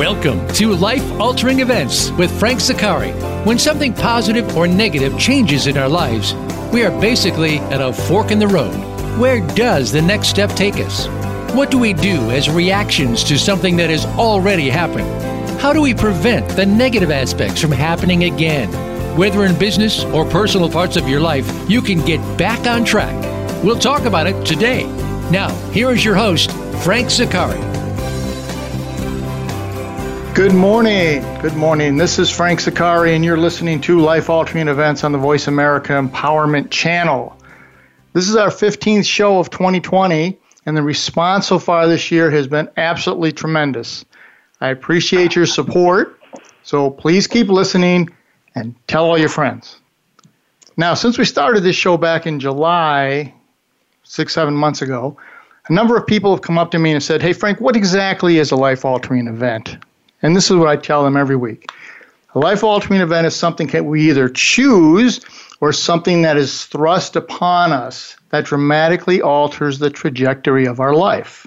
Welcome 0.00 0.48
to 0.54 0.72
Life 0.72 1.06
Altering 1.20 1.60
Events 1.60 2.10
with 2.12 2.30
Frank 2.40 2.58
Zaccari. 2.58 3.12
When 3.44 3.58
something 3.58 3.92
positive 3.92 4.56
or 4.56 4.66
negative 4.66 5.18
changes 5.18 5.66
in 5.66 5.76
our 5.76 5.90
lives, 5.90 6.32
we 6.72 6.82
are 6.84 7.00
basically 7.02 7.58
at 7.58 7.82
a 7.82 7.92
fork 7.92 8.30
in 8.30 8.38
the 8.38 8.48
road. 8.48 8.74
Where 9.18 9.46
does 9.48 9.92
the 9.92 10.00
next 10.00 10.28
step 10.28 10.52
take 10.52 10.76
us? 10.76 11.06
What 11.54 11.70
do 11.70 11.78
we 11.78 11.92
do 11.92 12.30
as 12.30 12.48
reactions 12.48 13.22
to 13.24 13.38
something 13.38 13.76
that 13.76 13.90
has 13.90 14.06
already 14.06 14.70
happened? 14.70 15.60
How 15.60 15.74
do 15.74 15.82
we 15.82 15.92
prevent 15.92 16.48
the 16.48 16.64
negative 16.64 17.10
aspects 17.10 17.60
from 17.60 17.70
happening 17.72 18.24
again? 18.24 18.70
Whether 19.18 19.44
in 19.44 19.58
business 19.58 20.04
or 20.04 20.24
personal 20.24 20.70
parts 20.70 20.96
of 20.96 21.10
your 21.10 21.20
life, 21.20 21.46
you 21.68 21.82
can 21.82 22.02
get 22.06 22.20
back 22.38 22.66
on 22.66 22.86
track. 22.86 23.14
We'll 23.62 23.78
talk 23.78 24.06
about 24.06 24.26
it 24.26 24.46
today. 24.46 24.84
Now, 25.30 25.50
here 25.72 25.90
is 25.90 26.02
your 26.02 26.14
host, 26.14 26.52
Frank 26.82 27.08
Zaccari. 27.08 27.69
Good 30.40 30.54
morning. 30.54 31.20
Good 31.42 31.54
morning. 31.54 31.98
This 31.98 32.18
is 32.18 32.30
Frank 32.30 32.60
Zaccari, 32.60 33.14
and 33.14 33.22
you're 33.22 33.36
listening 33.36 33.78
to 33.82 34.00
Life 34.00 34.30
Altering 34.30 34.68
Events 34.68 35.04
on 35.04 35.12
the 35.12 35.18
Voice 35.18 35.48
America 35.48 35.92
Empowerment 35.92 36.70
Channel. 36.70 37.36
This 38.14 38.26
is 38.26 38.36
our 38.36 38.48
15th 38.48 39.04
show 39.04 39.38
of 39.38 39.50
2020, 39.50 40.38
and 40.64 40.74
the 40.74 40.82
response 40.82 41.46
so 41.46 41.58
far 41.58 41.86
this 41.86 42.10
year 42.10 42.30
has 42.30 42.46
been 42.46 42.70
absolutely 42.78 43.32
tremendous. 43.32 44.06
I 44.62 44.70
appreciate 44.70 45.36
your 45.36 45.44
support, 45.44 46.18
so 46.62 46.88
please 46.88 47.26
keep 47.26 47.48
listening 47.48 48.08
and 48.54 48.74
tell 48.86 49.04
all 49.04 49.18
your 49.18 49.28
friends. 49.28 49.76
Now, 50.74 50.94
since 50.94 51.18
we 51.18 51.26
started 51.26 51.64
this 51.64 51.76
show 51.76 51.98
back 51.98 52.26
in 52.26 52.40
July, 52.40 53.34
six, 54.04 54.32
seven 54.32 54.54
months 54.54 54.80
ago, 54.80 55.18
a 55.68 55.72
number 55.74 55.98
of 55.98 56.06
people 56.06 56.34
have 56.34 56.40
come 56.40 56.56
up 56.56 56.70
to 56.70 56.78
me 56.78 56.92
and 56.92 57.02
said, 57.02 57.20
Hey, 57.20 57.34
Frank, 57.34 57.60
what 57.60 57.76
exactly 57.76 58.38
is 58.38 58.52
a 58.52 58.56
life 58.56 58.86
altering 58.86 59.26
event? 59.26 59.76
And 60.22 60.36
this 60.36 60.50
is 60.50 60.56
what 60.56 60.68
I 60.68 60.76
tell 60.76 61.04
them 61.04 61.16
every 61.16 61.36
week. 61.36 61.70
A 62.34 62.38
life 62.38 62.62
altering 62.62 63.00
event 63.00 63.26
is 63.26 63.34
something 63.34 63.66
that 63.68 63.84
we 63.84 64.08
either 64.08 64.28
choose 64.28 65.20
or 65.60 65.72
something 65.72 66.22
that 66.22 66.36
is 66.36 66.64
thrust 66.66 67.16
upon 67.16 67.72
us 67.72 68.16
that 68.30 68.44
dramatically 68.44 69.20
alters 69.20 69.78
the 69.78 69.90
trajectory 69.90 70.66
of 70.66 70.80
our 70.80 70.94
life. 70.94 71.46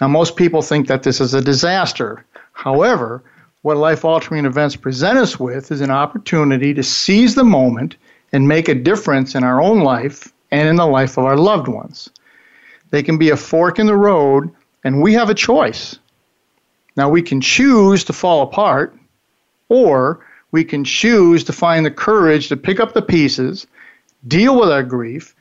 Now, 0.00 0.08
most 0.08 0.36
people 0.36 0.62
think 0.62 0.88
that 0.88 1.02
this 1.02 1.20
is 1.20 1.34
a 1.34 1.40
disaster. 1.40 2.24
However, 2.52 3.22
what 3.62 3.76
life 3.76 4.04
altering 4.04 4.44
events 4.44 4.76
present 4.76 5.18
us 5.18 5.40
with 5.40 5.72
is 5.72 5.80
an 5.80 5.90
opportunity 5.90 6.72
to 6.74 6.82
seize 6.82 7.34
the 7.34 7.44
moment 7.44 7.96
and 8.32 8.46
make 8.46 8.68
a 8.68 8.74
difference 8.74 9.34
in 9.34 9.42
our 9.42 9.60
own 9.60 9.80
life 9.80 10.32
and 10.50 10.68
in 10.68 10.76
the 10.76 10.86
life 10.86 11.16
of 11.16 11.24
our 11.24 11.36
loved 11.36 11.66
ones. 11.66 12.08
They 12.90 13.02
can 13.02 13.18
be 13.18 13.30
a 13.30 13.36
fork 13.36 13.78
in 13.78 13.86
the 13.86 13.96
road, 13.96 14.50
and 14.84 15.02
we 15.02 15.14
have 15.14 15.30
a 15.30 15.34
choice. 15.34 15.98
Now, 16.96 17.08
we 17.08 17.22
can 17.22 17.40
choose 17.40 18.04
to 18.04 18.12
fall 18.12 18.42
apart, 18.42 18.96
or 19.68 20.24
we 20.50 20.64
can 20.64 20.84
choose 20.84 21.44
to 21.44 21.52
find 21.52 21.84
the 21.84 21.90
courage 21.90 22.48
to 22.48 22.56
pick 22.56 22.80
up 22.80 22.94
the 22.94 23.02
pieces, 23.02 23.66
deal 24.26 24.58
with 24.58 24.70
our 24.70 24.82
grief, 24.82 25.34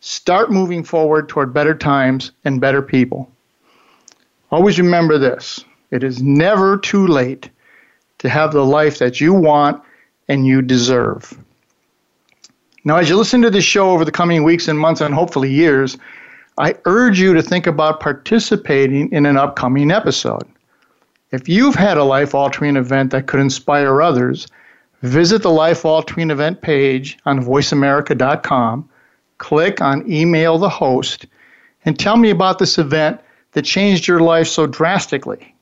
start 0.00 0.50
moving 0.50 0.84
forward 0.84 1.28
toward 1.28 1.52
better 1.52 1.74
times 1.74 2.32
and 2.44 2.60
better 2.60 2.82
people. 2.82 3.30
Always 4.50 4.78
remember 4.78 5.18
this 5.18 5.64
it 5.90 6.04
is 6.04 6.22
never 6.22 6.76
too 6.78 7.06
late 7.06 7.50
to 8.18 8.28
have 8.28 8.52
the 8.52 8.64
life 8.64 8.98
that 8.98 9.20
you 9.20 9.32
want 9.32 9.82
and 10.28 10.46
you 10.46 10.62
deserve. 10.62 11.36
Now, 12.84 12.96
as 12.96 13.08
you 13.08 13.16
listen 13.16 13.42
to 13.42 13.50
this 13.50 13.64
show 13.64 13.90
over 13.90 14.04
the 14.04 14.12
coming 14.12 14.42
weeks 14.42 14.68
and 14.68 14.78
months 14.78 15.00
and 15.00 15.14
hopefully 15.14 15.50
years, 15.50 15.96
I 16.58 16.74
urge 16.84 17.20
you 17.20 17.32
to 17.34 17.42
think 17.42 17.66
about 17.66 18.00
participating 18.00 19.10
in 19.12 19.26
an 19.26 19.36
upcoming 19.36 19.90
episode. 19.90 20.46
If 21.32 21.48
you've 21.48 21.74
had 21.74 21.96
a 21.96 22.04
life 22.04 22.34
altering 22.34 22.76
event 22.76 23.10
that 23.10 23.26
could 23.26 23.40
inspire 23.40 24.02
others, 24.02 24.46
visit 25.00 25.40
the 25.40 25.50
Life 25.50 25.82
Altering 25.86 26.30
Event 26.30 26.60
page 26.60 27.16
on 27.24 27.42
voiceamerica.com, 27.42 28.86
click 29.38 29.80
on 29.80 30.10
Email 30.12 30.58
the 30.58 30.68
Host, 30.68 31.24
and 31.86 31.98
tell 31.98 32.18
me 32.18 32.28
about 32.28 32.58
this 32.58 32.76
event 32.76 33.18
that 33.52 33.62
changed 33.62 34.06
your 34.06 34.20
life 34.20 34.46
so 34.46 34.66
drastically, 34.66 35.54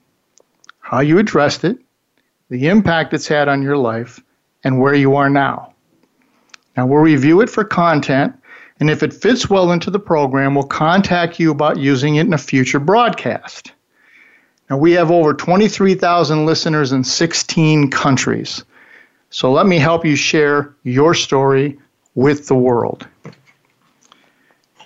how 0.80 0.98
you 0.98 1.18
addressed 1.18 1.62
it, 1.62 1.78
the 2.48 2.66
impact 2.66 3.14
it's 3.14 3.28
had 3.28 3.48
on 3.48 3.62
your 3.62 3.76
life, 3.76 4.18
and 4.64 4.80
where 4.80 4.94
you 4.94 5.14
are 5.14 5.30
now. 5.30 5.72
Now, 6.76 6.86
we'll 6.86 6.98
review 6.98 7.40
it 7.42 7.48
for 7.48 7.62
content, 7.62 8.34
and 8.80 8.90
if 8.90 9.04
it 9.04 9.14
fits 9.14 9.48
well 9.48 9.70
into 9.70 9.92
the 9.92 10.00
program, 10.00 10.56
we'll 10.56 10.64
contact 10.64 11.38
you 11.38 11.52
about 11.52 11.76
using 11.76 12.16
it 12.16 12.26
in 12.26 12.32
a 12.32 12.38
future 12.38 12.80
broadcast. 12.80 13.72
Now, 14.70 14.76
we 14.76 14.92
have 14.92 15.10
over 15.10 15.34
23,000 15.34 16.46
listeners 16.46 16.92
in 16.92 17.02
16 17.02 17.90
countries. 17.90 18.64
So 19.30 19.50
let 19.50 19.66
me 19.66 19.78
help 19.78 20.04
you 20.04 20.14
share 20.14 20.74
your 20.84 21.12
story 21.12 21.78
with 22.14 22.46
the 22.46 22.54
world. 22.54 23.06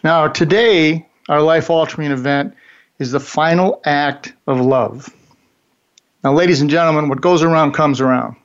Now, 0.03 0.29
today, 0.29 1.07
our 1.29 1.43
life 1.43 1.69
altering 1.69 2.11
event 2.13 2.55
is 2.99 3.13
the 3.13 3.21
final 3.21 3.83
act 3.85 4.33
of 4.47 4.59
love. 4.59 5.15
Now, 6.23 6.33
ladies 6.33 6.63
and 6.63 6.71
gentlemen, 6.71 7.11
what 7.11 7.21
goes 7.21 7.43
around 7.43 7.73
comes 7.73 8.01
around. 8.01 8.37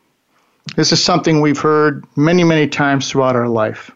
This 0.75 0.91
is 0.91 1.01
something 1.01 1.39
we've 1.39 1.59
heard 1.59 2.05
many, 2.17 2.43
many 2.43 2.67
times 2.67 3.09
throughout 3.09 3.37
our 3.37 3.47
life. 3.47 3.91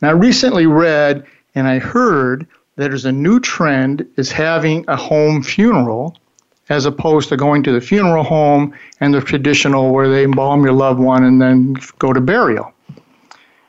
Now, 0.00 0.10
I 0.10 0.12
recently 0.12 0.66
read 0.66 1.26
and 1.56 1.66
I 1.66 1.80
heard 1.80 2.46
there's 2.76 3.04
a 3.04 3.12
new 3.12 3.40
trend 3.40 4.08
is 4.16 4.32
having 4.32 4.84
a 4.88 4.96
home 4.96 5.42
funeral 5.42 6.16
as 6.68 6.86
opposed 6.86 7.28
to 7.28 7.36
going 7.36 7.62
to 7.64 7.72
the 7.72 7.80
funeral 7.80 8.22
home 8.22 8.74
and 9.00 9.12
the 9.12 9.20
traditional 9.20 9.92
where 9.92 10.08
they 10.08 10.24
embalm 10.24 10.62
your 10.64 10.72
loved 10.72 11.00
one 11.00 11.24
and 11.24 11.42
then 11.42 11.74
go 11.98 12.12
to 12.12 12.20
burial. 12.20 12.72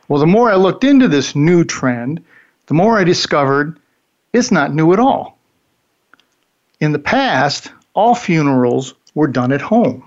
Well, 0.07 0.19
the 0.19 0.27
more 0.27 0.51
I 0.51 0.55
looked 0.55 0.83
into 0.83 1.07
this 1.07 1.35
new 1.35 1.63
trend, 1.63 2.23
the 2.67 2.73
more 2.73 2.97
I 2.97 3.03
discovered 3.03 3.79
it's 4.33 4.51
not 4.51 4.73
new 4.73 4.93
at 4.93 4.99
all. 4.99 5.37
In 6.79 6.91
the 6.91 6.99
past, 6.99 7.71
all 7.93 8.15
funerals 8.15 8.93
were 9.13 9.27
done 9.27 9.51
at 9.51 9.61
home. 9.61 10.03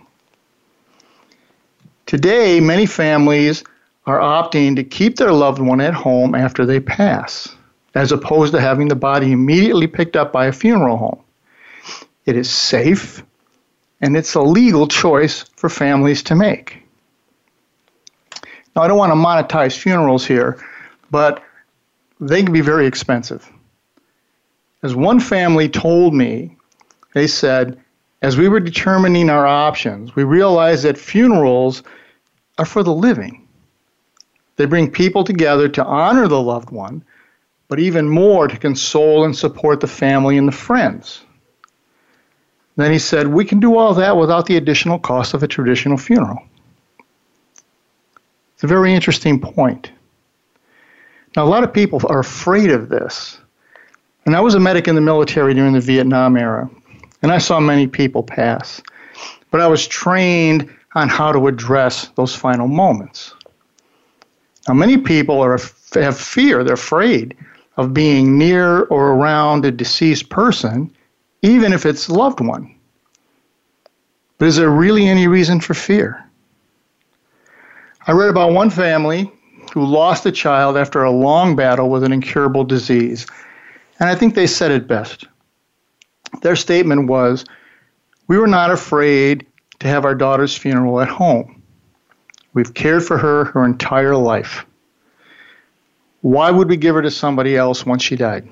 Today, 2.07 2.61
many 2.61 2.87
families 2.87 3.65
are 4.07 4.19
opting 4.19 4.77
to 4.77 4.85
keep 4.85 5.17
their 5.17 5.33
loved 5.33 5.59
one 5.59 5.81
at 5.81 5.95
home 5.95 6.35
after 6.35 6.67
they 6.67 6.81
pass, 6.81 7.55
as 7.95 8.13
opposed 8.13 8.53
to 8.53 8.61
having 8.61 8.89
the 8.89 8.97
body 8.97 9.33
immediately 9.33 9.87
picked 9.87 10.17
up 10.17 10.33
by 10.33 10.47
a 10.47 10.53
funeral 10.53 10.97
home. 10.97 11.21
It 12.27 12.37
is 12.37 12.51
safe, 12.51 13.23
and 14.01 14.17
it's 14.17 14.35
a 14.35 14.41
legal 14.41 14.89
choice 14.89 15.45
for 15.57 15.69
families 15.69 16.23
to 16.25 16.35
make. 16.35 16.83
Now, 18.75 18.83
I 18.83 18.89
don't 18.89 18.99
want 18.99 19.13
to 19.13 19.17
monetize 19.57 19.77
funerals 19.79 20.27
here, 20.27 20.65
but 21.11 21.43
they 22.21 22.43
can 22.43 22.53
be 22.53 22.61
very 22.61 22.87
expensive. 22.87 23.49
As 24.83 24.95
one 24.95 25.21
family 25.21 25.69
told 25.69 26.15
me, 26.15 26.57
they 27.15 27.27
said, 27.27 27.81
as 28.23 28.37
we 28.37 28.49
were 28.49 28.61
determining 28.61 29.31
our 29.31 29.47
options, 29.47 30.17
we 30.17 30.25
realized 30.25 30.85
that 30.85 30.99
funerals 30.99 31.83
are 32.59 32.65
for 32.65 32.83
the 32.83 32.93
living. 32.93 33.47
They 34.57 34.67
bring 34.67 34.91
people 34.91 35.25
together 35.25 35.69
to 35.69 35.85
honor 35.85 36.27
the 36.27 36.41
loved 36.41 36.71
one, 36.71 37.05
but 37.69 37.81
even 37.81 38.09
more 38.09 38.49
to 38.49 38.57
console 38.57 39.25
and 39.25 39.37
support 39.37 39.81
the 39.81 39.87
family 39.87 40.37
and 40.37 40.47
the 40.47 40.53
friends. 40.53 41.23
Then 42.77 42.93
he 42.93 42.99
said, 42.99 43.29
We 43.29 43.45
can 43.45 43.61
do 43.61 43.77
all 43.77 43.95
that 43.95 44.17
without 44.17 44.47
the 44.47 44.57
additional 44.57 44.99
cost 44.99 45.35
of 45.35 45.43
a 45.43 45.49
traditional 45.49 45.97
funeral. 45.97 46.43
It's 48.55 48.65
a 48.65 48.67
very 48.67 48.95
interesting 48.95 49.41
point. 49.41 49.91
Now, 51.37 51.45
a 51.45 51.47
lot 51.47 51.65
of 51.65 51.73
people 51.73 52.01
are 52.09 52.21
afraid 52.21 52.71
of 52.71 52.89
this. 52.89 53.39
And 54.27 54.35
I 54.35 54.41
was 54.41 54.55
a 54.55 54.61
medic 54.61 54.89
in 54.89 54.95
the 54.95 55.01
military 55.01 55.53
during 55.53 55.75
the 55.75 55.81
Vietnam 55.81 56.37
era, 56.37 56.71
and 57.21 57.31
I 57.31 57.39
saw 57.39 57.61
many 57.61 57.87
people 57.87 58.23
pass. 58.23 58.81
But 59.51 59.61
I 59.61 59.67
was 59.67 59.87
trained 59.87 60.71
on 60.95 61.09
how 61.09 61.31
to 61.33 61.47
address 61.47 62.09
those 62.15 62.35
final 62.35 62.67
moments. 62.67 63.35
Now, 64.67 64.75
many 64.75 64.97
people 64.97 65.41
are, 65.41 65.59
have 65.95 66.19
fear, 66.19 66.65
they're 66.65 66.75
afraid 66.75 67.37
of 67.77 67.95
being 67.95 68.39
near 68.39 68.83
or 68.85 69.13
around 69.13 69.65
a 69.65 69.71
deceased 69.71 70.29
person 70.29 70.95
even 71.45 71.75
if 71.75 71.85
it's 71.85 72.09
a 72.09 72.15
loved 72.15 72.41
one. 72.41 72.75
But 74.39 74.49
is 74.49 74.57
there 74.57 74.71
really 74.71 75.07
any 75.07 75.29
reason 75.29 75.61
for 75.61 75.75
fear? 75.75 76.25
I 78.07 78.13
read 78.13 78.31
about 78.31 78.53
one 78.53 78.71
family 78.71 79.31
who 79.75 79.85
lost 79.85 80.25
a 80.25 80.33
child 80.33 80.77
after 80.77 81.03
a 81.03 81.11
long 81.11 81.55
battle 81.55 81.91
with 81.91 82.03
an 82.03 82.13
incurable 82.13 82.65
disease, 82.65 83.27
and 84.01 84.09
I 84.09 84.15
think 84.15 84.35
they 84.35 84.47
said 84.47 84.71
it 84.71 84.89
best. 84.89 85.27
Their 86.41 86.57
statement 86.57 87.09
was 87.09 87.45
We 88.27 88.39
were 88.39 88.47
not 88.47 88.71
afraid 88.71 89.47
to 89.81 89.87
have 89.87 90.07
our 90.07 90.15
daughter's 90.15 90.57
funeral 90.57 91.01
at 91.03 91.09
home. 91.09 91.63
We've 92.55 92.73
cared 92.73 93.05
for 93.05 93.19
her 93.19 93.45
her 93.47 93.65
entire 93.65 94.17
life. 94.17 94.65
Why 96.25 96.51
would 96.51 96.71
we 96.71 96.79
give 96.79 96.95
her 96.95 97.03
to 97.03 97.11
somebody 97.11 97.55
else 97.55 97.85
once 97.85 98.03
she 98.03 98.17
died? 98.17 98.49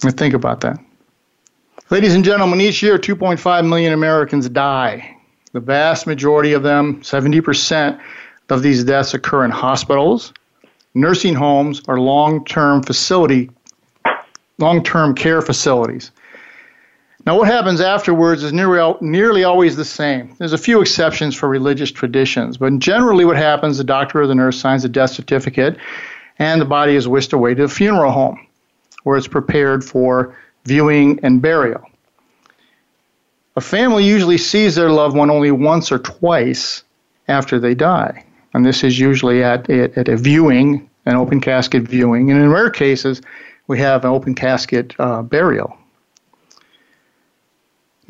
think 0.00 0.34
about 0.34 0.62
that. 0.62 0.80
Ladies 1.90 2.16
and 2.16 2.24
gentlemen, 2.24 2.60
each 2.60 2.82
year 2.82 2.98
2.5 2.98 3.68
million 3.68 3.92
Americans 3.92 4.48
die. 4.48 5.16
The 5.52 5.60
vast 5.60 6.08
majority 6.08 6.54
of 6.54 6.64
them, 6.64 7.02
70% 7.02 8.00
of 8.50 8.64
these 8.64 8.82
deaths, 8.82 9.14
occur 9.14 9.44
in 9.44 9.52
hospitals, 9.52 10.32
nursing 10.94 11.36
homes, 11.36 11.80
or 11.86 12.00
long-term 12.00 12.82
facility, 12.82 13.50
long-term 14.58 15.14
care 15.14 15.40
facilities. 15.40 16.10
Now, 17.24 17.38
what 17.38 17.46
happens 17.46 17.80
afterwards 17.80 18.42
is 18.42 18.52
nearly, 18.52 18.94
nearly 19.00 19.44
always 19.44 19.76
the 19.76 19.84
same. 19.84 20.34
There's 20.38 20.52
a 20.52 20.58
few 20.58 20.80
exceptions 20.80 21.36
for 21.36 21.48
religious 21.48 21.92
traditions, 21.92 22.56
but 22.56 22.76
generally, 22.80 23.24
what 23.24 23.36
happens, 23.36 23.78
the 23.78 23.84
doctor 23.84 24.22
or 24.22 24.26
the 24.26 24.34
nurse 24.34 24.58
signs 24.58 24.84
a 24.84 24.88
death 24.88 25.10
certificate, 25.10 25.76
and 26.40 26.60
the 26.60 26.64
body 26.64 26.96
is 26.96 27.06
whisked 27.06 27.32
away 27.32 27.54
to 27.54 27.62
the 27.62 27.68
funeral 27.68 28.10
home, 28.10 28.44
where 29.04 29.16
it's 29.16 29.28
prepared 29.28 29.84
for 29.84 30.36
viewing 30.64 31.20
and 31.22 31.40
burial. 31.40 31.82
A 33.54 33.60
family 33.60 34.04
usually 34.04 34.38
sees 34.38 34.74
their 34.74 34.90
loved 34.90 35.16
one 35.16 35.30
only 35.30 35.52
once 35.52 35.92
or 35.92 35.98
twice 35.98 36.82
after 37.28 37.60
they 37.60 37.74
die, 37.74 38.24
and 38.52 38.64
this 38.64 38.82
is 38.82 38.98
usually 38.98 39.44
at, 39.44 39.70
at 39.70 40.08
a 40.08 40.16
viewing, 40.16 40.90
an 41.06 41.14
open 41.14 41.40
casket 41.40 41.82
viewing, 41.82 42.32
and 42.32 42.42
in 42.42 42.50
rare 42.50 42.70
cases, 42.70 43.22
we 43.68 43.78
have 43.78 44.04
an 44.04 44.10
open 44.10 44.34
casket 44.34 44.94
uh, 44.98 45.22
burial. 45.22 45.76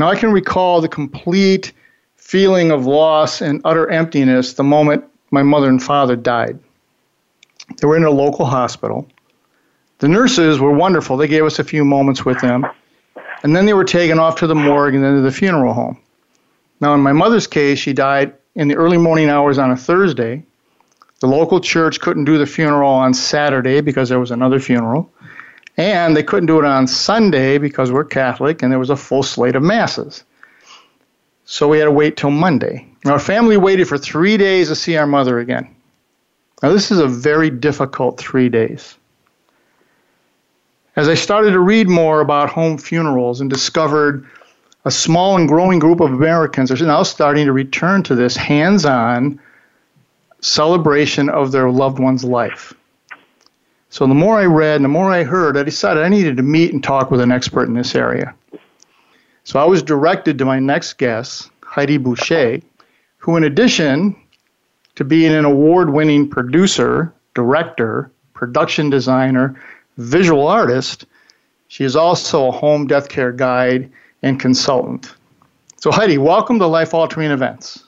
Now, 0.02 0.08
I 0.08 0.16
can 0.16 0.32
recall 0.32 0.80
the 0.80 0.88
complete 0.88 1.72
feeling 2.16 2.72
of 2.72 2.86
loss 2.86 3.40
and 3.40 3.60
utter 3.64 3.88
emptiness 3.88 4.54
the 4.54 4.64
moment 4.64 5.04
my 5.30 5.44
mother 5.44 5.68
and 5.68 5.80
father 5.80 6.16
died. 6.16 6.58
They 7.76 7.86
were 7.86 7.96
in 7.96 8.02
a 8.02 8.10
local 8.10 8.44
hospital. 8.44 9.06
The 10.00 10.08
nurses 10.08 10.58
were 10.58 10.72
wonderful. 10.72 11.16
They 11.16 11.28
gave 11.28 11.44
us 11.44 11.60
a 11.60 11.62
few 11.62 11.84
moments 11.84 12.24
with 12.24 12.40
them. 12.40 12.66
And 13.44 13.54
then 13.54 13.64
they 13.64 13.74
were 13.74 13.84
taken 13.84 14.18
off 14.18 14.34
to 14.40 14.48
the 14.48 14.56
morgue 14.56 14.96
and 14.96 15.04
then 15.04 15.14
to 15.14 15.20
the 15.20 15.30
funeral 15.30 15.72
home. 15.72 16.00
Now, 16.80 16.94
in 16.94 17.00
my 17.00 17.12
mother's 17.12 17.46
case, 17.46 17.78
she 17.78 17.92
died 17.92 18.34
in 18.56 18.66
the 18.66 18.74
early 18.74 18.98
morning 18.98 19.28
hours 19.28 19.56
on 19.56 19.70
a 19.70 19.76
Thursday. 19.76 20.42
The 21.20 21.28
local 21.28 21.60
church 21.60 22.00
couldn't 22.00 22.24
do 22.24 22.38
the 22.38 22.46
funeral 22.46 22.90
on 22.90 23.14
Saturday 23.14 23.80
because 23.80 24.08
there 24.08 24.18
was 24.18 24.32
another 24.32 24.58
funeral. 24.58 25.11
And 25.76 26.16
they 26.16 26.22
couldn't 26.22 26.46
do 26.46 26.58
it 26.58 26.64
on 26.64 26.86
Sunday 26.86 27.58
because 27.58 27.90
we're 27.90 28.04
Catholic 28.04 28.62
and 28.62 28.70
there 28.70 28.78
was 28.78 28.90
a 28.90 28.96
full 28.96 29.22
slate 29.22 29.56
of 29.56 29.62
masses. 29.62 30.24
So 31.44 31.68
we 31.68 31.78
had 31.78 31.86
to 31.86 31.92
wait 31.92 32.16
till 32.16 32.30
Monday. 32.30 32.86
Our 33.04 33.18
family 33.18 33.56
waited 33.56 33.88
for 33.88 33.98
three 33.98 34.36
days 34.36 34.68
to 34.68 34.76
see 34.76 34.96
our 34.96 35.06
mother 35.06 35.38
again. 35.38 35.74
Now, 36.62 36.70
this 36.70 36.90
is 36.90 36.98
a 36.98 37.08
very 37.08 37.50
difficult 37.50 38.18
three 38.18 38.48
days. 38.48 38.96
As 40.94 41.08
I 41.08 41.14
started 41.14 41.52
to 41.52 41.58
read 41.58 41.88
more 41.88 42.20
about 42.20 42.50
home 42.50 42.78
funerals 42.78 43.40
and 43.40 43.50
discovered 43.50 44.26
a 44.84 44.90
small 44.90 45.36
and 45.36 45.48
growing 45.48 45.78
group 45.78 46.00
of 46.00 46.12
Americans 46.12 46.70
are 46.70 46.86
now 46.86 47.02
starting 47.02 47.46
to 47.46 47.52
return 47.52 48.02
to 48.04 48.14
this 48.14 48.36
hands 48.36 48.84
on 48.84 49.40
celebration 50.40 51.28
of 51.28 51.50
their 51.50 51.70
loved 51.70 51.98
one's 51.98 52.24
life. 52.24 52.74
So 53.92 54.06
the 54.06 54.14
more 54.14 54.40
I 54.40 54.46
read 54.46 54.76
and 54.76 54.86
the 54.86 54.88
more 54.88 55.12
I 55.12 55.22
heard, 55.22 55.58
I 55.58 55.64
decided 55.64 56.02
I 56.02 56.08
needed 56.08 56.38
to 56.38 56.42
meet 56.42 56.72
and 56.72 56.82
talk 56.82 57.10
with 57.10 57.20
an 57.20 57.30
expert 57.30 57.68
in 57.68 57.74
this 57.74 57.94
area. 57.94 58.34
So 59.44 59.60
I 59.60 59.66
was 59.66 59.82
directed 59.82 60.38
to 60.38 60.46
my 60.46 60.58
next 60.58 60.94
guest, 60.94 61.50
Heidi 61.62 61.98
Boucher, 61.98 62.62
who, 63.18 63.36
in 63.36 63.44
addition 63.44 64.16
to 64.94 65.04
being 65.04 65.30
an 65.30 65.44
award 65.44 65.90
winning 65.90 66.26
producer, 66.26 67.12
director, 67.34 68.10
production 68.32 68.88
designer, 68.88 69.60
visual 69.98 70.46
artist, 70.46 71.04
she 71.68 71.84
is 71.84 71.94
also 71.94 72.48
a 72.48 72.50
home 72.50 72.86
death 72.86 73.10
care 73.10 73.30
guide 73.30 73.92
and 74.22 74.40
consultant. 74.40 75.14
So, 75.76 75.90
Heidi, 75.90 76.16
welcome 76.16 76.58
to 76.60 76.66
Life 76.66 76.94
Altering 76.94 77.30
Events. 77.30 77.84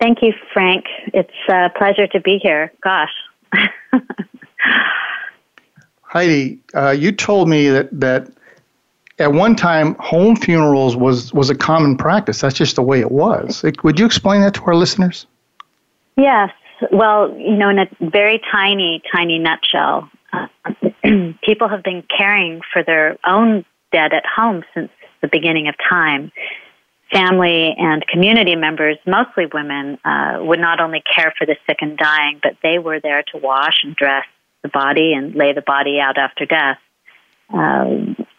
Thank 0.00 0.22
you, 0.22 0.32
Frank. 0.54 0.86
It's 1.12 1.30
a 1.50 1.68
pleasure 1.76 2.06
to 2.06 2.20
be 2.20 2.38
here. 2.38 2.72
Gosh. 2.82 3.12
Heidi, 6.14 6.60
uh, 6.74 6.90
you 6.90 7.10
told 7.10 7.48
me 7.48 7.68
that, 7.68 7.88
that 7.92 8.28
at 9.18 9.32
one 9.32 9.56
time 9.56 9.96
home 9.96 10.36
funerals 10.36 10.94
was, 10.94 11.34
was 11.34 11.50
a 11.50 11.56
common 11.56 11.96
practice. 11.96 12.40
That's 12.40 12.54
just 12.54 12.76
the 12.76 12.82
way 12.82 13.00
it 13.00 13.10
was. 13.10 13.64
Would 13.82 13.98
you 13.98 14.06
explain 14.06 14.40
that 14.42 14.54
to 14.54 14.62
our 14.62 14.76
listeners? 14.76 15.26
Yes. 16.16 16.50
Well, 16.92 17.36
you 17.36 17.56
know, 17.56 17.68
in 17.68 17.80
a 17.80 17.88
very 18.00 18.40
tiny, 18.52 19.02
tiny 19.12 19.40
nutshell, 19.40 20.08
uh, 20.32 20.46
people 21.42 21.68
have 21.68 21.82
been 21.82 22.04
caring 22.16 22.60
for 22.72 22.84
their 22.84 23.16
own 23.26 23.64
dead 23.90 24.12
at 24.12 24.24
home 24.24 24.62
since 24.72 24.90
the 25.20 25.26
beginning 25.26 25.66
of 25.66 25.74
time. 25.88 26.30
Family 27.12 27.74
and 27.76 28.06
community 28.06 28.54
members, 28.54 28.98
mostly 29.04 29.46
women, 29.52 29.98
uh, 30.04 30.38
would 30.42 30.60
not 30.60 30.78
only 30.78 31.02
care 31.12 31.32
for 31.36 31.44
the 31.44 31.56
sick 31.66 31.78
and 31.80 31.98
dying, 31.98 32.38
but 32.40 32.56
they 32.62 32.78
were 32.78 33.00
there 33.00 33.24
to 33.32 33.38
wash 33.38 33.80
and 33.82 33.96
dress 33.96 34.24
the 34.64 34.68
body 34.70 35.12
and 35.12 35.34
lay 35.36 35.52
the 35.52 35.62
body 35.62 36.00
out 36.00 36.18
after 36.18 36.46
death, 36.46 36.78
uh, 37.52 37.84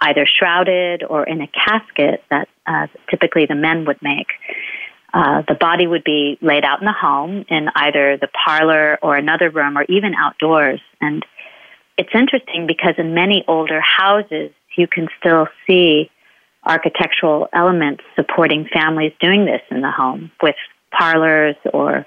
either 0.01 0.25
shrouded 0.25 1.03
or 1.03 1.23
in 1.23 1.39
a 1.39 1.47
casket 1.47 2.23
that 2.29 2.49
uh, 2.65 2.87
typically 3.09 3.45
the 3.45 3.55
men 3.55 3.85
would 3.85 4.01
make. 4.01 4.27
Uh, 5.13 5.43
the 5.47 5.55
body 5.55 5.87
would 5.87 6.03
be 6.03 6.37
laid 6.41 6.65
out 6.65 6.81
in 6.81 6.85
the 6.85 6.91
home 6.91 7.45
in 7.47 7.69
either 7.75 8.17
the 8.17 8.27
parlor 8.27 8.99
or 9.01 9.15
another 9.15 9.49
room 9.49 9.77
or 9.77 9.83
even 9.87 10.13
outdoors. 10.13 10.81
And 10.99 11.25
it's 11.97 12.09
interesting 12.13 12.67
because 12.67 12.95
in 12.97 13.13
many 13.13 13.45
older 13.47 13.79
houses, 13.79 14.51
you 14.75 14.87
can 14.87 15.07
still 15.17 15.47
see 15.65 16.11
architectural 16.65 17.47
elements 17.53 18.03
supporting 18.15 18.67
families 18.73 19.13
doing 19.21 19.45
this 19.45 19.61
in 19.71 19.81
the 19.81 19.91
home 19.91 20.31
with 20.41 20.55
parlors 20.91 21.55
or 21.73 22.05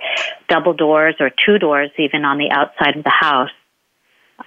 double 0.48 0.74
doors 0.74 1.14
or 1.20 1.30
two 1.30 1.58
doors 1.58 1.90
even 1.98 2.24
on 2.24 2.38
the 2.38 2.50
outside 2.50 2.96
of 2.96 3.04
the 3.04 3.10
house. 3.10 3.50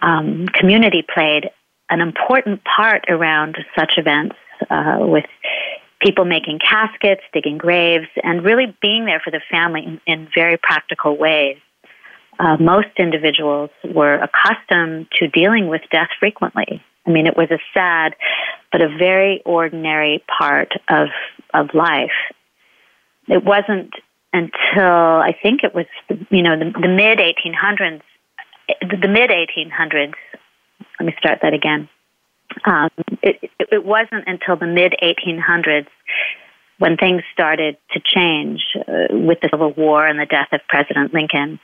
Um, 0.02 0.48
community 0.48 1.04
played 1.14 1.50
an 1.90 2.02
important 2.02 2.64
part 2.64 3.06
around 3.10 3.58
such 3.78 3.94
events 3.98 4.36
uh, 4.70 4.98
with 5.00 5.26
people 6.02 6.26
making 6.26 6.60
caskets, 6.60 7.22
digging 7.34 7.58
graves, 7.58 8.08
and 8.24 8.44
really 8.44 8.76
being 8.82 9.06
there 9.06 9.20
for 9.20 9.32
the 9.32 9.42
family 9.52 9.84
in, 9.86 10.02
in 10.08 10.28
very 10.34 10.58
practical 10.58 11.18
ways. 11.18 11.58
Uh, 12.40 12.58
most 12.58 12.88
individuals 12.98 13.70
were 13.94 14.16
accustomed 14.16 15.08
to 15.20 15.28
dealing 15.28 15.68
with 15.68 15.82
death 15.92 16.10
frequently. 16.20 16.82
I 17.06 17.12
mean, 17.12 17.28
it 17.28 17.36
was 17.36 17.52
a 17.52 17.60
sad, 17.74 18.16
but 18.72 18.82
a 18.82 18.88
very 18.88 19.42
ordinary 19.46 20.24
part 20.38 20.72
of 20.90 21.10
of 21.54 21.74
life. 21.74 22.12
It 23.28 23.44
wasn't 23.44 23.92
until 24.34 24.84
I 24.84 25.36
think 25.42 25.64
it 25.64 25.76
was, 25.76 25.86
you 26.30 26.42
know, 26.42 26.58
the, 26.58 26.72
the 26.80 26.88
mid 26.88 27.20
1800s. 27.20 28.02
The 28.80 29.08
mid 29.08 29.30
1800s. 29.30 30.14
Let 31.00 31.06
me 31.06 31.14
start 31.20 31.40
that 31.42 31.54
again 31.54 31.90
um, 32.66 32.90
it, 33.22 33.50
it 33.60 33.86
wasn't 33.86 34.28
until 34.28 34.56
the 34.56 34.68
mid 34.68 34.96
1800s 35.02 35.88
when 36.78 36.98
things 36.98 37.22
started 37.32 37.78
to 37.92 38.00
change 38.04 38.62
uh, 38.76 39.08
with 39.12 39.40
the 39.42 39.50
Civil 39.52 39.74
War 39.74 40.06
and 40.06 40.20
the 40.20 40.26
death 40.26 40.50
of 40.52 40.62
President 40.68 41.14
Lincoln. 41.14 41.60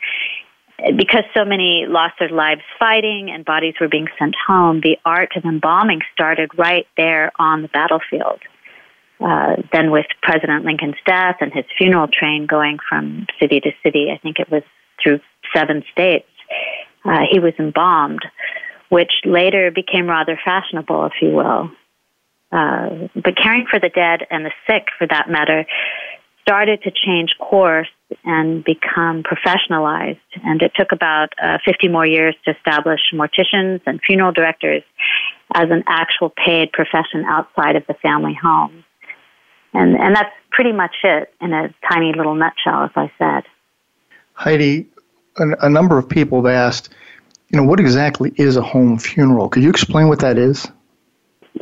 Because 0.96 1.24
so 1.36 1.44
many 1.44 1.86
lost 1.88 2.14
their 2.20 2.30
lives 2.30 2.62
fighting 2.78 3.32
and 3.32 3.44
bodies 3.44 3.74
were 3.82 3.88
being 3.88 4.08
sent 4.20 4.36
home, 4.48 4.82
the 4.82 4.98
art 5.04 5.32
of 5.36 5.44
embalming 5.44 6.02
started 6.14 6.52
right 6.56 6.86
there 6.96 7.32
on 7.40 7.64
the 7.64 7.68
battlefield. 7.68 8.42
Uh, 9.20 9.56
then, 9.74 9.90
with 9.90 10.06
President 10.22 10.64
Lincoln's 10.64 11.02
death 11.04 11.38
and 11.42 11.52
his 11.52 11.66
funeral 11.80 12.08
train 12.08 12.46
going 12.46 12.78
from 12.88 13.26
city 13.40 13.60
to 13.60 13.72
city, 13.82 14.12
I 14.14 14.20
think 14.20 14.38
it 14.38 14.52
was 14.52 14.62
through 15.02 15.20
seven 15.56 15.84
states, 15.92 16.28
uh, 17.06 17.22
he 17.30 17.40
was 17.40 17.54
embalmed 17.60 18.26
which 18.90 19.12
later 19.26 19.72
became 19.72 20.08
rather 20.08 20.40
fashionable, 20.44 21.06
if 21.06 21.14
you 21.22 21.30
will. 21.30 21.72
Uh, 22.52 23.10
but 23.16 23.36
caring 23.36 23.66
for 23.70 23.80
the 23.80 23.90
dead 23.90 24.26
and 24.30 24.46
the 24.46 24.52
sick, 24.66 24.88
for 24.98 25.06
that 25.08 25.30
matter, 25.30 25.66
started 26.42 26.82
to 26.84 26.92
change 26.92 27.32
course 27.40 27.90
and 28.24 28.64
become 28.64 29.24
professionalized. 29.24 30.20
And 30.44 30.62
it 30.62 30.72
took 30.76 30.94
about 30.94 31.34
uh, 31.44 31.58
50 31.66 31.90
more 31.90 32.06
years 32.06 32.36
to 32.46 32.56
establish 32.56 33.02
morticians 33.14 33.82
and 33.86 34.00
funeral 34.02 34.32
directors 34.32 34.84
as 35.54 35.70
an 35.70 35.84
actual 35.88 36.30
paid 36.30 36.72
profession 36.72 37.26
outside 37.28 37.76
of 37.76 37.84
the 37.88 37.96
family 37.96 38.38
home. 38.42 38.86
And, 39.74 39.98
and 39.98 40.16
that's 40.16 40.32
pretty 40.52 40.72
much 40.72 40.96
it 41.04 41.34
in 41.42 41.52
a 41.52 41.74
tiny 41.92 42.14
little 42.16 42.36
nutshell, 42.36 42.86
as 42.86 42.92
I 42.96 43.12
said. 43.18 43.44
Heidi, 44.34 44.88
a, 45.38 45.66
a 45.66 45.70
number 45.70 45.98
of 45.98 46.08
people 46.08 46.44
have 46.44 46.54
asked, 46.54 46.90
you 47.50 47.60
know, 47.60 47.66
what 47.66 47.80
exactly 47.80 48.34
is 48.36 48.58
a 48.58 48.62
home 48.62 48.98
funeral? 48.98 49.50
Could 49.50 49.64
you 49.64 49.70
explain 49.70 50.08
what 50.08 50.20
that 50.20 50.38
is? 50.38 50.68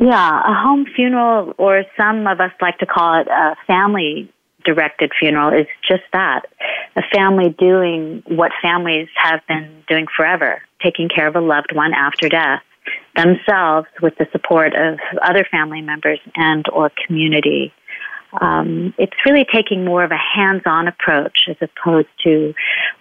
Yeah, 0.00 0.40
a 0.40 0.54
home 0.54 0.86
funeral, 0.94 1.54
or 1.58 1.84
some 1.96 2.26
of 2.26 2.40
us 2.40 2.52
like 2.60 2.78
to 2.78 2.86
call 2.86 3.20
it 3.20 3.28
a 3.28 3.56
family 3.66 4.30
directed 4.64 5.12
funeral, 5.18 5.58
is 5.58 5.66
just 5.88 6.02
that 6.12 6.46
a 6.96 7.02
family 7.14 7.50
doing 7.50 8.22
what 8.26 8.52
families 8.60 9.08
have 9.14 9.40
been 9.46 9.84
doing 9.88 10.06
forever, 10.14 10.60
taking 10.82 11.08
care 11.08 11.26
of 11.26 11.36
a 11.36 11.40
loved 11.40 11.74
one 11.74 11.94
after 11.94 12.28
death, 12.28 12.62
themselves 13.16 13.88
with 14.02 14.16
the 14.18 14.26
support 14.32 14.74
of 14.74 14.98
other 15.22 15.46
family 15.50 15.80
members 15.80 16.20
and 16.34 16.66
or 16.72 16.90
community. 17.06 17.72
Um, 18.40 18.94
it's 18.98 19.16
really 19.24 19.46
taking 19.50 19.84
more 19.84 20.04
of 20.04 20.10
a 20.10 20.18
hands-on 20.18 20.88
approach 20.88 21.48
as 21.48 21.56
opposed 21.60 22.08
to 22.24 22.54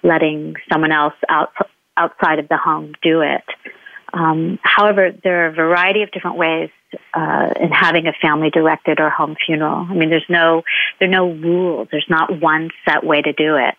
letting 0.04 0.56
someone 0.72 0.92
else 0.92 1.14
out, 1.30 1.52
outside 1.98 2.40
of 2.40 2.48
the 2.48 2.58
home 2.58 2.94
do 3.02 3.22
it. 3.22 3.44
Um, 4.14 4.60
however, 4.64 5.12
there 5.24 5.44
are 5.44 5.48
a 5.48 5.54
variety 5.54 6.02
of 6.02 6.12
different 6.12 6.38
ways 6.38 6.70
uh, 7.14 7.50
in 7.60 7.70
having 7.70 8.08
a 8.08 8.14
family-directed 8.22 9.00
or 9.00 9.10
home 9.10 9.36
funeral. 9.46 9.86
I 9.90 9.94
mean, 9.94 10.10
there's 10.10 10.26
no 10.30 10.64
there 11.00 11.10
are 11.10 11.12
no 11.12 11.32
rules. 11.32 11.90
There's 11.92 12.06
not 12.10 12.40
one 12.40 12.70
set 12.88 13.04
way 13.04 13.22
to 13.22 13.34
do 13.34 13.56
it. 13.58 13.76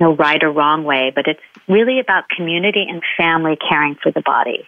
No 0.00 0.14
right 0.14 0.42
or 0.42 0.50
wrong 0.50 0.84
way, 0.84 1.12
but 1.14 1.26
it's 1.26 1.40
really 1.68 2.00
about 2.00 2.28
community 2.28 2.86
and 2.88 3.02
family 3.16 3.56
caring 3.68 3.96
for 4.02 4.10
the 4.10 4.22
body. 4.22 4.66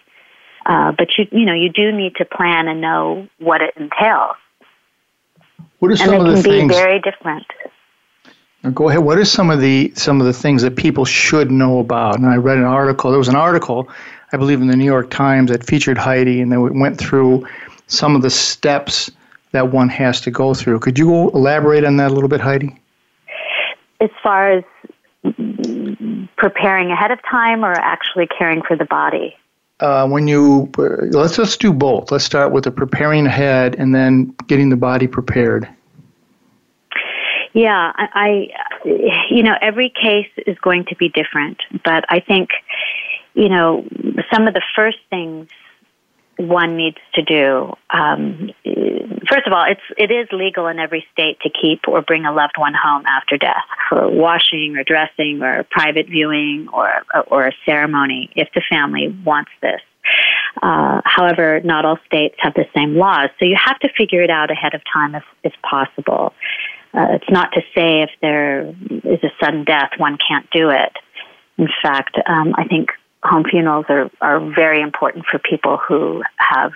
Uh, 0.64 0.92
but 0.92 1.08
you 1.18 1.26
you 1.32 1.44
know 1.44 1.54
you 1.54 1.70
do 1.70 1.90
need 1.90 2.14
to 2.16 2.24
plan 2.24 2.68
and 2.68 2.80
know 2.80 3.28
what 3.38 3.62
it 3.62 3.74
entails. 3.76 4.36
What 5.80 5.90
are 5.90 5.96
some 5.96 6.14
and 6.14 6.28
of 6.28 6.36
the 6.36 6.42
things? 6.42 6.44
can 6.44 6.68
be 6.68 6.74
very 6.74 7.00
different. 7.00 7.46
Go 8.74 8.90
ahead. 8.90 9.02
What 9.02 9.16
are 9.16 9.24
some 9.24 9.50
of 9.50 9.60
the 9.60 9.90
some 9.96 10.20
of 10.20 10.26
the 10.26 10.34
things 10.34 10.60
that 10.62 10.76
people 10.76 11.06
should 11.06 11.50
know 11.50 11.78
about? 11.78 12.18
And 12.18 12.26
I 12.26 12.36
read 12.36 12.58
an 12.58 12.64
article. 12.64 13.10
There 13.10 13.18
was 13.18 13.28
an 13.28 13.36
article, 13.36 13.88
I 14.32 14.36
believe, 14.36 14.60
in 14.60 14.66
the 14.66 14.76
New 14.76 14.84
York 14.84 15.08
Times 15.08 15.50
that 15.50 15.64
featured 15.64 15.96
Heidi, 15.96 16.42
and 16.42 16.52
they 16.52 16.58
went 16.58 16.98
through 16.98 17.46
some 17.86 18.14
of 18.14 18.20
the 18.20 18.28
steps 18.28 19.10
that 19.52 19.72
one 19.72 19.88
has 19.88 20.20
to 20.20 20.30
go 20.30 20.52
through. 20.52 20.80
Could 20.80 20.98
you 20.98 21.30
elaborate 21.30 21.84
on 21.84 21.96
that 21.96 22.10
a 22.10 22.14
little 22.14 22.28
bit, 22.28 22.40
Heidi? 22.40 22.78
As 24.02 24.10
far 24.22 24.52
as 24.52 24.64
preparing 26.36 26.90
ahead 26.90 27.10
of 27.10 27.18
time, 27.28 27.64
or 27.64 27.72
actually 27.72 28.26
caring 28.26 28.60
for 28.62 28.76
the 28.76 28.84
body. 28.84 29.34
Uh, 29.80 30.06
when 30.06 30.28
you 30.28 30.70
let's 30.76 31.38
let's 31.38 31.56
do 31.56 31.72
both. 31.72 32.10
Let's 32.10 32.24
start 32.24 32.52
with 32.52 32.64
the 32.64 32.70
preparing 32.70 33.26
ahead, 33.26 33.76
and 33.76 33.94
then 33.94 34.34
getting 34.46 34.68
the 34.68 34.76
body 34.76 35.06
prepared. 35.06 35.68
Yeah, 37.52 37.92
I, 37.96 38.08
I, 38.84 38.88
you 39.30 39.42
know, 39.42 39.56
every 39.60 39.90
case 39.90 40.30
is 40.46 40.56
going 40.58 40.84
to 40.84 40.94
be 40.96 41.08
different, 41.08 41.60
but 41.84 42.04
I 42.08 42.20
think, 42.20 42.50
you 43.34 43.48
know, 43.48 43.84
some 44.32 44.46
of 44.46 44.54
the 44.54 44.62
first 44.76 44.98
things 45.10 45.48
one 46.40 46.76
needs 46.76 46.98
to 47.14 47.22
do. 47.22 47.74
Um, 47.90 48.50
first 49.28 49.46
of 49.46 49.52
all, 49.52 49.64
it's 49.68 49.80
it 49.96 50.10
is 50.10 50.28
legal 50.32 50.66
in 50.66 50.78
every 50.78 51.06
state 51.12 51.38
to 51.40 51.50
keep 51.50 51.86
or 51.86 52.02
bring 52.02 52.24
a 52.24 52.32
loved 52.32 52.54
one 52.56 52.74
home 52.74 53.04
after 53.06 53.36
death 53.36 53.64
for 53.88 54.08
washing 54.08 54.76
or 54.76 54.84
dressing 54.84 55.42
or 55.42 55.64
private 55.70 56.06
viewing 56.06 56.68
or 56.72 56.90
or 57.26 57.46
a 57.46 57.52
ceremony 57.66 58.30
if 58.36 58.48
the 58.54 58.62
family 58.68 59.08
wants 59.24 59.50
this. 59.60 59.80
Uh, 60.62 61.00
however, 61.04 61.60
not 61.62 61.84
all 61.84 61.98
states 62.06 62.34
have 62.38 62.54
the 62.54 62.66
same 62.74 62.96
laws, 62.96 63.30
so 63.38 63.44
you 63.44 63.56
have 63.56 63.78
to 63.80 63.88
figure 63.96 64.22
it 64.22 64.30
out 64.30 64.50
ahead 64.50 64.74
of 64.74 64.80
time 64.92 65.14
if, 65.14 65.22
if 65.44 65.52
possible. 65.62 66.34
Uh, 66.92 67.06
it's 67.10 67.30
not 67.30 67.52
to 67.52 67.60
say 67.74 68.02
if 68.02 68.10
there 68.20 68.74
is 69.04 69.22
a 69.22 69.30
sudden 69.40 69.64
death, 69.64 69.90
one 69.98 70.18
can't 70.26 70.50
do 70.50 70.70
it. 70.70 70.92
In 71.56 71.68
fact, 71.82 72.16
um, 72.26 72.54
I 72.56 72.64
think 72.64 72.90
home 73.22 73.44
funerals 73.48 73.86
are, 73.88 74.10
are 74.20 74.40
very 74.54 74.80
important 74.80 75.26
for 75.30 75.38
people 75.38 75.76
who 75.76 76.22
have 76.36 76.72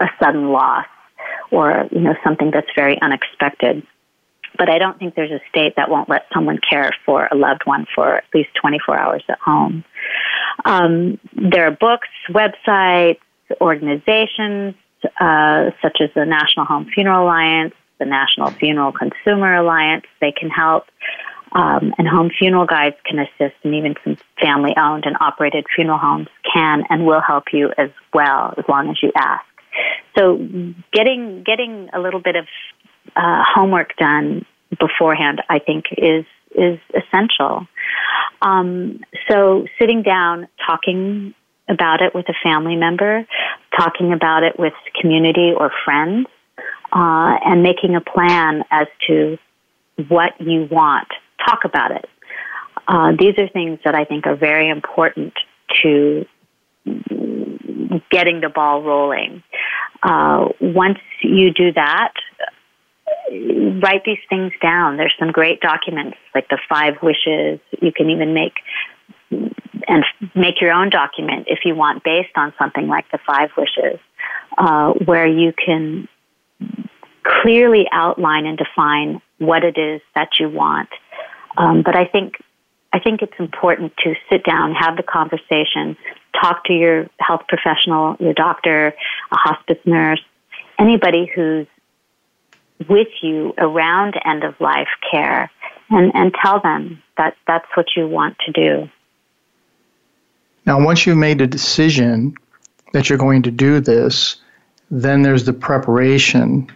a 0.00 0.08
sudden 0.22 0.50
loss 0.50 0.86
or 1.50 1.88
you 1.90 2.00
know 2.00 2.14
something 2.24 2.50
that's 2.50 2.70
very 2.74 3.00
unexpected. 3.00 3.86
But 4.56 4.70
I 4.70 4.78
don't 4.78 4.98
think 4.98 5.16
there's 5.16 5.32
a 5.32 5.40
state 5.48 5.74
that 5.76 5.90
won't 5.90 6.08
let 6.08 6.26
someone 6.32 6.58
care 6.58 6.92
for 7.04 7.28
a 7.30 7.34
loved 7.34 7.62
one 7.64 7.86
for 7.92 8.18
at 8.18 8.24
least 8.32 8.50
24 8.60 8.96
hours 8.96 9.24
at 9.28 9.38
home. 9.40 9.84
Um, 10.64 11.18
there 11.32 11.66
are 11.66 11.72
books, 11.72 12.08
websites, 12.30 13.18
organizations 13.60 14.76
uh, 15.20 15.70
such 15.82 15.98
as 16.00 16.10
the 16.14 16.24
National 16.24 16.66
Home 16.66 16.86
Funeral 16.92 17.24
Alliance, 17.24 17.74
the 17.98 18.06
National 18.06 18.50
Funeral 18.50 18.92
Consumer 18.92 19.56
Alliance. 19.56 20.04
They 20.20 20.32
can 20.32 20.50
help. 20.50 20.84
Um, 21.54 21.94
and 21.98 22.08
home 22.08 22.30
funeral 22.36 22.66
guides 22.66 22.96
can 23.06 23.20
assist, 23.20 23.54
and 23.62 23.74
even 23.74 23.94
some 24.02 24.16
family 24.40 24.72
owned 24.76 25.04
and 25.06 25.16
operated 25.20 25.66
funeral 25.74 25.98
homes 25.98 26.26
can 26.52 26.82
and 26.90 27.06
will 27.06 27.20
help 27.20 27.44
you 27.52 27.72
as 27.78 27.90
well, 28.12 28.54
as 28.58 28.64
long 28.68 28.90
as 28.90 28.96
you 29.00 29.12
ask. 29.16 29.44
So, 30.18 30.36
getting 30.92 31.44
getting 31.46 31.90
a 31.92 32.00
little 32.00 32.20
bit 32.20 32.34
of 32.34 32.46
uh, 33.14 33.44
homework 33.46 33.96
done 33.96 34.44
beforehand, 34.80 35.42
I 35.48 35.60
think, 35.60 35.84
is 35.96 36.24
is 36.56 36.80
essential. 36.92 37.68
Um, 38.42 39.00
so, 39.30 39.66
sitting 39.78 40.02
down, 40.02 40.48
talking 40.66 41.34
about 41.68 42.02
it 42.02 42.14
with 42.14 42.28
a 42.28 42.34
family 42.42 42.76
member, 42.76 43.26
talking 43.78 44.12
about 44.12 44.42
it 44.42 44.58
with 44.58 44.74
community 45.00 45.52
or 45.56 45.70
friends, 45.84 46.26
uh, 46.92 47.38
and 47.44 47.62
making 47.62 47.94
a 47.94 48.00
plan 48.00 48.64
as 48.72 48.88
to 49.06 49.38
what 50.08 50.32
you 50.40 50.66
want 50.70 51.08
talk 51.46 51.64
about 51.64 51.90
it. 51.90 52.08
Uh, 52.86 53.12
these 53.18 53.38
are 53.38 53.48
things 53.48 53.78
that 53.84 53.94
I 53.94 54.04
think 54.04 54.26
are 54.26 54.36
very 54.36 54.68
important 54.68 55.32
to 55.82 56.26
getting 58.10 58.40
the 58.40 58.50
ball 58.54 58.82
rolling. 58.82 59.42
Uh, 60.02 60.48
once 60.60 60.98
you 61.22 61.52
do 61.52 61.72
that, 61.72 62.12
write 63.82 64.04
these 64.04 64.18
things 64.28 64.52
down. 64.60 64.96
There's 64.96 65.14
some 65.18 65.32
great 65.32 65.60
documents 65.60 66.18
like 66.34 66.48
the 66.48 66.58
five 66.68 66.94
wishes. 67.02 67.60
You 67.80 67.92
can 67.92 68.10
even 68.10 68.34
make 68.34 68.54
and 69.30 70.04
make 70.34 70.60
your 70.60 70.72
own 70.72 70.90
document 70.90 71.46
if 71.48 71.60
you 71.64 71.74
want, 71.74 72.04
based 72.04 72.36
on 72.36 72.52
something 72.58 72.86
like 72.86 73.10
the 73.10 73.18
five 73.26 73.50
wishes, 73.56 73.98
uh, 74.56 74.92
where 74.92 75.26
you 75.26 75.52
can 75.52 76.08
clearly 77.22 77.86
outline 77.90 78.46
and 78.46 78.58
define 78.58 79.20
what 79.38 79.64
it 79.64 79.78
is 79.78 80.00
that 80.14 80.28
you 80.38 80.48
want 80.48 80.88
um, 81.56 81.82
but 81.82 81.96
I 81.96 82.04
think 82.06 82.36
I 82.92 83.00
think 83.00 83.22
it's 83.22 83.38
important 83.40 83.92
to 84.04 84.14
sit 84.30 84.44
down, 84.44 84.72
have 84.74 84.96
the 84.96 85.02
conversation, 85.02 85.96
talk 86.40 86.64
to 86.66 86.72
your 86.72 87.08
health 87.18 87.42
professional, 87.48 88.16
your 88.20 88.34
doctor, 88.34 88.94
a 89.32 89.36
hospice 89.36 89.78
nurse, 89.84 90.22
anybody 90.78 91.28
who's 91.34 91.66
with 92.88 93.08
you 93.20 93.52
around 93.58 94.14
end 94.24 94.44
of 94.44 94.54
life 94.60 94.88
care, 95.10 95.50
and, 95.90 96.12
and 96.14 96.34
tell 96.40 96.60
them 96.60 97.02
that 97.16 97.36
that's 97.48 97.66
what 97.74 97.86
you 97.96 98.06
want 98.06 98.36
to 98.46 98.52
do. 98.52 98.88
Now, 100.66 100.82
once 100.82 101.04
you've 101.04 101.18
made 101.18 101.40
a 101.40 101.46
decision 101.48 102.34
that 102.92 103.08
you're 103.08 103.18
going 103.18 103.42
to 103.42 103.50
do 103.50 103.80
this, 103.80 104.36
then 104.90 105.22
there's 105.22 105.44
the 105.44 105.52
preparation 105.52 106.70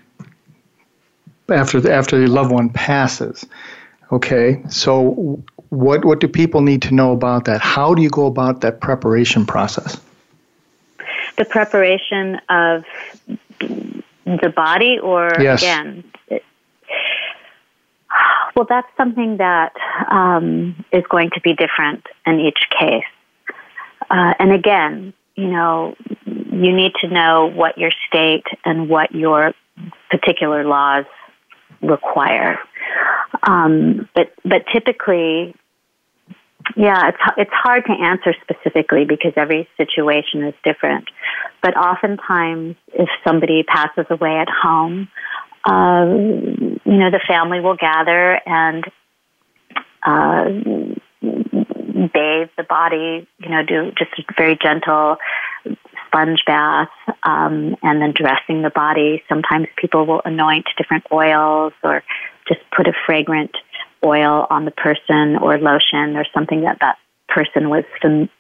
after 1.48 1.80
the, 1.80 1.92
after 1.92 2.18
the 2.18 2.26
loved 2.26 2.52
one 2.52 2.70
passes. 2.70 3.46
Okay, 4.10 4.62
so 4.68 5.42
what 5.68 6.04
what 6.04 6.20
do 6.20 6.28
people 6.28 6.62
need 6.62 6.82
to 6.82 6.94
know 6.94 7.12
about 7.12 7.44
that? 7.44 7.60
How 7.60 7.94
do 7.94 8.02
you 8.02 8.10
go 8.10 8.26
about 8.26 8.62
that 8.62 8.80
preparation 8.80 9.44
process? 9.44 10.00
The 11.36 11.44
preparation 11.44 12.40
of 12.48 12.84
the 13.60 14.52
body, 14.54 14.98
or 14.98 15.30
yes. 15.38 15.62
again, 15.62 16.04
it, 16.28 16.42
well, 18.56 18.66
that's 18.68 18.88
something 18.96 19.36
that 19.36 19.72
um, 20.10 20.84
is 20.90 21.04
going 21.08 21.30
to 21.30 21.40
be 21.40 21.52
different 21.54 22.06
in 22.26 22.40
each 22.40 22.58
case. 22.78 23.04
Uh, 24.10 24.34
and 24.38 24.52
again, 24.52 25.12
you 25.36 25.46
know, 25.46 25.94
you 26.24 26.74
need 26.74 26.92
to 27.02 27.08
know 27.08 27.46
what 27.46 27.78
your 27.78 27.92
state 28.08 28.46
and 28.64 28.88
what 28.88 29.14
your 29.14 29.52
particular 30.10 30.64
laws 30.64 31.04
require. 31.82 32.58
Um, 33.42 34.08
but 34.14 34.32
but 34.44 34.64
typically, 34.72 35.54
yeah, 36.76 37.08
it's 37.08 37.18
it's 37.36 37.50
hard 37.52 37.84
to 37.86 37.92
answer 37.92 38.34
specifically 38.42 39.04
because 39.04 39.32
every 39.36 39.68
situation 39.76 40.44
is 40.44 40.54
different. 40.64 41.08
But 41.62 41.76
oftentimes, 41.76 42.76
if 42.92 43.08
somebody 43.26 43.62
passes 43.62 44.06
away 44.10 44.38
at 44.38 44.48
home, 44.48 45.08
um, 45.64 46.80
you 46.84 46.98
know, 46.98 47.10
the 47.10 47.20
family 47.26 47.60
will 47.60 47.76
gather 47.76 48.40
and 48.46 48.84
uh, 50.02 50.44
bathe 51.20 52.48
the 52.56 52.64
body. 52.68 53.26
You 53.38 53.48
know, 53.48 53.62
do 53.66 53.92
just 53.98 54.10
a 54.18 54.22
very 54.36 54.58
gentle 54.60 55.16
sponge 56.08 56.42
bath 56.46 56.88
um, 57.22 57.76
and 57.82 58.02
then 58.02 58.12
dressing 58.14 58.62
the 58.62 58.70
body. 58.74 59.22
Sometimes 59.28 59.68
people 59.76 60.06
will 60.06 60.22
anoint 60.24 60.66
different 60.76 61.04
oils 61.12 61.72
or 61.84 62.02
just 62.48 62.60
put 62.76 62.88
a 62.88 62.92
fragrant 63.06 63.52
oil 64.04 64.46
on 64.50 64.64
the 64.64 64.70
person 64.70 65.36
or 65.36 65.58
lotion 65.58 66.16
or 66.16 66.24
something 66.34 66.62
that 66.62 66.78
that 66.80 66.98
person 67.28 67.68
was 67.68 67.84
fam- 68.00 68.30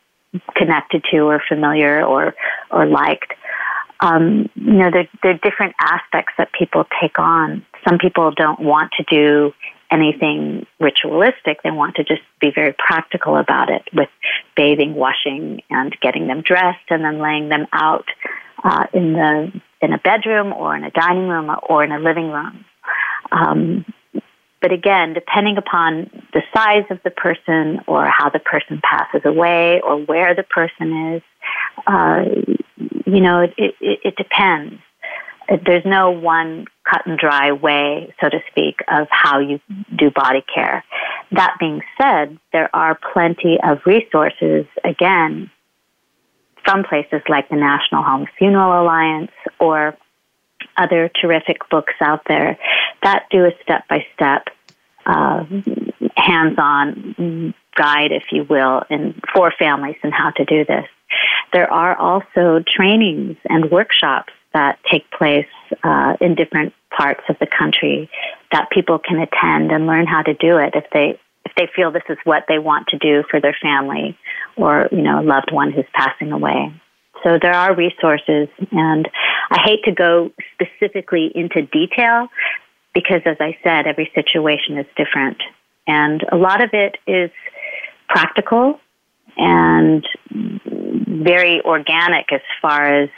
connected 0.56 1.04
to 1.10 1.18
or 1.18 1.42
familiar 1.48 2.04
or 2.04 2.34
or 2.70 2.86
liked. 2.86 3.32
Um, 4.00 4.48
you 4.54 4.74
know, 4.74 4.90
there, 4.92 5.08
there 5.22 5.32
are 5.32 5.38
different 5.38 5.74
aspects 5.80 6.32
that 6.38 6.50
people 6.52 6.84
take 7.00 7.18
on. 7.18 7.66
Some 7.86 7.98
people 7.98 8.30
don't 8.30 8.60
want 8.60 8.92
to 8.98 9.04
do 9.10 9.52
anything 9.90 10.66
ritualistic. 10.80 11.62
They 11.62 11.70
want 11.70 11.96
to 11.96 12.04
just 12.04 12.22
be 12.40 12.50
very 12.54 12.74
practical 12.78 13.36
about 13.36 13.70
it 13.70 13.82
with 13.92 14.08
bathing, 14.56 14.94
washing, 14.94 15.62
and 15.70 15.96
getting 16.00 16.26
them 16.26 16.42
dressed 16.42 16.90
and 16.90 17.04
then 17.04 17.20
laying 17.20 17.48
them 17.48 17.66
out 17.72 18.06
uh, 18.62 18.86
in 18.92 19.12
the 19.12 19.52
in 19.80 19.92
a 19.92 19.98
bedroom 19.98 20.52
or 20.52 20.76
in 20.76 20.84
a 20.84 20.90
dining 20.90 21.28
room 21.28 21.54
or 21.68 21.84
in 21.84 21.92
a 21.92 21.98
living 21.98 22.30
room. 22.30 22.64
Um, 23.30 23.84
but 24.60 24.72
again, 24.72 25.14
depending 25.14 25.56
upon 25.56 26.10
the 26.32 26.42
size 26.52 26.84
of 26.90 26.98
the 27.04 27.10
person 27.10 27.80
or 27.86 28.06
how 28.06 28.28
the 28.28 28.40
person 28.40 28.80
passes 28.82 29.20
away 29.24 29.80
or 29.80 29.98
where 29.98 30.34
the 30.34 30.42
person 30.42 31.14
is, 31.14 31.22
uh, 31.86 32.24
you 33.06 33.20
know, 33.20 33.42
it, 33.42 33.54
it, 33.56 34.00
it 34.04 34.16
depends. 34.16 34.80
There's 35.64 35.84
no 35.84 36.10
one 36.10 36.66
cut 36.88 37.06
and 37.06 37.18
dry 37.18 37.52
way, 37.52 38.14
so 38.20 38.28
to 38.28 38.40
speak, 38.50 38.80
of 38.88 39.06
how 39.10 39.38
you 39.40 39.60
do 39.96 40.10
body 40.10 40.44
care. 40.54 40.84
That 41.32 41.56
being 41.58 41.82
said, 42.00 42.38
there 42.52 42.74
are 42.74 42.98
plenty 43.12 43.58
of 43.62 43.80
resources, 43.84 44.66
again, 44.84 45.50
from 46.64 46.84
places 46.84 47.22
like 47.28 47.48
the 47.48 47.56
National 47.56 48.02
Home 48.02 48.26
Funeral 48.38 48.82
Alliance 48.82 49.32
or 49.58 49.96
other 50.76 51.10
terrific 51.20 51.68
books 51.70 51.94
out 52.00 52.22
there 52.26 52.58
that 53.02 53.26
do 53.30 53.44
a 53.44 53.52
step 53.62 53.86
by 53.88 54.06
step, 54.14 54.48
hands 56.16 56.58
on 56.58 57.54
guide, 57.74 58.12
if 58.12 58.24
you 58.32 58.44
will, 58.44 58.82
in, 58.90 59.20
for 59.32 59.52
families 59.58 59.96
and 60.02 60.12
how 60.12 60.30
to 60.30 60.44
do 60.44 60.64
this. 60.64 60.86
There 61.52 61.72
are 61.72 61.96
also 61.96 62.62
trainings 62.66 63.36
and 63.48 63.70
workshops 63.70 64.32
that 64.52 64.78
take 64.90 65.10
place 65.10 65.46
uh, 65.82 66.16
in 66.20 66.34
different 66.34 66.74
parts 66.96 67.22
of 67.28 67.36
the 67.38 67.46
country 67.46 68.10
that 68.52 68.70
people 68.70 68.98
can 68.98 69.18
attend 69.18 69.70
and 69.70 69.86
learn 69.86 70.06
how 70.06 70.22
to 70.22 70.34
do 70.34 70.56
it 70.58 70.74
if 70.74 70.84
they 70.92 71.18
if 71.44 71.52
they 71.56 71.68
feel 71.74 71.90
this 71.90 72.02
is 72.08 72.18
what 72.24 72.44
they 72.48 72.58
want 72.58 72.88
to 72.88 72.98
do 72.98 73.22
for 73.30 73.40
their 73.40 73.56
family 73.60 74.18
or 74.56 74.88
you 74.92 75.02
know 75.02 75.20
a 75.20 75.22
loved 75.22 75.52
one 75.52 75.72
who's 75.72 75.86
passing 75.94 76.32
away. 76.32 76.72
So 77.24 77.38
there 77.40 77.54
are 77.54 77.74
resources, 77.74 78.48
and 78.70 79.08
I 79.50 79.60
hate 79.64 79.82
to 79.84 79.92
go 79.92 80.30
specifically 80.54 81.32
into 81.34 81.62
detail 81.62 82.28
because, 82.94 83.22
as 83.24 83.36
I 83.40 83.58
said, 83.64 83.86
every 83.86 84.10
situation 84.14 84.78
is 84.78 84.86
different, 84.96 85.38
and 85.86 86.24
a 86.30 86.36
lot 86.36 86.62
of 86.62 86.70
it 86.72 86.96
is 87.06 87.30
practical 88.08 88.80
and 89.36 90.06
very 90.30 91.60
organic 91.62 92.32
as 92.32 92.40
far 92.60 93.02
as 93.02 93.08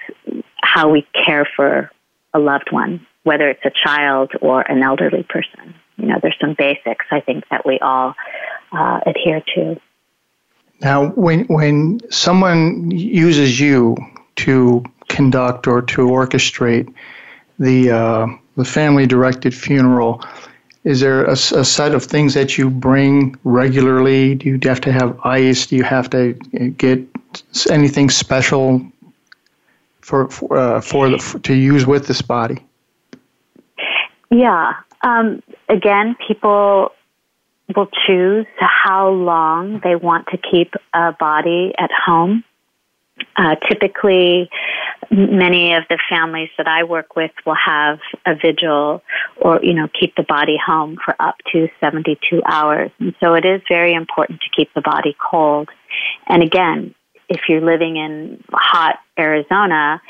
how 0.62 0.90
we 0.90 1.06
care 1.24 1.48
for 1.56 1.90
a 2.34 2.38
loved 2.38 2.70
one, 2.70 3.06
whether 3.22 3.48
it's 3.48 3.64
a 3.64 3.70
child 3.84 4.32
or 4.40 4.62
an 4.62 4.82
elderly 4.82 5.22
person. 5.22 5.74
You 5.96 6.06
know, 6.06 6.18
there's 6.22 6.36
some 6.40 6.54
basics 6.54 7.06
I 7.10 7.20
think 7.20 7.44
that 7.50 7.66
we 7.66 7.78
all 7.80 8.14
uh, 8.72 9.00
adhere 9.04 9.42
to. 9.54 9.80
Now, 10.80 11.08
when 11.10 11.44
when 11.44 12.00
someone 12.10 12.90
uses 12.90 13.60
you 13.60 13.96
to 14.36 14.82
conduct 15.08 15.66
or 15.66 15.82
to 15.82 16.02
orchestrate 16.06 16.92
the 17.58 17.90
uh, 17.90 18.26
the 18.56 18.64
family 18.64 19.06
directed 19.06 19.54
funeral, 19.54 20.24
is 20.84 21.00
there 21.00 21.24
a, 21.24 21.32
a, 21.32 21.64
set 21.64 21.94
of 21.94 22.04
things 22.04 22.32
that 22.32 22.56
you 22.56 22.70
bring 22.70 23.36
regularly? 23.44 24.34
Do 24.36 24.48
you 24.48 24.58
have 24.62 24.80
to 24.82 24.92
have 24.92 25.20
ice? 25.20 25.66
Do 25.66 25.76
you 25.76 25.84
have 25.84 26.08
to 26.10 26.32
get 26.78 27.06
anything 27.68 28.08
special 28.08 28.80
for 30.00 30.30
for, 30.30 30.56
uh, 30.56 30.80
for 30.80 31.10
the 31.10 31.18
for, 31.18 31.38
to 31.40 31.54
use 31.54 31.86
with 31.86 32.06
this 32.06 32.22
body? 32.22 32.64
Yeah. 34.30 34.74
Um, 35.02 35.42
again, 35.68 36.16
people 36.26 36.92
will 37.74 37.88
choose 38.06 38.46
how 38.58 39.10
long 39.10 39.80
they 39.82 39.96
want 39.96 40.28
to 40.28 40.38
keep 40.38 40.74
a 40.92 41.12
body 41.12 41.72
at 41.78 41.90
home. 41.92 42.44
Uh, 43.36 43.54
typically, 43.68 44.50
many 45.10 45.74
of 45.74 45.84
the 45.88 45.98
families 46.08 46.48
that 46.56 46.66
I 46.66 46.84
work 46.84 47.16
with 47.16 47.32
will 47.44 47.56
have 47.56 47.98
a 48.26 48.34
vigil 48.34 49.02
or, 49.36 49.60
you 49.62 49.74
know, 49.74 49.88
keep 49.88 50.14
the 50.16 50.22
body 50.22 50.56
home 50.64 50.96
for 51.04 51.14
up 51.20 51.36
to 51.52 51.68
72 51.80 52.42
hours. 52.46 52.90
And 52.98 53.14
so 53.20 53.34
it 53.34 53.44
is 53.44 53.60
very 53.68 53.94
important 53.94 54.40
to 54.40 54.46
keep 54.56 54.72
the 54.74 54.80
body 54.80 55.16
cold. 55.30 55.68
And 56.28 56.42
again, 56.42 56.94
if 57.28 57.42
you're 57.48 57.60
living 57.60 57.96
in 57.96 58.42
hot 58.52 58.98
Arizona 59.18 60.00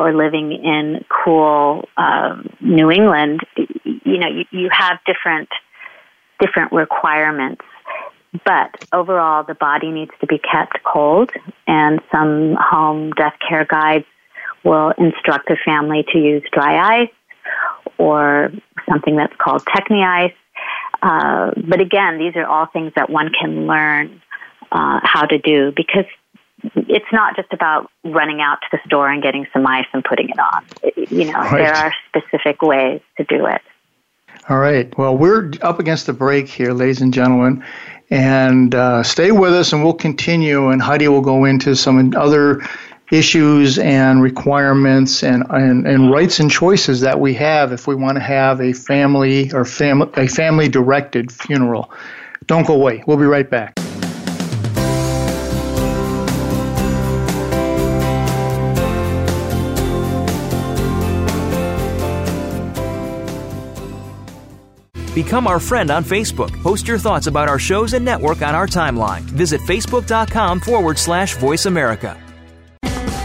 or 0.00 0.14
living 0.14 0.52
in 0.52 1.04
cool 1.08 1.86
um, 1.98 2.48
New 2.60 2.90
England, 2.90 3.40
you 3.84 4.18
know, 4.18 4.28
you, 4.28 4.44
you 4.50 4.68
have 4.72 4.98
different 5.04 5.50
different 6.40 6.72
requirements. 6.72 7.62
But 8.44 8.82
overall, 8.94 9.44
the 9.44 9.54
body 9.54 9.90
needs 9.90 10.12
to 10.20 10.26
be 10.26 10.38
kept 10.38 10.82
cold, 10.84 11.30
and 11.66 12.00
some 12.10 12.56
home 12.58 13.10
death 13.10 13.34
care 13.46 13.66
guides 13.66 14.06
will 14.64 14.92
instruct 14.96 15.48
the 15.48 15.58
family 15.64 16.04
to 16.12 16.18
use 16.18 16.42
dry 16.50 17.02
ice 17.02 17.10
or 17.98 18.50
something 18.88 19.16
that's 19.16 19.34
called 19.36 19.64
Techni 19.66 20.02
ice. 20.02 20.32
Uh, 21.02 21.50
but 21.68 21.80
again, 21.80 22.18
these 22.18 22.36
are 22.36 22.46
all 22.46 22.66
things 22.72 22.92
that 22.96 23.10
one 23.10 23.30
can 23.38 23.66
learn 23.66 24.22
uh, 24.72 25.00
how 25.02 25.26
to 25.26 25.38
do 25.38 25.72
because 25.76 26.06
it's 26.74 27.12
not 27.12 27.36
just 27.36 27.52
about 27.52 27.90
running 28.04 28.40
out 28.40 28.58
to 28.62 28.68
the 28.72 28.78
store 28.86 29.10
and 29.10 29.22
getting 29.22 29.46
some 29.52 29.66
ice 29.66 29.86
and 29.92 30.04
putting 30.04 30.28
it 30.28 30.38
on. 30.38 30.64
You 30.96 31.32
know, 31.32 31.38
right. 31.38 31.58
there 31.58 31.74
are 31.74 31.94
specific 32.08 32.62
ways 32.62 33.00
to 33.16 33.24
do 33.24 33.46
it. 33.46 33.62
All 34.48 34.58
right. 34.58 34.96
Well, 34.98 35.16
we're 35.16 35.52
up 35.62 35.78
against 35.78 36.06
the 36.06 36.12
break 36.12 36.48
here, 36.48 36.72
ladies 36.72 37.00
and 37.00 37.14
gentlemen. 37.14 37.64
And 38.10 38.74
uh, 38.74 39.04
stay 39.04 39.30
with 39.30 39.52
us, 39.52 39.72
and 39.72 39.84
we'll 39.84 39.94
continue. 39.94 40.70
And 40.70 40.82
Heidi 40.82 41.06
will 41.06 41.20
go 41.20 41.44
into 41.44 41.76
some 41.76 42.14
other 42.16 42.62
issues 43.12 43.78
and 43.78 44.22
requirements 44.22 45.22
and, 45.22 45.44
and, 45.50 45.86
and 45.86 46.10
rights 46.10 46.40
and 46.40 46.50
choices 46.50 47.00
that 47.00 47.20
we 47.20 47.34
have 47.34 47.72
if 47.72 47.86
we 47.86 47.94
want 47.94 48.16
to 48.16 48.22
have 48.22 48.60
a 48.60 48.72
family 48.72 49.52
or 49.52 49.64
fam- 49.64 50.10
a 50.14 50.26
family 50.26 50.68
directed 50.68 51.30
funeral. 51.30 51.92
Don't 52.46 52.66
go 52.66 52.74
away. 52.74 53.04
We'll 53.06 53.16
be 53.16 53.26
right 53.26 53.48
back. 53.48 53.78
Become 65.14 65.46
our 65.46 65.58
friend 65.58 65.90
on 65.90 66.04
Facebook. 66.04 66.50
Post 66.62 66.86
your 66.86 66.98
thoughts 66.98 67.26
about 67.26 67.48
our 67.48 67.58
shows 67.58 67.94
and 67.94 68.04
network 68.04 68.42
on 68.42 68.54
our 68.54 68.66
timeline. 68.66 69.22
Visit 69.22 69.60
facebook.com 69.62 70.60
forward 70.60 70.98
slash 70.98 71.36
voice 71.36 71.66
America. 71.66 72.16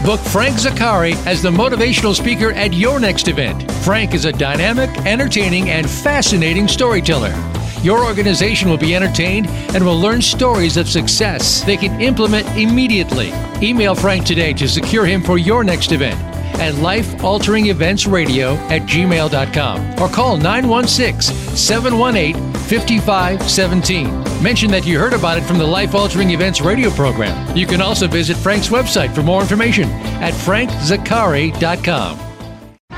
Book 0.04 0.20
Frank 0.20 0.56
Zaccari 0.56 1.14
as 1.26 1.42
the 1.42 1.50
motivational 1.50 2.14
speaker 2.14 2.52
at 2.52 2.72
your 2.72 3.00
next 3.00 3.28
event. 3.28 3.70
Frank 3.82 4.14
is 4.14 4.24
a 4.24 4.32
dynamic, 4.32 4.90
entertaining, 5.06 5.70
and 5.70 5.88
fascinating 5.88 6.68
storyteller. 6.68 7.34
Your 7.82 8.04
organization 8.04 8.68
will 8.68 8.78
be 8.78 8.94
entertained 8.94 9.46
and 9.48 9.84
will 9.84 9.98
learn 9.98 10.20
stories 10.20 10.76
of 10.76 10.88
success 10.88 11.62
they 11.62 11.76
can 11.76 12.00
implement 12.00 12.46
immediately. 12.56 13.32
Email 13.62 13.94
Frank 13.94 14.26
today 14.26 14.52
to 14.54 14.68
secure 14.68 15.06
him 15.06 15.22
for 15.22 15.38
your 15.38 15.64
next 15.64 15.92
event 15.92 16.35
at 16.54 16.74
lifealteringeventsradio 16.74 18.56
at 18.70 18.82
gmail.com 18.82 20.00
or 20.00 20.08
call 20.08 20.36
916 20.36 21.34
718 21.56 22.52
5517. 22.52 24.42
Mention 24.42 24.70
that 24.70 24.86
you 24.86 24.98
heard 24.98 25.12
about 25.12 25.38
it 25.38 25.44
from 25.44 25.58
the 25.58 25.66
Life 25.66 25.94
Altering 25.94 26.30
Events 26.30 26.60
radio 26.60 26.90
program. 26.90 27.56
You 27.56 27.66
can 27.66 27.80
also 27.80 28.06
visit 28.06 28.36
Frank's 28.36 28.68
website 28.68 29.14
for 29.14 29.22
more 29.22 29.40
information 29.40 29.88
at 30.20 30.34
frankzaccari.com. 30.34 32.26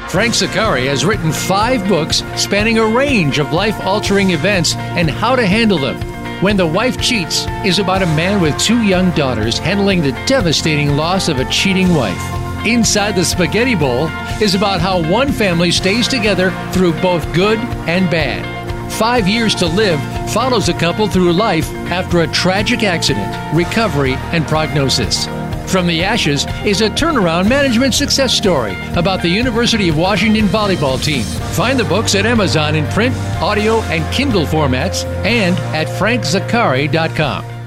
Frank 0.08 0.32
Zaccari 0.32 0.86
has 0.86 1.04
written 1.04 1.32
five 1.32 1.86
books 1.86 2.22
spanning 2.34 2.78
a 2.78 2.86
range 2.86 3.38
of 3.38 3.52
life 3.52 3.78
altering 3.82 4.30
events 4.30 4.74
and 4.74 5.10
how 5.10 5.36
to 5.36 5.44
handle 5.44 5.76
them. 5.76 6.00
When 6.42 6.56
the 6.56 6.66
Wife 6.66 6.98
Cheats 6.98 7.46
is 7.64 7.78
about 7.78 8.02
a 8.02 8.06
man 8.06 8.40
with 8.40 8.58
two 8.58 8.82
young 8.82 9.10
daughters 9.10 9.58
handling 9.58 10.00
the 10.00 10.12
devastating 10.26 10.96
loss 10.96 11.28
of 11.28 11.40
a 11.40 11.50
cheating 11.50 11.94
wife. 11.94 12.37
Inside 12.66 13.14
the 13.14 13.24
Spaghetti 13.24 13.74
Bowl 13.74 14.08
is 14.42 14.54
about 14.54 14.80
how 14.80 15.08
one 15.10 15.30
family 15.32 15.70
stays 15.70 16.08
together 16.08 16.50
through 16.72 16.92
both 17.00 17.32
good 17.32 17.58
and 17.88 18.10
bad. 18.10 18.58
Five 18.92 19.28
Years 19.28 19.54
to 19.56 19.66
Live 19.66 20.00
follows 20.32 20.68
a 20.68 20.74
couple 20.74 21.06
through 21.08 21.32
life 21.32 21.70
after 21.90 22.20
a 22.20 22.26
tragic 22.28 22.82
accident, 22.82 23.32
recovery, 23.56 24.14
and 24.32 24.46
prognosis. 24.46 25.26
From 25.70 25.86
the 25.86 26.02
Ashes 26.02 26.46
is 26.64 26.80
a 26.80 26.90
turnaround 26.90 27.48
management 27.48 27.94
success 27.94 28.34
story 28.34 28.76
about 28.96 29.22
the 29.22 29.28
University 29.28 29.88
of 29.90 29.96
Washington 29.96 30.46
volleyball 30.46 31.02
team. 31.02 31.22
Find 31.54 31.78
the 31.78 31.84
books 31.84 32.14
at 32.14 32.26
Amazon 32.26 32.74
in 32.74 32.86
print, 32.88 33.14
audio, 33.40 33.80
and 33.82 34.12
Kindle 34.12 34.46
formats 34.46 35.04
and 35.24 35.56
at 35.74 35.86
frankzaccari.com. 35.86 37.57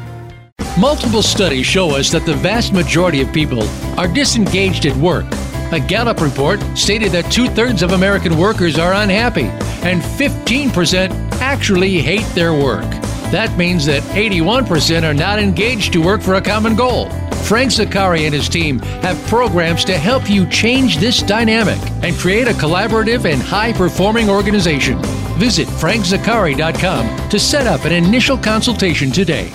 Multiple 0.80 1.22
studies 1.22 1.66
show 1.66 1.98
us 1.98 2.10
that 2.12 2.26
the 2.26 2.34
vast 2.34 2.72
majority 2.72 3.22
of 3.22 3.34
people 3.34 3.64
are 4.00 4.08
disengaged 4.08 4.86
at 4.86 4.96
work. 4.96 5.26
A 5.74 5.80
Gallup 5.80 6.22
report 6.22 6.62
stated 6.78 7.12
that 7.12 7.30
two 7.30 7.48
thirds 7.48 7.84
of 7.84 7.92
American 7.92 8.38
workers 8.38 8.80
are 8.80 8.94
unhappy, 8.94 9.48
and 9.84 10.02
15% 10.02 11.12
actually 11.42 11.98
hate 11.98 12.26
their 12.36 12.54
work. 12.54 12.90
That 13.32 13.56
means 13.58 13.86
that 13.86 14.02
81% 14.04 15.04
are 15.04 15.14
not 15.14 15.40
engaged 15.40 15.92
to 15.94 16.02
work 16.02 16.22
for 16.22 16.36
a 16.36 16.42
common 16.42 16.78
goal. 16.78 17.10
Frank 17.44 17.72
Zaccari 17.72 18.22
and 18.26 18.34
his 18.34 18.48
team 18.48 18.80
have 19.04 19.22
programs 19.28 19.84
to 19.86 19.98
help 19.98 20.30
you 20.30 20.48
change 20.48 20.98
this 20.98 21.22
dynamic 21.22 21.80
and 22.02 22.16
create 22.16 22.48
a 22.48 22.54
collaborative 22.54 23.26
and 23.26 23.42
high 23.42 23.74
performing 23.74 24.30
organization. 24.30 24.98
Visit 25.38 25.68
frankzaccari.com 25.68 27.30
to 27.30 27.40
set 27.40 27.68
up 27.68 27.84
an 27.84 27.92
initial 27.92 28.38
consultation 28.38 29.12
today. 29.12 29.52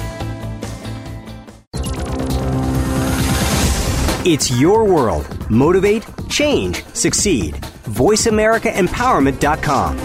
It's 4.29 4.51
your 4.51 4.83
world. 4.83 5.49
Motivate, 5.49 6.05
change, 6.29 6.85
succeed. 6.87 7.55
VoiceAmericaEmpowerment.com. 7.85 9.99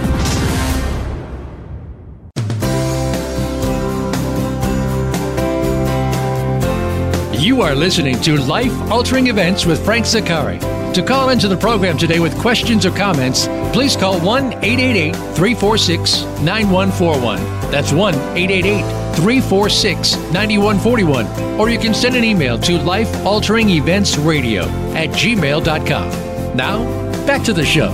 You 7.33 7.63
are 7.63 7.73
listening 7.73 8.21
to 8.21 8.37
Life 8.37 8.79
Altering 8.91 9.25
Events 9.25 9.65
with 9.65 9.83
Frank 9.83 10.05
Zaccari. 10.05 10.59
To 10.93 11.01
call 11.01 11.29
into 11.29 11.47
the 11.47 11.57
program 11.57 11.97
today 11.97 12.19
with 12.19 12.37
questions 12.37 12.85
or 12.85 12.91
comments, 12.91 13.47
please 13.73 13.95
call 13.95 14.19
1 14.19 14.53
888 14.63 15.15
346 15.15 16.21
9141. 16.43 17.39
That's 17.71 17.91
1 17.91 18.13
888 18.13 19.00
346 19.15 20.15
9141. 20.33 21.59
Or 21.59 21.69
you 21.69 21.77
can 21.79 21.93
send 21.93 22.15
an 22.15 22.23
email 22.23 22.57
to 22.59 22.73
lifealteringeventsradio 22.79 24.63
at 24.95 25.09
gmail.com. 25.09 26.55
Now, 26.55 26.85
back 27.25 27.43
to 27.43 27.53
the 27.53 27.65
show. 27.65 27.89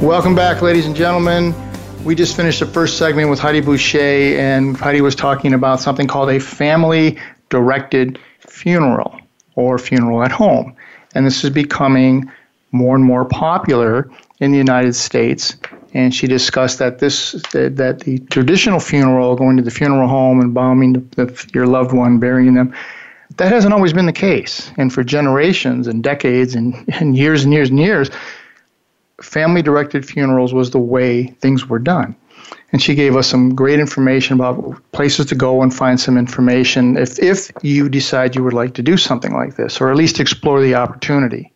Welcome 0.00 0.34
back, 0.34 0.62
ladies 0.62 0.86
and 0.86 0.96
gentlemen. 0.96 1.54
We 2.04 2.16
just 2.16 2.34
finished 2.34 2.58
the 2.58 2.66
first 2.66 2.98
segment 2.98 3.30
with 3.30 3.38
Heidi 3.38 3.60
Boucher, 3.60 4.36
and 4.36 4.76
Heidi 4.76 5.00
was 5.00 5.14
talking 5.14 5.54
about 5.54 5.80
something 5.80 6.08
called 6.08 6.30
a 6.30 6.40
family 6.40 7.16
directed 7.50 8.18
funeral 8.40 9.16
or 9.54 9.78
funeral 9.78 10.24
at 10.24 10.32
home. 10.32 10.74
And 11.14 11.24
this 11.24 11.44
is 11.44 11.50
becoming 11.50 12.28
more 12.72 12.96
and 12.96 13.04
more 13.04 13.24
popular 13.24 14.10
in 14.40 14.50
the 14.50 14.58
United 14.58 14.94
States. 14.96 15.56
And 15.94 16.14
she 16.14 16.26
discussed 16.26 16.78
that 16.78 16.98
this 17.00 17.32
that, 17.52 18.00
the 18.04 18.18
traditional 18.30 18.80
funeral, 18.80 19.36
going 19.36 19.56
to 19.58 19.62
the 19.62 19.70
funeral 19.70 20.08
home 20.08 20.40
and 20.40 20.54
bombing 20.54 20.94
the, 20.94 21.00
the, 21.24 21.50
your 21.52 21.66
loved 21.66 21.92
one, 21.92 22.18
burying 22.18 22.54
them, 22.54 22.74
that 23.36 23.52
hasn't 23.52 23.74
always 23.74 23.92
been 23.92 24.06
the 24.06 24.12
case. 24.12 24.70
And 24.78 24.92
for 24.92 25.04
generations 25.04 25.86
and 25.86 26.02
decades 26.02 26.54
and, 26.54 26.74
and 27.00 27.16
years 27.16 27.44
and 27.44 27.52
years 27.52 27.70
and 27.70 27.78
years, 27.78 28.10
family 29.20 29.62
directed 29.62 30.06
funerals 30.06 30.54
was 30.54 30.70
the 30.70 30.78
way 30.78 31.26
things 31.40 31.68
were 31.68 31.78
done. 31.78 32.16
And 32.72 32.82
she 32.82 32.94
gave 32.94 33.16
us 33.16 33.26
some 33.26 33.54
great 33.54 33.78
information 33.78 34.34
about 34.34 34.80
places 34.92 35.26
to 35.26 35.34
go 35.34 35.62
and 35.62 35.74
find 35.74 36.00
some 36.00 36.16
information 36.16 36.96
if, 36.96 37.18
if 37.18 37.50
you 37.62 37.88
decide 37.88 38.34
you 38.34 38.42
would 38.42 38.54
like 38.54 38.74
to 38.74 38.82
do 38.82 38.96
something 38.96 39.34
like 39.34 39.56
this, 39.56 39.80
or 39.80 39.90
at 39.90 39.96
least 39.96 40.20
explore 40.20 40.62
the 40.62 40.74
opportunity. 40.74 41.52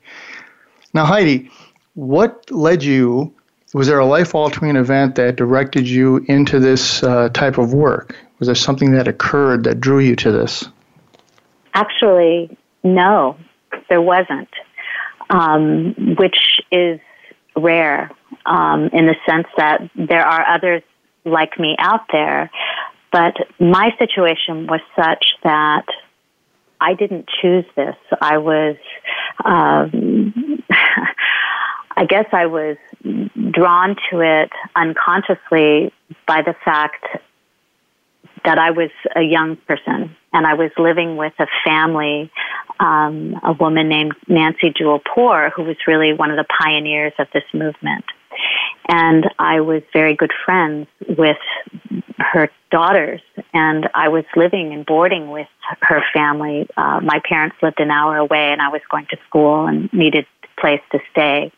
Now, 0.92 1.06
Heidi, 1.06 1.50
what 1.94 2.50
led 2.50 2.82
you? 2.82 3.34
Was 3.74 3.88
there 3.88 3.98
a 3.98 4.06
life 4.06 4.34
altering 4.34 4.76
event 4.76 5.16
that 5.16 5.36
directed 5.36 5.88
you 5.88 6.24
into 6.28 6.60
this 6.60 7.02
uh, 7.02 7.28
type 7.30 7.58
of 7.58 7.74
work? 7.74 8.16
Was 8.38 8.46
there 8.46 8.54
something 8.54 8.92
that 8.92 9.08
occurred 9.08 9.64
that 9.64 9.80
drew 9.80 9.98
you 9.98 10.14
to 10.16 10.30
this? 10.30 10.68
Actually, 11.74 12.56
no, 12.84 13.36
there 13.88 14.00
wasn't, 14.00 14.48
um, 15.30 15.94
which 16.18 16.60
is 16.70 17.00
rare 17.56 18.10
um, 18.46 18.84
in 18.92 19.06
the 19.06 19.16
sense 19.26 19.48
that 19.56 19.90
there 19.96 20.24
are 20.24 20.46
others 20.48 20.82
like 21.24 21.58
me 21.58 21.74
out 21.78 22.02
there, 22.12 22.50
but 23.10 23.34
my 23.58 23.90
situation 23.98 24.66
was 24.68 24.80
such 24.94 25.24
that 25.42 25.86
I 26.80 26.94
didn't 26.94 27.28
choose 27.40 27.64
this. 27.74 27.96
I 28.20 28.38
was, 28.38 28.76
um, 29.44 30.62
I 31.96 32.04
guess 32.04 32.26
I 32.32 32.46
was 32.46 32.76
drawn 33.52 33.96
to 34.10 34.20
it 34.20 34.50
unconsciously 34.74 35.92
by 36.26 36.42
the 36.42 36.54
fact 36.64 37.04
that 38.44 38.58
I 38.58 38.70
was 38.70 38.90
a 39.14 39.22
young 39.22 39.56
person 39.56 40.14
and 40.32 40.46
I 40.46 40.54
was 40.54 40.70
living 40.78 41.16
with 41.16 41.32
a 41.38 41.46
family, 41.64 42.30
um, 42.78 43.40
a 43.42 43.52
woman 43.52 43.88
named 43.88 44.12
Nancy 44.28 44.72
Jewel 44.76 45.00
Poer, 45.00 45.50
who 45.54 45.64
was 45.64 45.76
really 45.86 46.12
one 46.12 46.30
of 46.30 46.36
the 46.36 46.44
pioneers 46.44 47.12
of 47.18 47.26
this 47.32 47.44
movement. 47.52 48.04
And 48.88 49.28
I 49.38 49.60
was 49.60 49.82
very 49.92 50.14
good 50.14 50.32
friends 50.44 50.86
with 51.08 51.38
her 52.18 52.50
daughters, 52.70 53.20
and 53.52 53.88
I 53.94 54.08
was 54.08 54.24
living 54.36 54.72
and 54.72 54.84
boarding 54.86 55.30
with 55.30 55.48
her 55.80 56.02
family. 56.12 56.68
Uh, 56.76 57.00
my 57.02 57.20
parents 57.28 57.56
lived 57.62 57.80
an 57.80 57.90
hour 57.90 58.16
away, 58.16 58.52
and 58.52 58.60
I 58.60 58.68
was 58.68 58.82
going 58.90 59.06
to 59.10 59.16
school 59.26 59.66
and 59.66 59.92
needed 59.92 60.26
place 60.58 60.80
to 60.92 60.98
stay. 61.10 61.52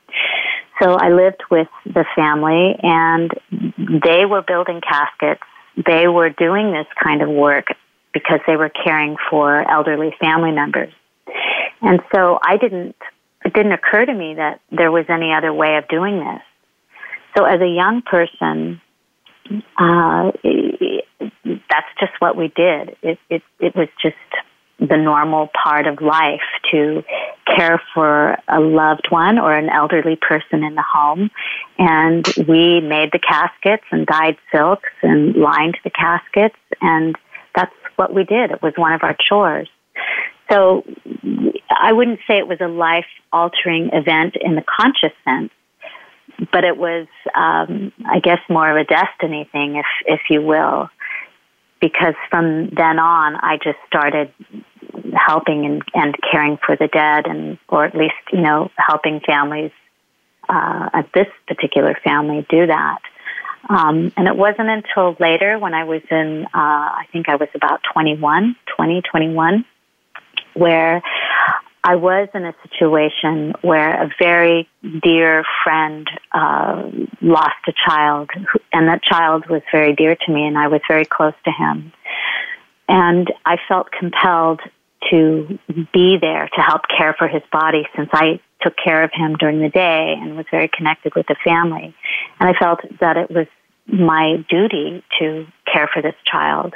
So 0.81 0.93
I 0.95 1.11
lived 1.11 1.43
with 1.51 1.69
the 1.85 2.05
family, 2.14 2.77
and 2.83 3.31
they 4.03 4.25
were 4.25 4.43
building 4.43 4.81
caskets. 4.81 5.43
They 5.77 6.09
were 6.09 6.31
doing 6.31 6.73
this 6.73 6.87
kind 7.03 7.23
of 7.23 7.29
work 7.29 7.67
because 8.12 8.41
they 8.47 8.57
were 8.57 8.71
caring 8.71 9.17
for 9.31 9.69
elderly 9.71 10.14
family 10.21 10.53
members. 10.53 10.93
And 11.83 12.01
so 12.14 12.38
I 12.43 12.57
didn't, 12.57 12.97
it 13.45 13.53
didn't 13.53 13.73
occur 13.73 14.07
to 14.07 14.14
me 14.14 14.35
that 14.35 14.61
there 14.71 14.91
was 14.91 15.05
any 15.09 15.33
other 15.33 15.53
way 15.53 15.77
of 15.77 15.88
doing 15.88 16.19
this. 16.19 16.43
So 17.37 17.45
as 17.45 17.61
a 17.61 17.69
young 17.69 18.03
person, 18.03 18.81
uh, 19.79 20.33
that's 21.71 21.87
just 22.01 22.12
what 22.19 22.37
we 22.37 22.49
did. 22.49 22.97
It, 23.03 23.19
it, 23.31 23.43
it 23.61 23.77
was 23.77 23.88
just 24.03 24.17
the 24.79 24.97
normal 24.97 25.49
part 25.61 25.87
of 25.87 26.01
life 26.01 26.41
to 26.71 27.03
care 27.47 27.83
for 27.95 28.37
a 28.49 28.61
loved 28.61 29.09
one 29.11 29.38
or 29.38 29.53
an 29.53 29.69
elderly 29.69 30.17
person 30.17 30.62
in 30.62 30.75
the 30.75 30.85
home. 30.85 31.31
And 31.79 32.27
we 32.47 32.81
made 32.81 33.11
the 33.12 33.19
caskets 33.19 33.85
and 33.91 34.07
dyed 34.07 34.37
silks 34.53 34.91
and 35.03 35.35
lined 35.35 35.79
the 35.83 35.91
caskets 35.91 36.57
and 36.81 37.17
that's 37.55 37.75
what 37.97 38.14
we 38.14 38.25
did. 38.25 38.53
It 38.53 38.62
was 38.62 38.75
one 38.77 38.93
of 38.93 39.03
our 39.03 39.17
chores. 39.29 39.69
So 40.51 40.85
I 41.71 41.93
wouldn't 41.93 42.21
say 42.27 42.38
it 42.38 42.49
was 42.49 42.61
a 42.61 42.69
life 42.69 43.07
altering 43.33 43.91
event 43.93 44.37
in 44.41 44.55
the 44.55 44.62
conscious 44.62 45.12
sense, 45.25 45.51
but 46.53 46.64
it 46.64 46.77
was, 46.77 47.07
um, 47.35 47.93
I 48.07 48.21
guess, 48.21 48.38
more 48.49 48.71
of 48.71 48.77
a 48.77 48.85
destiny 48.85 49.49
thing, 49.53 49.77
if 49.77 49.87
if 50.07 50.21
you 50.31 50.41
will, 50.41 50.88
because 51.81 52.14
from 52.31 52.71
then 52.71 52.99
on, 52.99 53.37
I 53.37 53.59
just 53.62 53.79
started 53.87 54.33
helping 55.14 55.64
and, 55.64 55.83
and 55.95 56.17
caring 56.31 56.59
for 56.64 56.77
the 56.77 56.88
dead, 56.88 57.27
and 57.27 57.59
or 57.69 57.85
at 57.85 57.95
least 57.95 58.14
you 58.33 58.41
know 58.41 58.71
helping 58.77 59.21
families 59.21 59.73
uh, 60.49 60.91
at 60.93 61.12
this 61.12 61.29
particular 61.47 61.97
family 62.05 62.47
do 62.49 62.67
that. 62.67 62.99
Um, 63.69 64.12
and 64.17 64.27
it 64.29 64.37
wasn't 64.37 64.69
until 64.69 65.17
later 65.21 65.59
when 65.59 65.75
I 65.75 65.85
was 65.85 66.01
in, 66.11 66.47
uh, 66.47 66.49
I 66.55 67.05
think 67.12 67.29
I 67.29 67.37
was 67.37 67.49
about 67.55 67.81
21, 67.93 68.57
20, 68.77 69.03
21, 69.03 69.64
where 70.55 71.03
I 71.85 71.97
was 71.97 72.29
in 72.35 72.45
a 72.45 72.55
situation 72.62 73.55
where 73.62 74.03
a 74.03 74.11
very 74.19 74.69
dear 75.03 75.45
friend 75.64 76.09
uh, 76.33 76.91
lost 77.21 77.57
a 77.67 77.73
child, 77.87 78.31
and 78.73 78.88
that 78.88 79.03
child 79.03 79.49
was 79.49 79.62
very 79.73 79.95
dear 79.95 80.17
to 80.17 80.33
me, 80.33 80.47
and 80.47 80.59
I 80.59 80.69
was 80.69 80.81
very 80.88 81.05
close 81.05 81.35
to 81.45 81.51
him. 81.51 81.93
And 82.88 83.33
I 83.45 83.59
felt 83.69 83.91
compelled 83.93 84.61
to 85.11 85.59
be 85.93 86.19
there 86.21 86.49
to 86.55 86.61
help 86.61 86.83
care 86.97 87.14
for 87.17 87.29
his 87.29 87.43
body 87.53 87.87
since 87.97 88.09
I 88.12 88.41
took 88.61 88.75
care 88.77 89.05
of 89.05 89.11
him 89.12 89.37
during 89.37 89.61
the 89.61 89.69
day 89.69 90.14
and 90.19 90.37
was 90.37 90.47
very 90.51 90.69
connected 90.69 91.14
with 91.14 91.27
the 91.27 91.37
family. 91.45 91.95
And 92.41 92.49
I 92.49 92.59
felt 92.59 92.81
that 93.01 93.17
it 93.17 93.31
was 93.31 93.47
my 93.87 94.45
duty 94.49 95.05
to 95.21 95.47
care 95.73 95.88
for 95.93 96.03
this 96.03 96.17
child. 96.25 96.75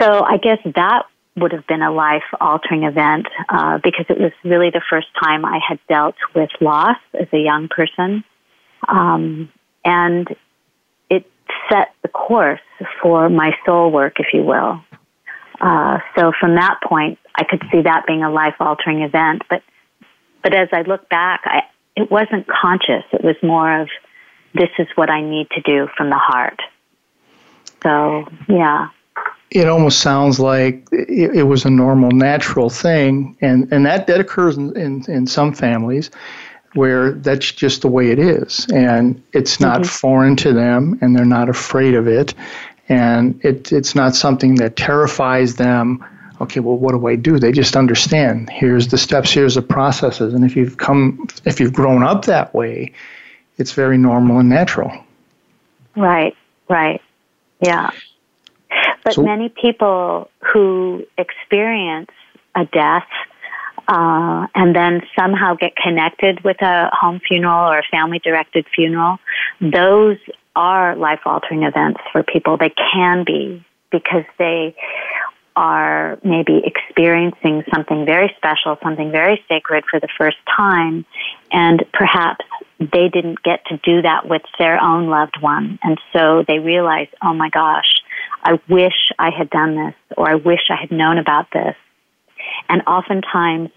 So 0.00 0.24
I 0.24 0.38
guess 0.38 0.58
that 0.74 1.04
would 1.36 1.52
have 1.52 1.66
been 1.66 1.82
a 1.82 1.90
life 1.90 2.24
altering 2.40 2.84
event 2.84 3.26
uh, 3.48 3.78
because 3.82 4.04
it 4.08 4.18
was 4.18 4.32
really 4.44 4.70
the 4.70 4.82
first 4.90 5.08
time 5.22 5.44
I 5.44 5.60
had 5.66 5.78
dealt 5.88 6.16
with 6.34 6.50
loss 6.60 6.98
as 7.18 7.26
a 7.32 7.38
young 7.38 7.68
person. 7.68 8.22
Um, 8.86 9.50
and 9.84 10.28
it 11.08 11.24
set 11.70 11.94
the 12.02 12.08
course 12.08 12.60
for 13.00 13.30
my 13.30 13.52
soul 13.64 13.90
work, 13.90 14.20
if 14.20 14.26
you 14.34 14.42
will. 14.42 14.84
Uh, 15.60 15.98
so 16.16 16.32
from 16.38 16.56
that 16.56 16.80
point, 16.86 17.18
I 17.34 17.44
could 17.44 17.62
see 17.72 17.82
that 17.82 18.04
being 18.06 18.22
a 18.22 18.30
life 18.30 18.56
altering 18.60 19.02
event. 19.02 19.42
But, 19.48 19.62
but 20.42 20.54
as 20.54 20.68
I 20.72 20.82
look 20.82 21.08
back, 21.08 21.42
I, 21.44 21.62
it 21.96 22.10
wasn't 22.10 22.46
conscious. 22.46 23.04
It 23.12 23.24
was 23.24 23.36
more 23.42 23.80
of, 23.80 23.88
this 24.54 24.70
is 24.78 24.88
what 24.96 25.08
I 25.08 25.22
need 25.22 25.48
to 25.52 25.62
do 25.62 25.88
from 25.96 26.10
the 26.10 26.18
heart. 26.18 26.60
So, 27.82 28.26
yeah. 28.48 28.88
It 29.54 29.68
almost 29.68 30.00
sounds 30.00 30.40
like 30.40 30.88
it, 30.90 31.36
it 31.36 31.42
was 31.42 31.64
a 31.66 31.70
normal, 31.70 32.10
natural 32.10 32.70
thing, 32.70 33.36
and, 33.40 33.70
and 33.70 33.84
that, 33.84 34.06
that 34.06 34.18
occurs 34.18 34.56
in, 34.56 34.74
in, 34.76 35.04
in 35.10 35.26
some 35.26 35.52
families 35.52 36.10
where 36.74 37.12
that's 37.12 37.52
just 37.52 37.82
the 37.82 37.88
way 37.88 38.10
it 38.10 38.18
is. 38.18 38.66
And 38.72 39.22
it's 39.32 39.60
not 39.60 39.80
mm-hmm. 39.80 39.88
foreign 39.88 40.36
to 40.36 40.52
them 40.52 40.98
and 41.00 41.14
they're 41.14 41.24
not 41.24 41.48
afraid 41.48 41.94
of 41.94 42.08
it. 42.08 42.34
And 42.88 43.42
it, 43.44 43.72
it's 43.72 43.94
not 43.94 44.14
something 44.14 44.56
that 44.56 44.76
terrifies 44.76 45.56
them. 45.56 46.04
Okay 46.40 46.60
well 46.60 46.76
what 46.76 46.92
do 46.92 47.06
i 47.06 47.14
do? 47.14 47.38
They 47.38 47.52
just 47.52 47.76
understand. 47.76 48.50
Here's 48.50 48.88
the 48.88 48.98
steps 48.98 49.30
here's 49.30 49.54
the 49.54 49.62
processes. 49.62 50.34
And 50.34 50.44
if 50.44 50.56
you've 50.56 50.78
come 50.78 51.28
if 51.44 51.60
you've 51.60 51.72
grown 51.72 52.02
up 52.02 52.24
that 52.24 52.54
way 52.54 52.92
it's 53.58 53.72
very 53.72 53.98
normal 53.98 54.38
and 54.38 54.48
natural. 54.48 54.92
Right 55.94 56.36
right. 56.68 57.02
Yeah 57.60 57.90
but 59.04 59.14
so, 59.14 59.22
many 59.22 59.48
people 59.48 60.30
who 60.52 61.04
experience 61.18 62.10
a 62.54 62.64
death 62.66 63.08
uh, 63.88 64.46
and 64.54 64.74
then 64.74 65.02
somehow 65.18 65.54
get 65.54 65.74
connected 65.76 66.42
with 66.44 66.60
a 66.62 66.88
home 66.92 67.20
funeral 67.26 67.70
or 67.70 67.78
a 67.78 67.84
family 67.90 68.20
directed 68.20 68.66
funeral, 68.74 69.18
those 69.60 70.18
are 70.54 70.94
life 70.96 71.20
altering 71.24 71.62
events 71.64 72.00
for 72.12 72.22
people. 72.22 72.56
They 72.56 72.72
can 72.92 73.24
be 73.24 73.64
because 73.90 74.24
they 74.38 74.74
are 75.54 76.18
maybe 76.24 76.62
experiencing 76.64 77.62
something 77.74 78.06
very 78.06 78.32
special, 78.36 78.78
something 78.82 79.10
very 79.10 79.42
sacred 79.48 79.84
for 79.90 80.00
the 80.00 80.08
first 80.16 80.38
time, 80.46 81.04
and 81.50 81.84
perhaps 81.92 82.44
they 82.78 83.08
didn't 83.08 83.42
get 83.42 83.64
to 83.66 83.76
do 83.78 84.02
that 84.02 84.26
with 84.26 84.42
their 84.58 84.80
own 84.80 85.08
loved 85.08 85.40
one. 85.40 85.78
And 85.82 85.98
so 86.12 86.44
they 86.46 86.58
realize, 86.58 87.08
oh 87.22 87.34
my 87.34 87.50
gosh, 87.50 88.01
I 88.42 88.60
wish 88.68 89.12
I 89.18 89.30
had 89.30 89.50
done 89.50 89.76
this, 89.76 89.94
or 90.16 90.28
I 90.28 90.34
wish 90.34 90.60
I 90.70 90.76
had 90.76 90.90
known 90.90 91.18
about 91.18 91.46
this. 91.52 91.76
And 92.68 92.82
oftentimes 92.86 93.70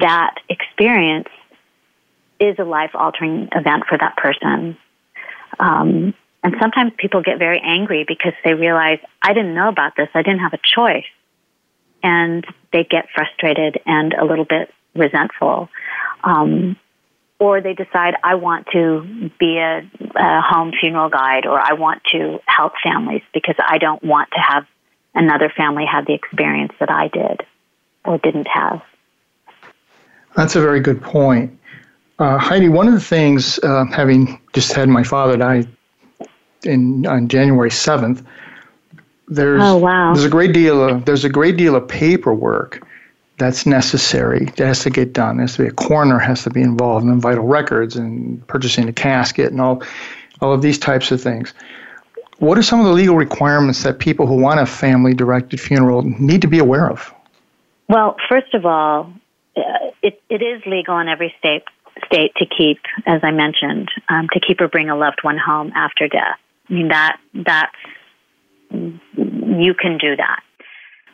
that 0.00 0.34
experience 0.48 1.28
is 2.40 2.56
a 2.58 2.64
life 2.64 2.90
altering 2.94 3.48
event 3.54 3.84
for 3.88 3.98
that 3.98 4.16
person. 4.16 4.76
Um, 5.58 6.14
and 6.42 6.54
sometimes 6.60 6.92
people 6.96 7.22
get 7.22 7.38
very 7.38 7.60
angry 7.60 8.04
because 8.06 8.32
they 8.44 8.54
realize, 8.54 8.98
I 9.22 9.32
didn't 9.32 9.54
know 9.54 9.68
about 9.68 9.96
this. 9.96 10.08
I 10.14 10.22
didn't 10.22 10.40
have 10.40 10.52
a 10.52 10.60
choice. 10.62 11.06
And 12.02 12.46
they 12.72 12.84
get 12.84 13.06
frustrated 13.14 13.80
and 13.86 14.12
a 14.14 14.24
little 14.24 14.44
bit 14.44 14.72
resentful. 14.94 15.68
Um, 16.22 16.76
or 17.38 17.60
they 17.60 17.74
decide, 17.74 18.14
I 18.22 18.34
want 18.34 18.66
to 18.72 19.30
be 19.38 19.58
a, 19.58 19.88
a 20.16 20.40
home 20.40 20.72
funeral 20.78 21.08
guide 21.08 21.46
or 21.46 21.60
I 21.60 21.74
want 21.74 22.02
to 22.12 22.40
help 22.46 22.72
families 22.82 23.22
because 23.32 23.54
I 23.58 23.78
don't 23.78 24.02
want 24.02 24.30
to 24.32 24.40
have 24.40 24.66
another 25.14 25.52
family 25.56 25.84
have 25.86 26.06
the 26.06 26.14
experience 26.14 26.72
that 26.80 26.90
I 26.90 27.08
did 27.08 27.42
or 28.04 28.18
didn't 28.18 28.48
have. 28.52 28.82
That's 30.36 30.56
a 30.56 30.60
very 30.60 30.80
good 30.80 31.02
point. 31.02 31.58
Uh, 32.18 32.38
Heidi, 32.38 32.68
one 32.68 32.88
of 32.88 32.94
the 32.94 33.00
things, 33.00 33.58
uh, 33.60 33.84
having 33.86 34.40
just 34.52 34.72
had 34.72 34.88
my 34.88 35.04
father 35.04 35.36
die 35.36 35.64
in 36.64 37.06
on 37.06 37.28
January 37.28 37.70
seventh, 37.70 38.24
there's 39.28 39.62
oh, 39.62 39.76
wow. 39.76 40.12
there's 40.12 40.24
a 40.24 40.30
great 40.30 40.52
deal 40.52 40.82
of 40.82 41.04
there's 41.04 41.24
a 41.24 41.28
great 41.28 41.56
deal 41.56 41.76
of 41.76 41.86
paperwork 41.86 42.86
that's 43.38 43.66
necessary 43.66 44.46
that 44.56 44.66
has 44.66 44.80
to 44.80 44.90
get 44.90 45.12
done. 45.12 45.36
There 45.36 45.44
has 45.44 45.56
to 45.56 45.62
be 45.62 45.68
a 45.68 45.72
coroner 45.72 46.18
has 46.18 46.42
to 46.42 46.50
be 46.50 46.60
involved 46.60 47.06
in 47.06 47.20
vital 47.20 47.46
records 47.46 47.96
and 47.96 48.46
purchasing 48.46 48.88
a 48.88 48.92
casket 48.92 49.50
and 49.52 49.60
all 49.60 49.82
all 50.40 50.52
of 50.52 50.62
these 50.62 50.78
types 50.78 51.10
of 51.10 51.20
things. 51.20 51.54
What 52.38 52.58
are 52.58 52.62
some 52.62 52.78
of 52.78 52.86
the 52.86 52.92
legal 52.92 53.16
requirements 53.16 53.82
that 53.82 53.98
people 53.98 54.26
who 54.26 54.36
want 54.36 54.60
a 54.60 54.66
family 54.66 55.12
directed 55.12 55.60
funeral 55.60 56.02
need 56.02 56.42
to 56.42 56.48
be 56.48 56.60
aware 56.60 56.88
of? 56.88 57.12
Well, 57.88 58.16
first 58.28 58.54
of 58.54 58.64
all, 58.64 59.12
uh, 59.56 59.62
it, 60.02 60.22
it 60.28 60.42
is 60.42 60.62
legal 60.64 60.98
in 60.98 61.08
every 61.08 61.34
state 61.38 61.64
state 62.06 62.32
to 62.36 62.46
keep, 62.46 62.78
as 63.06 63.20
I 63.24 63.32
mentioned, 63.32 63.88
um, 64.08 64.28
to 64.32 64.38
keep 64.38 64.60
or 64.60 64.68
bring 64.68 64.88
a 64.88 64.96
loved 64.96 65.18
one 65.22 65.38
home 65.38 65.72
after 65.74 66.06
death. 66.06 66.38
I 66.70 66.72
mean 66.72 66.88
that 66.88 67.18
that's 67.34 67.74
you 68.70 69.74
can 69.74 69.98
do 69.98 70.14
that. 70.16 70.40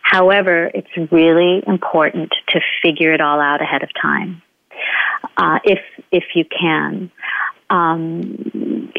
However, 0.04 0.70
it's 0.72 1.10
really 1.10 1.62
important 1.66 2.30
to 2.50 2.60
figure 2.82 3.12
it 3.12 3.22
all 3.22 3.40
out 3.40 3.62
ahead 3.62 3.82
of 3.82 3.88
time, 4.00 4.42
uh, 5.36 5.58
if 5.64 5.80
if 6.12 6.24
you 6.34 6.44
can. 6.44 7.10
Um, 7.70 8.92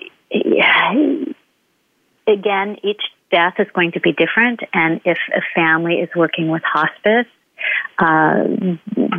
again, 2.27 2.77
each 2.83 3.03
death 3.31 3.53
is 3.59 3.67
going 3.73 3.91
to 3.91 3.99
be 3.99 4.13
different, 4.13 4.61
and 4.73 4.99
if 5.05 5.19
a 5.33 5.41
family 5.53 5.99
is 5.99 6.09
working 6.15 6.49
with 6.49 6.63
hospice, 6.65 7.27
uh, 7.99 8.43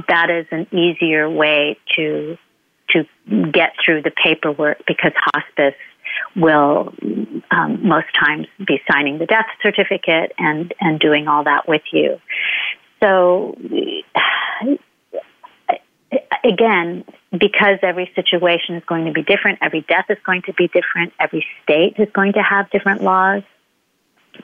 that 0.09 0.29
is 0.29 0.46
an 0.51 0.66
easier 0.77 1.31
way 1.31 1.79
to 1.94 2.37
to 2.90 3.05
get 3.53 3.75
through 3.85 4.03
the 4.03 4.11
paperwork 4.11 4.85
because 4.87 5.12
hospice 5.14 5.79
will 6.37 6.92
um, 7.51 7.88
most 7.88 8.07
times 8.18 8.46
be 8.64 8.81
signing 8.90 9.18
the 9.18 9.27
death 9.27 9.46
certificate 9.62 10.33
and 10.38 10.75
and 10.81 11.01
doing 11.01 11.29
all 11.29 11.44
that 11.44 11.68
with 11.68 11.83
you. 11.92 12.20
So 13.03 13.57
again, 16.44 17.05
because 17.33 17.79
every 17.83 18.11
situation 18.14 18.77
is 18.77 18.85
going 18.85 19.07
to 19.07 19.12
be 19.12 19.22
different, 19.22 19.59
every 19.62 19.81
death 19.83 20.07
is 20.11 20.18
going 20.25 20.42
to 20.42 20.53
be 20.53 20.68
different, 20.68 21.12
every 21.18 21.44
state 21.62 21.94
is 21.99 22.09
going 22.12 22.35
to 22.35 22.42
have 22.42 22.70
different 22.70 23.03
laws. 23.03 23.42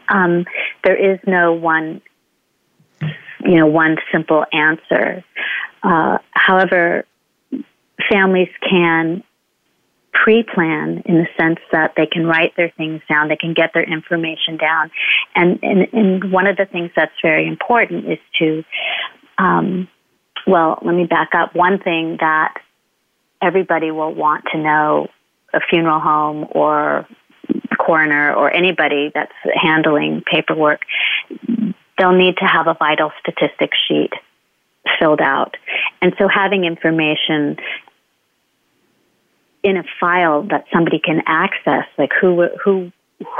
Um, 0.08 0.46
there 0.84 0.96
is 0.96 1.20
no 1.26 1.52
one, 1.52 2.00
you 3.00 3.56
know, 3.56 3.66
one 3.66 3.98
simple 4.10 4.44
answer. 4.52 5.22
Uh, 5.82 6.18
however, 6.30 7.04
families 8.10 8.48
can 8.68 9.22
pre-plan 10.12 11.02
in 11.06 11.16
the 11.16 11.26
sense 11.38 11.58
that 11.72 11.94
they 11.96 12.06
can 12.06 12.26
write 12.26 12.54
their 12.56 12.70
things 12.76 13.00
down, 13.08 13.28
they 13.28 13.36
can 13.36 13.54
get 13.54 13.72
their 13.72 13.82
information 13.82 14.56
down, 14.56 14.90
and 15.34 15.58
and, 15.62 15.88
and 15.92 16.32
one 16.32 16.46
of 16.46 16.56
the 16.56 16.66
things 16.66 16.90
that's 16.94 17.12
very 17.22 17.46
important 17.46 18.10
is 18.10 18.18
to, 18.38 18.64
um, 19.38 19.88
well, 20.46 20.78
let 20.82 20.94
me 20.94 21.04
back 21.04 21.30
up. 21.34 21.54
One 21.54 21.78
thing 21.78 22.18
that 22.20 22.54
everybody 23.40 23.90
will 23.90 24.14
want 24.14 24.44
to 24.52 24.58
know, 24.58 25.08
a 25.52 25.60
funeral 25.60 26.00
home 26.00 26.46
or 26.52 27.06
coroner 27.78 28.32
or 28.34 28.54
anybody 28.54 29.10
that's 29.14 29.32
handling 29.54 30.22
paperwork, 30.30 30.82
they'll 31.98 32.12
need 32.12 32.36
to 32.36 32.44
have 32.44 32.66
a 32.66 32.74
vital 32.74 33.10
statistics 33.20 33.76
sheet 33.88 34.12
filled 34.98 35.20
out. 35.20 35.56
And 36.00 36.14
so 36.18 36.28
having 36.28 36.64
information 36.64 37.56
in 39.62 39.76
a 39.76 39.84
file 40.00 40.42
that 40.50 40.64
somebody 40.72 40.98
can 40.98 41.22
access, 41.26 41.84
like 41.98 42.12
who 42.20 42.48
who 42.62 42.92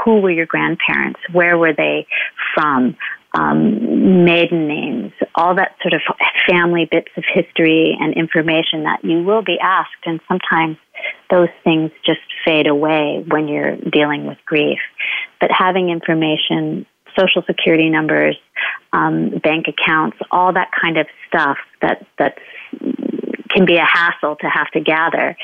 who 0.03 0.21
were 0.21 0.31
your 0.31 0.45
grandparents, 0.45 1.19
where 1.31 1.57
were 1.57 1.73
they 1.73 2.07
from, 2.55 2.95
um, 3.37 4.23
maiden 4.23 4.67
names, 4.67 5.11
all 5.35 5.55
that 5.55 5.75
sort 5.81 5.93
of 5.93 6.01
family 6.47 6.87
bits 6.89 7.09
of 7.17 7.23
history 7.31 7.97
and 7.99 8.13
information 8.13 8.83
that 8.83 8.99
you 9.03 9.23
will 9.23 9.41
be 9.41 9.57
asked, 9.59 10.05
and 10.05 10.21
sometimes 10.27 10.77
those 11.29 11.49
things 11.63 11.91
just 12.05 12.21
fade 12.45 12.67
away 12.67 13.23
when 13.27 13.47
you're 13.47 13.75
dealing 13.75 14.25
with 14.25 14.37
grief. 14.45 14.79
But 15.41 15.51
having 15.51 15.89
information, 15.89 16.85
social 17.17 17.43
security 17.45 17.89
numbers, 17.89 18.37
um, 18.93 19.29
bank 19.43 19.65
accounts, 19.67 20.17
all 20.31 20.53
that 20.53 20.69
kind 20.79 20.97
of 20.97 21.07
stuff 21.27 21.57
that 21.81 22.05
that's 22.17 22.39
can 23.53 23.65
be 23.65 23.77
a 23.77 23.85
hassle 23.85 24.35
to 24.37 24.47
have 24.47 24.69
to 24.71 24.79
gather. 24.79 25.37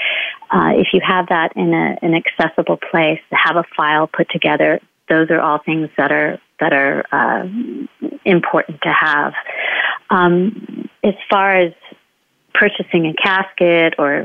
Uh, 0.49 0.71
if 0.75 0.87
you 0.93 1.01
have 1.05 1.27
that 1.29 1.53
in 1.55 1.73
a, 1.73 1.97
an 2.01 2.15
accessible 2.15 2.77
place, 2.77 3.21
have 3.31 3.55
a 3.55 3.63
file 3.75 4.07
put 4.07 4.29
together, 4.29 4.79
those 5.07 5.29
are 5.29 5.39
all 5.39 5.59
things 5.59 5.89
that 5.97 6.11
are 6.11 6.39
that 6.59 6.73
are 6.73 7.05
uh, 7.11 7.47
important 8.25 8.81
to 8.81 8.89
have. 8.89 9.33
Um, 10.09 10.89
as 11.03 11.13
far 11.29 11.55
as 11.55 11.73
purchasing 12.53 13.05
a 13.07 13.13
casket 13.13 13.95
or 13.97 14.23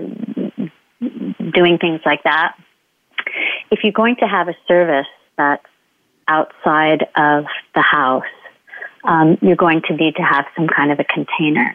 doing 1.52 1.78
things 1.78 2.00
like 2.04 2.22
that, 2.24 2.56
if 3.70 3.80
you're 3.82 3.92
going 3.92 4.16
to 4.16 4.26
have 4.26 4.48
a 4.48 4.56
service 4.66 5.06
that's 5.36 5.64
outside 6.26 7.06
of 7.16 7.44
the 7.74 7.82
house, 7.82 8.24
um, 9.04 9.38
you're 9.42 9.56
going 9.56 9.82
to 9.88 9.94
need 9.94 10.16
to 10.16 10.22
have 10.22 10.46
some 10.56 10.66
kind 10.66 10.90
of 10.90 10.98
a 10.98 11.04
container. 11.04 11.74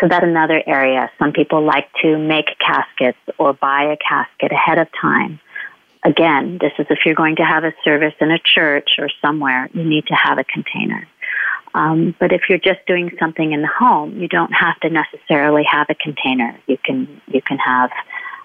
So 0.00 0.06
that's 0.08 0.24
another 0.24 0.62
area. 0.66 1.10
Some 1.18 1.32
people 1.32 1.64
like 1.64 1.88
to 2.02 2.18
make 2.18 2.46
caskets 2.58 3.18
or 3.36 3.52
buy 3.52 3.92
a 3.92 3.96
casket 3.96 4.52
ahead 4.52 4.78
of 4.78 4.88
time. 5.00 5.40
Again, 6.04 6.58
this 6.60 6.72
is 6.78 6.86
if 6.90 7.00
you're 7.04 7.16
going 7.16 7.36
to 7.36 7.44
have 7.44 7.64
a 7.64 7.72
service 7.82 8.14
in 8.20 8.30
a 8.30 8.38
church 8.38 8.90
or 8.98 9.08
somewhere, 9.20 9.68
you 9.72 9.82
need 9.82 10.06
to 10.06 10.14
have 10.14 10.38
a 10.38 10.44
container. 10.44 11.08
Um, 11.74 12.14
but 12.18 12.32
if 12.32 12.42
you're 12.48 12.58
just 12.58 12.80
doing 12.86 13.10
something 13.18 13.52
in 13.52 13.62
the 13.62 13.68
home, 13.68 14.20
you 14.20 14.28
don't 14.28 14.52
have 14.52 14.78
to 14.80 14.90
necessarily 14.90 15.64
have 15.64 15.88
a 15.90 15.94
container. 15.94 16.58
You 16.66 16.78
can 16.82 17.20
you 17.26 17.42
can 17.42 17.58
have 17.58 17.90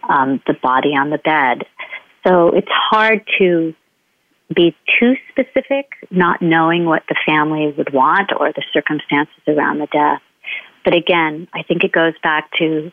um, 0.09 0.41
the 0.45 0.53
body 0.53 0.89
on 0.89 1.09
the 1.09 1.17
bed. 1.19 1.65
So 2.27 2.49
it's 2.49 2.67
hard 2.69 3.25
to 3.37 3.73
be 4.53 4.75
too 4.99 5.15
specific, 5.29 5.91
not 6.09 6.41
knowing 6.41 6.85
what 6.85 7.03
the 7.07 7.15
family 7.25 7.73
would 7.77 7.93
want 7.93 8.31
or 8.37 8.51
the 8.51 8.63
circumstances 8.73 9.41
around 9.47 9.79
the 9.79 9.87
death. 9.87 10.21
But 10.83 10.93
again, 10.95 11.47
I 11.53 11.63
think 11.63 11.83
it 11.83 11.91
goes 11.91 12.13
back 12.21 12.49
to 12.59 12.91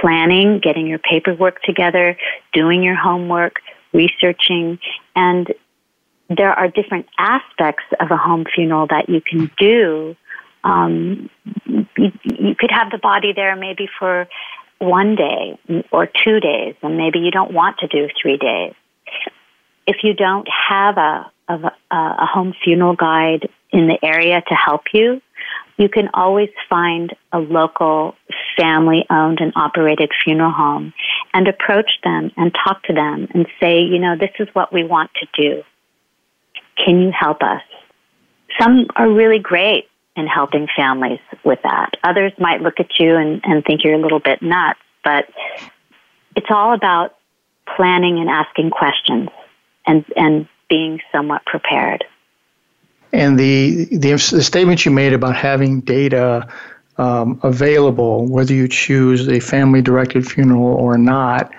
planning, 0.00 0.60
getting 0.60 0.86
your 0.86 0.98
paperwork 0.98 1.62
together, 1.62 2.16
doing 2.52 2.82
your 2.82 2.96
homework, 2.96 3.56
researching, 3.92 4.78
and 5.14 5.52
there 6.36 6.52
are 6.52 6.68
different 6.68 7.06
aspects 7.18 7.84
of 8.00 8.10
a 8.10 8.16
home 8.16 8.44
funeral 8.54 8.86
that 8.86 9.08
you 9.08 9.20
can 9.20 9.50
do. 9.58 10.16
Um, 10.64 11.28
you, 11.66 12.12
you 12.24 12.54
could 12.58 12.70
have 12.70 12.90
the 12.90 12.98
body 12.98 13.32
there 13.34 13.54
maybe 13.56 13.88
for 13.98 14.28
one 14.78 15.14
day 15.14 15.58
or 15.90 16.06
two 16.06 16.40
days, 16.40 16.74
and 16.82 16.96
maybe 16.96 17.18
you 17.18 17.30
don't 17.30 17.52
want 17.52 17.78
to 17.78 17.86
do 17.86 18.08
three 18.20 18.36
days. 18.36 18.74
If 19.86 19.96
you 20.02 20.14
don't 20.14 20.48
have 20.48 20.96
a, 20.96 21.30
a, 21.48 21.72
a 21.90 22.26
home 22.26 22.54
funeral 22.64 22.94
guide 22.94 23.48
in 23.70 23.88
the 23.88 23.98
area 24.02 24.42
to 24.48 24.54
help 24.54 24.82
you, 24.92 25.20
you 25.76 25.88
can 25.88 26.08
always 26.14 26.50
find 26.68 27.14
a 27.32 27.38
local 27.38 28.14
family 28.56 29.04
owned 29.10 29.40
and 29.40 29.52
operated 29.56 30.10
funeral 30.24 30.50
home 30.50 30.92
and 31.32 31.48
approach 31.48 31.90
them 32.04 32.30
and 32.36 32.54
talk 32.54 32.82
to 32.84 32.92
them 32.92 33.28
and 33.34 33.46
say, 33.60 33.80
you 33.80 33.98
know, 33.98 34.16
this 34.16 34.30
is 34.38 34.48
what 34.52 34.72
we 34.72 34.84
want 34.84 35.10
to 35.14 35.26
do. 35.34 35.62
Can 36.76 37.00
you 37.00 37.10
help 37.10 37.42
us? 37.42 37.62
Some 38.60 38.86
are 38.96 39.10
really 39.10 39.38
great 39.38 39.88
in 40.16 40.26
helping 40.26 40.68
families 40.76 41.20
with 41.44 41.60
that. 41.62 41.96
Others 42.04 42.32
might 42.38 42.60
look 42.60 42.80
at 42.80 42.98
you 42.98 43.16
and, 43.16 43.40
and 43.44 43.64
think 43.64 43.82
you're 43.82 43.94
a 43.94 44.00
little 44.00 44.20
bit 44.20 44.42
nuts, 44.42 44.78
but 45.02 45.26
it's 46.36 46.46
all 46.50 46.74
about 46.74 47.16
planning 47.76 48.18
and 48.18 48.28
asking 48.28 48.70
questions 48.70 49.30
and, 49.86 50.04
and 50.16 50.48
being 50.68 51.00
somewhat 51.10 51.44
prepared. 51.46 52.04
And 53.12 53.38
the, 53.38 53.84
the, 53.86 54.12
the 54.12 54.42
statement 54.42 54.84
you 54.84 54.90
made 54.90 55.12
about 55.12 55.36
having 55.36 55.80
data 55.80 56.48
um, 56.98 57.38
available, 57.42 58.26
whether 58.26 58.54
you 58.54 58.68
choose 58.68 59.28
a 59.28 59.40
family 59.40 59.82
directed 59.82 60.26
funeral 60.26 60.64
or 60.64 60.96
not, 60.96 61.52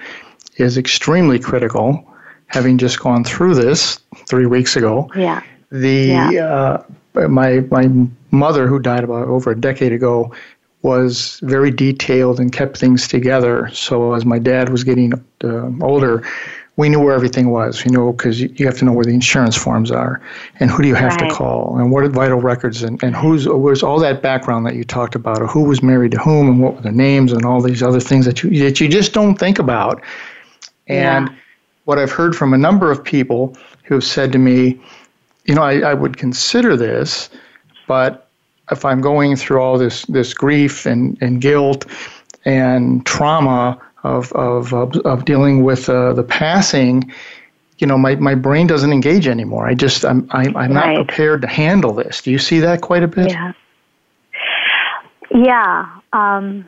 is 0.58 0.78
extremely 0.78 1.40
critical. 1.40 2.08
Having 2.48 2.78
just 2.78 3.00
gone 3.00 3.24
through 3.24 3.56
this 3.56 4.00
three 4.30 4.46
weeks 4.46 4.76
ago, 4.76 5.10
yeah. 5.16 5.42
The 5.72 6.06
yeah. 6.32 6.46
Uh, 6.46 7.28
my 7.28 7.62
my 7.72 7.90
mother, 8.30 8.68
who 8.68 8.78
died 8.78 9.04
about 9.04 9.28
over 9.28 9.50
a 9.52 9.60
decade 9.60 9.92
ago, 9.92 10.32
was 10.84 11.40
very 11.42 11.72
detailed 11.72 12.40
and 12.40 12.52
kept 12.52 12.78
things 12.78 13.08
together. 13.08 13.70
So 13.74 14.14
as 14.14 14.24
my 14.24 14.38
dad 14.38 14.70
was 14.70 14.84
getting 14.84 15.14
uh, 15.44 15.72
older, 15.82 16.24
we 16.76 16.90
knew 16.90 17.00
where 17.00 17.14
everything 17.14 17.52
was, 17.52 17.86
you 17.86 17.92
know, 17.92 18.14
because 18.14 18.42
you 18.42 18.66
have 18.66 18.78
to 18.80 18.86
know 18.86 18.94
where 18.94 19.06
the 19.06 19.14
insurance 19.14 19.56
forms 19.56 19.92
are 19.92 20.20
and 20.60 20.72
who 20.72 20.82
do 20.82 20.88
you 20.88 20.96
have 20.96 21.16
right. 21.18 21.30
to 21.30 21.36
call 21.36 21.78
and 21.78 21.92
what 21.92 22.04
are 22.04 22.10
vital 22.10 22.40
records 22.40 22.82
and, 22.82 23.02
and 23.04 23.16
who's 23.16 23.48
where's 23.48 23.84
all 23.84 24.00
that 24.00 24.24
background 24.24 24.66
that 24.66 24.76
you 24.76 24.84
talked 24.84 25.14
about 25.14 25.40
or 25.40 25.48
who 25.48 25.64
was 25.64 25.84
married 25.84 26.12
to 26.12 26.18
whom 26.18 26.48
and 26.48 26.60
what 26.62 26.76
were 26.76 26.82
their 26.82 26.92
names 26.92 27.32
and 27.32 27.46
all 27.46 27.62
these 27.62 27.84
other 27.84 28.00
things 28.00 28.26
that 28.26 28.42
you 28.44 28.64
that 28.64 28.82
you 28.82 28.88
just 28.88 29.14
don't 29.14 29.36
think 29.36 29.60
about. 29.60 30.02
And 30.88 31.28
yeah. 31.28 31.36
what 31.86 32.00
I've 32.00 32.12
heard 32.12 32.36
from 32.36 32.54
a 32.54 32.58
number 32.58 32.90
of 32.90 33.04
people 33.04 33.56
who 33.84 33.96
have 33.96 34.04
said 34.04 34.32
to 34.32 34.40
me, 34.40 34.82
you 35.46 35.54
know, 35.54 35.62
I, 35.62 35.80
I 35.80 35.94
would 35.94 36.18
consider 36.18 36.76
this, 36.76 37.30
but 37.88 38.28
if 38.72 38.84
I'm 38.84 39.00
going 39.00 39.36
through 39.36 39.62
all 39.62 39.78
this 39.78 40.06
this 40.06 40.34
grief 40.34 40.88
and, 40.88 41.22
and 41.22 41.40
guilt 41.40 41.86
and 42.46 43.06
trauma 43.06 43.80
of 44.04 44.32
of 44.34 44.74
of, 44.74 45.26
dealing 45.26 45.64
with 45.64 45.90
uh, 45.90 46.14
the 46.14 46.24
passing, 46.24 47.12
you 47.78 47.88
know, 47.88 47.98
my, 47.98 48.16
my 48.16 48.36
brain 48.36 48.68
doesn't 48.68 48.92
engage 48.92 49.28
anymore. 49.28 49.68
I 49.68 49.74
just 49.74 50.06
I'm 50.06 50.28
I'm, 50.32 50.56
I'm 50.56 50.74
not 50.74 50.86
right. 50.86 50.96
prepared 50.96 51.42
to 51.42 51.48
handle 51.48 51.94
this. 51.94 52.22
Do 52.22 52.32
you 52.32 52.40
see 52.40 52.60
that 52.60 52.82
quite 52.82 53.04
a 53.04 53.08
bit? 53.08 53.32
Yeah. 53.32 53.54
Yeah, 55.36 55.90
um, 56.12 56.68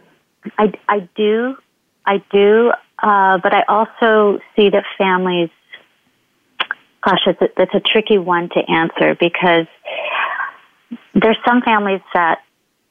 I 0.57 0.73
I 0.89 1.07
do, 1.15 1.55
I 2.03 2.23
do, 2.31 2.71
uh, 2.97 3.37
but 3.37 3.53
I 3.53 3.63
also 3.67 4.39
see 4.55 4.69
that 4.69 4.85
families. 4.97 5.49
Gosh, 7.03 7.21
it's 7.27 7.41
a, 7.41 7.61
it's 7.61 7.75
a 7.75 7.79
tricky 7.79 8.17
one 8.17 8.49
to 8.49 8.59
answer 8.67 9.15
because 9.19 9.67
there's 11.13 11.37
some 11.47 11.61
families 11.61 12.01
that 12.15 12.39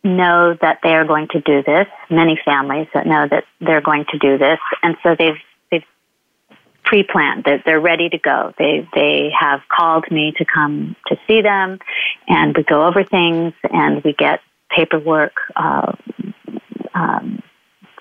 know 0.04 0.56
that 0.60 0.80
they 0.82 0.94
are 0.94 1.04
going 1.04 1.28
to 1.28 1.40
do 1.40 1.62
this. 1.62 1.86
Many 2.10 2.38
families 2.44 2.86
that 2.94 3.06
know 3.06 3.26
that 3.28 3.44
they're 3.60 3.80
going 3.80 4.04
to 4.12 4.18
do 4.18 4.38
this, 4.38 4.58
and 4.82 4.96
so 5.02 5.16
they've 5.18 5.40
they've 5.70 5.84
pre-planned. 6.84 7.44
They're, 7.44 7.62
they're 7.64 7.80
ready 7.80 8.08
to 8.10 8.18
go. 8.18 8.52
They 8.58 8.86
they 8.94 9.30
have 9.38 9.60
called 9.68 10.10
me 10.10 10.34
to 10.38 10.44
come 10.44 10.94
to 11.08 11.16
see 11.26 11.42
them, 11.42 11.78
and 12.28 12.56
we 12.56 12.62
go 12.62 12.86
over 12.86 13.02
things, 13.02 13.54
and 13.64 14.04
we 14.04 14.12
get 14.12 14.40
paperwork 14.70 15.34
uh, 15.56 15.92
um, 16.94 17.42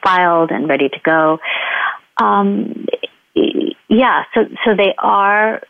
filed 0.03 0.51
and 0.51 0.67
ready 0.67 0.89
to 0.89 0.99
go. 1.03 1.39
Um, 2.17 2.85
yeah, 3.87 4.23
so 4.33 4.41
so 4.65 4.75
they 4.75 4.93
are 4.97 5.61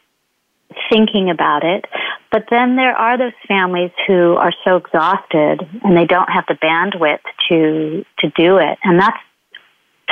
thinking 0.89 1.29
about 1.29 1.63
it. 1.63 1.85
But 2.33 2.45
then 2.49 2.77
there 2.77 2.95
are 2.95 3.15
those 3.15 3.37
families 3.47 3.91
who 4.07 4.33
are 4.37 4.51
so 4.65 4.77
exhausted 4.77 5.59
and 5.83 5.95
they 5.95 6.05
don't 6.05 6.29
have 6.31 6.45
the 6.47 6.55
bandwidth 6.55 7.21
to 7.49 8.03
to 8.19 8.29
do 8.35 8.57
it, 8.57 8.79
and 8.83 8.99
that's 8.99 9.19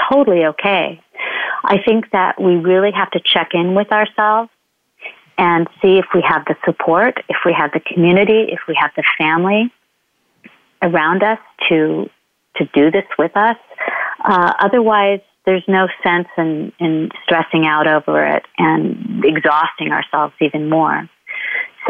totally 0.07 0.45
okay. 0.45 1.01
I 1.63 1.79
think 1.84 2.12
that 2.12 2.39
we 2.39 2.57
really 2.57 2.91
have 2.91 3.10
to 3.12 3.19
check 3.25 3.49
in 3.53 3.73
with 3.73 3.91
ourselves 3.91 4.51
and 5.39 5.67
see 5.81 5.97
if 5.97 6.05
we 6.13 6.21
have 6.21 6.45
the 6.45 6.55
support, 6.63 7.17
if 7.27 7.38
we 7.43 7.53
have 7.53 7.71
the 7.71 7.79
community, 7.79 8.49
if 8.49 8.60
we 8.67 8.75
have 8.79 8.91
the 8.95 9.03
family 9.17 9.73
around 10.84 11.23
us 11.23 11.39
to 11.69 12.07
to 12.57 12.65
do 12.75 12.91
this 12.91 13.05
with 13.17 13.36
us. 13.36 13.57
Uh, 14.23 14.53
otherwise, 14.60 15.21
there's 15.47 15.63
no 15.67 15.88
sense 16.03 16.27
in, 16.38 16.71
in 16.79 17.10
stressing 17.23 17.65
out 17.65 17.88
over 17.88 18.23
it 18.27 18.43
and 18.60 19.25
exhausting 19.25 19.91
ourselves 19.91 20.36
even 20.39 20.69
more. 20.69 21.10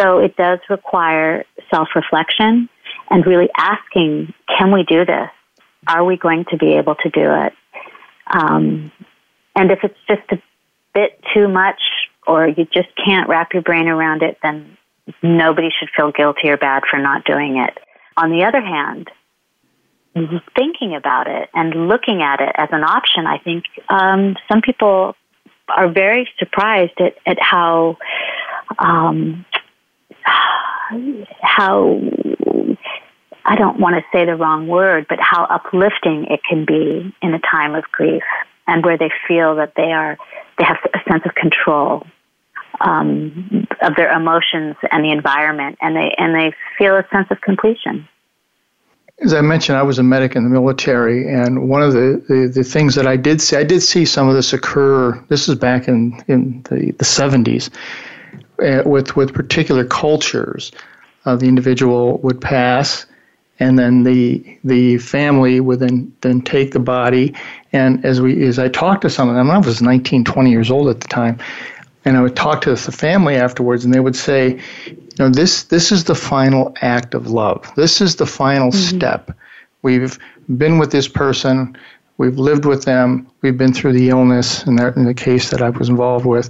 So 0.02 0.20
it 0.20 0.36
does 0.36 0.60
require 0.70 1.46
self 1.70 1.90
reflection 1.96 2.70
and 3.10 3.26
really 3.26 3.50
asking, 3.56 4.34
can 4.58 4.72
we 4.72 4.84
do 4.84 5.06
this? 5.06 5.30
Are 5.88 6.04
we 6.04 6.18
going 6.18 6.46
to 6.50 6.58
be 6.58 6.74
able 6.74 6.96
to 6.96 7.10
do 7.10 7.22
it? 7.22 7.54
Um, 8.34 8.92
and 9.56 9.72
if 9.72 9.80
it's 9.84 9.98
just 10.08 10.22
a 10.32 10.42
bit 10.94 11.20
too 11.34 11.48
much 11.48 11.82
or 12.26 12.48
you 12.48 12.66
just 12.66 12.90
can't 13.04 13.28
wrap 13.28 13.54
your 13.54 13.62
brain 13.62 13.88
around 13.88 14.24
it, 14.24 14.38
then 14.42 14.78
nobody 15.22 15.70
should 15.78 15.90
feel 15.96 16.12
guilty 16.12 16.50
or 16.50 16.58
bad 16.58 16.84
for 16.90 17.00
not 17.00 17.26
doing 17.26 17.58
it. 17.58 17.78
On 18.18 18.30
the 18.30 18.46
other 18.46 18.62
hand, 18.62 19.10
thinking 20.56 20.96
about 20.96 21.28
it 21.28 21.50
and 21.54 21.88
looking 21.88 22.22
at 22.22 22.40
it 22.40 22.52
as 22.56 22.70
an 22.72 22.84
option, 22.84 23.26
I 23.26 23.38
think 23.40 23.66
um, 23.90 24.36
some 24.50 24.62
people 24.62 25.16
are 25.68 25.92
very 25.92 26.30
surprised 26.38 27.00
at, 27.00 27.16
at 27.26 27.38
how 27.42 27.98
um, 28.80 29.46
how 30.24 32.00
I 33.46 33.56
don't 33.56 33.80
want 33.80 33.96
to 33.96 34.04
say 34.12 34.26
the 34.26 34.36
wrong 34.36 34.68
word, 34.68 35.08
but 35.10 35.20
how 35.20 35.46
uplifting 35.46 36.26
it 36.30 36.42
can 36.48 36.66
be 36.66 37.14
in 37.22 37.34
a 37.34 37.40
time 37.40 37.76
of 37.76 37.84
grief 37.92 38.24
and 38.68 38.86
where 38.86 38.98
they 38.98 39.12
feel 39.28 39.56
that 39.56 39.74
they 39.76 39.92
are 39.92 40.18
they 40.58 40.64
have 40.64 40.78
a 40.94 41.10
sense 41.10 41.24
of 41.26 41.34
control 41.36 42.06
um, 42.82 43.68
of 43.82 43.96
their 43.96 44.12
emotions 44.12 44.76
and 44.92 45.04
the 45.04 45.12
environment, 45.12 45.78
and 45.82 45.96
they 45.96 46.14
and 46.18 46.36
they 46.36 46.56
feel 46.78 46.96
a 46.96 47.06
sense 47.12 47.28
of 47.32 47.42
completion. 47.42 48.08
As 49.24 49.36
I 49.36 49.42
mentioned, 49.42 49.78
I 49.78 49.84
was 49.84 50.00
a 50.00 50.04
medic 50.04 50.36
in 50.36 50.44
the 50.44 50.50
military, 50.50 51.32
and 51.32 51.70
one 51.70 51.84
of 51.84 51.94
the, 51.94 52.24
the, 52.28 52.52
the, 52.56 52.64
things 52.64 52.96
that 52.96 53.06
I 53.06 53.18
did 53.18 53.40
see, 53.40 53.56
I 53.56 53.64
did 53.64 53.82
see 53.82 54.04
some 54.04 54.28
of 54.28 54.34
this 54.34 54.52
occur. 54.52 55.14
This 55.28 55.48
is 55.48 55.54
back 55.54 55.88
in, 55.88 56.24
in 56.28 56.64
the, 56.64 56.92
the 56.98 57.06
70s 57.06 57.70
uh, 57.70 57.78
with, 58.62 59.16
with 59.16 59.34
particular 59.34 59.84
cultures. 59.84 60.72
Uh, 61.26 61.36
the 61.36 61.48
individual 61.48 62.18
would 62.20 62.42
pass, 62.42 63.06
and 63.60 63.78
then 63.78 64.04
the 64.04 64.58
the 64.64 64.98
family 64.98 65.60
would 65.60 65.80
then, 65.80 66.12
then 66.22 66.42
take 66.42 66.72
the 66.72 66.80
body. 66.80 67.36
And 67.72 68.04
as 68.04 68.20
we 68.20 68.44
as 68.48 68.58
I 68.58 68.70
talked 68.70 69.04
to 69.04 69.10
some 69.10 69.30
of 69.30 69.36
them, 69.36 69.52
I 69.52 69.60
was 69.60 69.84
19, 69.84 70.24
20 70.24 70.50
years 70.50 70.72
old 70.72 70.90
at 70.90 71.00
the 71.00 71.08
time, 71.08 71.38
and 72.04 72.18
I 72.18 72.22
would 72.22 72.36
talk 72.36 72.62
to 72.62 72.72
the 72.72 72.92
family 72.92 73.36
afterwards, 73.36 73.86
and 73.86 73.94
they 73.94 74.00
would 74.00 74.16
say, 74.16 74.60
you 74.88 75.16
know, 75.20 75.30
this 75.30 75.64
this 75.66 75.92
is 75.92 76.06
the 76.06 76.16
final 76.16 76.76
act 76.82 77.14
of 77.14 77.28
love. 77.28 77.72
This 77.76 78.02
is 78.02 78.16
the 78.16 78.26
final 78.26 78.72
mm-hmm. 78.72 78.98
step. 78.98 79.38
We've 79.84 80.18
been 80.58 80.80
with 80.80 80.92
this 80.92 81.08
person. 81.08 81.78
We've 82.18 82.38
lived 82.38 82.66
with 82.66 82.86
them. 82.86 83.28
We've 83.42 83.58
been 83.58 83.74
through 83.74 83.94
the 83.94 84.10
illness 84.10 84.64
in, 84.66 84.80
in 84.80 85.06
the 85.06 85.14
case 85.14 85.50
that 85.52 85.62
I 85.62 85.70
was 85.70 85.90
involved 85.90 86.26
with, 86.26 86.50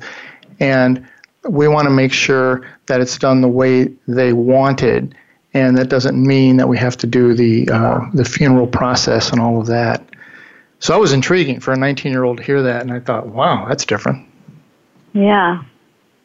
and 0.62 1.06
we 1.48 1.68
want 1.68 1.86
to 1.86 1.90
make 1.90 2.14
sure 2.14 2.68
that 2.88 3.02
it's 3.02 3.18
done 3.18 3.42
the 3.42 3.48
way 3.48 3.92
they 4.08 4.34
wanted. 4.34 5.16
And 5.54 5.78
that 5.78 5.90
doesn't 5.90 6.22
mean 6.22 6.58
that 6.58 6.68
we 6.70 6.78
have 6.78 6.98
to 6.98 7.08
do 7.08 7.34
the 7.34 7.70
uh, 7.70 8.10
the 8.14 8.24
funeral 8.24 8.68
process 8.68 9.32
and 9.32 9.42
all 9.42 9.60
of 9.60 9.68
that. 9.68 10.04
So 10.80 10.96
it 10.96 11.00
was 11.00 11.14
intriguing 11.14 11.60
for 11.60 11.74
a 11.74 11.78
19 11.78 12.12
year 12.12 12.24
old 12.24 12.38
to 12.38 12.44
hear 12.44 12.64
that, 12.64 12.82
and 12.82 12.92
I 12.92 13.00
thought, 13.00 13.28
wow, 13.28 13.68
that's 13.68 13.86
different. 13.86 14.28
Yeah. 15.14 15.64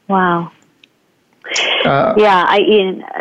Wow. 0.09 0.53
Uh, 1.85 2.15
yeah, 2.17 2.45
I 2.49 2.59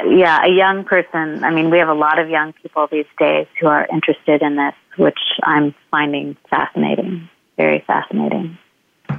yeah, 0.08 0.44
a 0.46 0.50
young 0.50 0.84
person. 0.86 1.44
I 1.44 1.52
mean, 1.52 1.70
we 1.70 1.78
have 1.78 1.90
a 1.90 1.94
lot 1.94 2.20
of 2.20 2.30
young 2.30 2.54
people 2.54 2.88
these 2.92 3.06
days 3.20 3.48
who 3.60 3.68
are 3.68 3.88
interested 3.92 4.42
in 4.42 4.56
this. 4.56 4.74
which 4.98 5.20
I'm 5.44 5.76
finding 5.92 6.38
fascinating, 6.50 7.30
very 7.58 7.84
fascinating. 7.86 8.58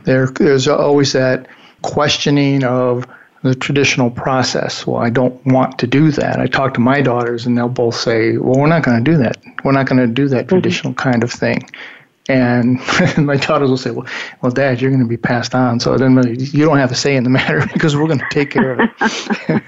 There, 0.05 0.27
there's 0.27 0.67
always 0.67 1.13
that 1.13 1.47
questioning 1.83 2.65
of 2.65 3.07
the 3.43 3.55
traditional 3.55 4.11
process. 4.11 4.87
Well, 4.87 5.01
I 5.01 5.11
don't 5.11 5.45
want 5.47 5.79
to 5.79 5.87
do 5.87 6.11
that. 6.13 6.41
I 6.41 6.47
talk 6.47 6.75
to 6.75 6.81
my 6.81 7.01
daughters, 7.01 7.47
and 7.47 7.57
they'll 7.57 7.69
both 7.69 7.95
say, 7.95 8.37
"Well, 8.37 8.61
we're 8.61 8.67
not 8.67 8.83
going 8.83 9.03
to 9.03 9.11
do 9.11 9.17
that. 9.19 9.37
We're 9.65 9.73
not 9.73 9.87
going 9.87 10.01
to 10.01 10.07
do 10.07 10.29
that 10.29 10.47
mm-hmm. 10.47 10.49
traditional 10.49 10.95
kind 10.95 11.23
of 11.23 11.31
thing." 11.31 11.69
And 12.29 12.81
my 13.19 13.37
daughters 13.37 13.71
will 13.71 13.77
say, 13.77 13.91
"Well, 13.91 14.07
well, 14.43 14.53
Dad, 14.53 14.81
you're 14.81 14.91
going 14.91 15.03
to 15.03 15.09
be 15.09 15.17
passed 15.17 15.55
on, 15.55 15.81
so 15.81 15.97
then 15.97 16.17
you 16.39 16.65
don't 16.65 16.79
have 16.79 16.91
a 16.91 16.97
say 16.97 17.17
in 17.17 17.25
the 17.25 17.31
matter 17.41 17.65
because 17.73 17.97
we're 17.97 18.09
going 18.09 18.21
to 18.21 18.29
take 18.31 18.51
care 18.51 18.73
of 18.73 18.81
it." 18.81 19.63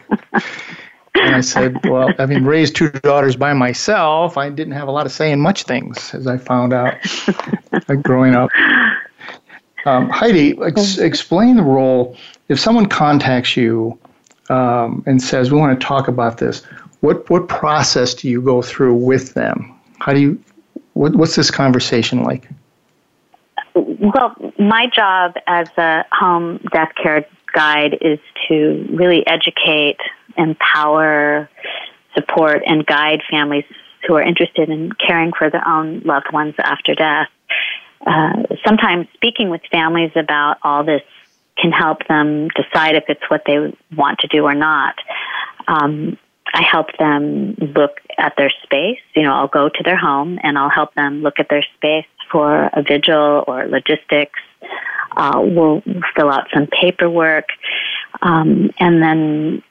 and 1.15 1.35
I 1.35 1.41
said, 1.41 1.79
"Well, 1.85 2.13
having 2.19 2.45
raised 2.45 2.77
two 2.77 2.91
daughters 2.91 3.37
by 3.37 3.53
myself, 3.53 4.37
I 4.37 4.51
didn't 4.51 4.75
have 4.75 4.89
a 4.89 4.93
lot 4.93 5.07
of 5.07 5.13
say 5.13 5.31
in 5.31 5.41
much 5.41 5.65
things, 5.65 6.15
as 6.15 6.27
I 6.27 6.39
found 6.39 6.73
out 6.73 6.97
growing 8.03 8.35
up." 8.35 8.51
Um, 9.89 10.11
Heidi, 10.11 10.55
ex- 10.63 10.99
explain 10.99 11.57
the 11.57 11.63
role. 11.63 12.17
If 12.49 12.61
someone 12.61 12.87
contacts 12.87 13.57
you 13.57 13.99
um, 14.51 15.03
and 15.07 15.23
says, 15.23 15.51
"We 15.51 15.59
want 15.59 15.79
to 15.81 15.87
talk 15.87 16.09
about 16.09 16.39
this," 16.39 16.63
what 17.01 17.29
what 17.31 17.49
process 17.49 18.15
do 18.15 18.29
you 18.29 18.43
go 18.43 18.61
through 18.61 18.95
with 18.95 19.35
them? 19.35 19.75
How 19.99 20.13
do 20.13 20.21
you? 20.21 20.43
What, 20.93 21.15
what's 21.17 21.37
this 21.37 21.51
conversation 21.51 22.23
like? 22.23 22.49
Well, 23.75 24.35
my 24.59 24.87
job 24.95 25.37
as 25.47 25.69
a 25.79 26.05
home 26.13 26.59
death 26.73 26.93
care 27.01 27.25
guide 27.55 27.97
is 28.01 28.19
to 28.49 28.87
really 28.91 29.27
educate, 29.27 29.99
empower, 30.37 31.49
support, 32.15 32.63
and 32.67 32.85
guide 32.85 33.23
families 33.31 33.65
who 34.07 34.15
are 34.15 34.23
interested 34.23 34.69
in 34.69 34.93
caring 34.93 35.33
for 35.33 35.51
their 35.51 35.67
own 35.67 36.01
loved 36.01 36.33
ones 36.33 36.55
after 36.59 36.95
death. 36.95 37.29
Uh, 38.07 38.43
sometimes 38.65 39.07
speaking 39.15 39.51
with 39.51 39.61
families 39.71 40.13
about 40.15 40.59
all 40.63 40.85
this 40.85 41.03
can 41.61 41.73
help 41.73 42.07
them 42.07 42.49
decide 42.49 42.95
if 42.95 43.05
it's 43.09 43.29
what 43.29 43.43
they 43.47 43.73
want 43.97 44.21
to 44.21 44.29
do 44.29 44.45
or 44.45 44.55
not. 44.55 44.95
Um, 45.67 46.17
I 46.55 46.63
help 46.63 46.97
them 46.99 47.55
look 47.59 48.01
at 48.17 48.35
their 48.37 48.51
space. 48.63 49.01
You 49.15 49.23
know, 49.23 49.35
I'll 49.35 49.49
go 49.49 49.69
to 49.69 49.83
their 49.85 49.97
home 49.97 50.39
and 50.43 50.57
I'll 50.57 50.71
help 50.71 50.95
them 50.95 51.23
look 51.23 51.39
at 51.39 51.49
their 51.49 51.65
space 51.77 52.07
for 52.31 52.71
a 52.73 52.83
vigil 52.83 53.45
or 53.47 53.67
logistics. 53.67 54.39
Uh, 55.17 55.41
we'll 55.45 55.83
fill 56.17 56.31
out 56.31 56.49
some 56.55 56.67
paperwork. 56.67 57.49
Um, 58.23 58.71
and 58.79 59.03
then 59.03 59.63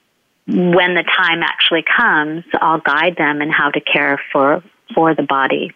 when 0.48 0.96
the 0.96 1.04
time 1.04 1.42
actually 1.44 1.84
comes, 1.84 2.44
I'll 2.62 2.80
guide 2.80 3.16
them 3.18 3.42
in 3.42 3.50
how 3.50 3.70
to 3.72 3.82
care 3.82 4.22
for, 4.32 4.64
for 4.94 5.16
the 5.16 5.24
body. 5.24 5.74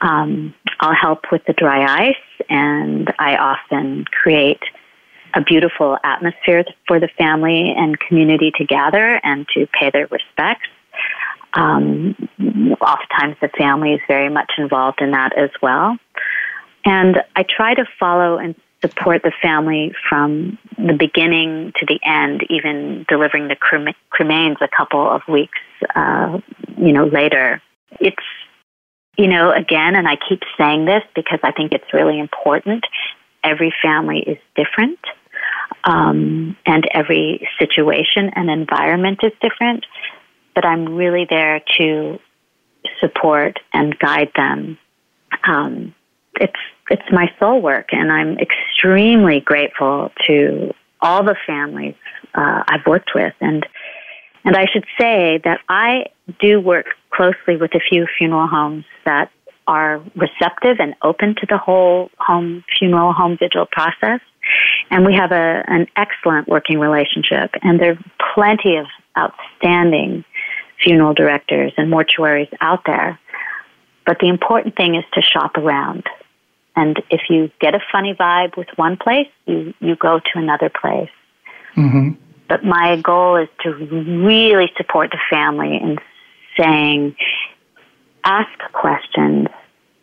Um, 0.00 0.54
I'll 0.80 0.94
help 0.94 1.30
with 1.30 1.44
the 1.46 1.52
dry 1.52 2.08
ice, 2.08 2.44
and 2.48 3.12
I 3.18 3.36
often 3.36 4.06
create 4.06 4.62
a 5.34 5.42
beautiful 5.42 5.98
atmosphere 6.02 6.64
for 6.88 6.98
the 6.98 7.08
family 7.18 7.72
and 7.76 8.00
community 8.00 8.50
to 8.56 8.64
gather 8.64 9.20
and 9.22 9.46
to 9.54 9.66
pay 9.78 9.90
their 9.90 10.06
respects. 10.06 10.68
Um, 11.52 12.16
oftentimes, 12.80 13.36
the 13.40 13.50
family 13.56 13.92
is 13.92 14.00
very 14.08 14.30
much 14.30 14.52
involved 14.56 15.02
in 15.02 15.10
that 15.10 15.36
as 15.36 15.50
well. 15.60 15.98
And 16.84 17.22
I 17.36 17.42
try 17.42 17.74
to 17.74 17.84
follow 17.98 18.38
and 18.38 18.54
support 18.80 19.22
the 19.22 19.32
family 19.42 19.92
from 20.08 20.58
the 20.78 20.94
beginning 20.94 21.72
to 21.76 21.86
the 21.86 22.00
end, 22.02 22.46
even 22.48 23.04
delivering 23.08 23.48
the 23.48 23.56
cremains 23.56 24.56
a 24.62 24.68
couple 24.68 25.10
of 25.10 25.20
weeks, 25.28 25.58
uh, 25.94 26.40
you 26.78 26.92
know, 26.92 27.04
later. 27.04 27.60
It's 28.00 28.16
you 29.16 29.28
know, 29.28 29.52
again, 29.52 29.96
and 29.96 30.08
I 30.08 30.16
keep 30.28 30.42
saying 30.58 30.84
this 30.84 31.02
because 31.14 31.40
I 31.42 31.52
think 31.52 31.72
it's 31.72 31.92
really 31.92 32.18
important. 32.18 32.84
Every 33.42 33.72
family 33.82 34.20
is 34.20 34.38
different, 34.54 34.98
um, 35.84 36.56
and 36.66 36.88
every 36.92 37.48
situation 37.58 38.30
and 38.34 38.50
environment 38.50 39.20
is 39.22 39.32
different. 39.40 39.86
But 40.54 40.64
I'm 40.64 40.94
really 40.94 41.26
there 41.28 41.62
to 41.78 42.18
support 43.00 43.58
and 43.72 43.98
guide 43.98 44.32
them. 44.36 44.78
Um, 45.46 45.94
it's 46.40 46.52
it's 46.90 47.10
my 47.12 47.32
soul 47.38 47.60
work, 47.60 47.92
and 47.92 48.10
I'm 48.10 48.38
extremely 48.38 49.40
grateful 49.40 50.10
to 50.26 50.74
all 51.00 51.22
the 51.24 51.36
families 51.46 51.94
uh, 52.34 52.62
I've 52.66 52.86
worked 52.86 53.12
with, 53.14 53.34
and 53.40 53.66
and 54.44 54.56
I 54.56 54.66
should 54.72 54.84
say 54.98 55.40
that 55.44 55.60
I 55.68 56.06
do 56.40 56.60
work 56.60 56.86
closely 57.10 57.56
with 57.56 57.74
a 57.74 57.80
few 57.80 58.06
funeral 58.18 58.46
homes 58.46 58.84
that 59.04 59.30
are 59.66 60.02
receptive 60.16 60.78
and 60.80 60.94
open 61.02 61.34
to 61.36 61.46
the 61.48 61.58
whole 61.58 62.10
home 62.18 62.64
funeral 62.78 63.12
home 63.12 63.36
vigil 63.38 63.66
process. 63.70 64.20
And 64.90 65.06
we 65.06 65.14
have 65.14 65.32
a, 65.32 65.62
an 65.66 65.86
excellent 65.96 66.48
working 66.48 66.78
relationship. 66.78 67.50
And 67.62 67.78
there 67.78 67.92
are 67.92 68.32
plenty 68.34 68.76
of 68.76 68.86
outstanding 69.16 70.24
funeral 70.82 71.14
directors 71.14 71.72
and 71.76 71.92
mortuaries 71.92 72.52
out 72.60 72.80
there. 72.86 73.20
But 74.06 74.18
the 74.20 74.28
important 74.28 74.76
thing 74.76 74.94
is 74.94 75.04
to 75.12 75.20
shop 75.20 75.56
around. 75.56 76.04
And 76.74 77.00
if 77.10 77.22
you 77.28 77.50
get 77.60 77.74
a 77.74 77.80
funny 77.92 78.14
vibe 78.14 78.56
with 78.56 78.68
one 78.76 78.96
place, 78.96 79.28
you, 79.46 79.74
you 79.80 79.94
go 79.96 80.18
to 80.18 80.38
another 80.38 80.70
place. 80.70 81.10
Mm-hmm. 81.76 82.10
But 82.50 82.64
my 82.64 82.96
goal 82.96 83.36
is 83.36 83.48
to 83.60 83.70
really 83.70 84.72
support 84.76 85.12
the 85.12 85.20
family 85.30 85.76
in 85.76 85.98
saying, 86.58 87.14
ask 88.24 88.50
questions. 88.72 89.46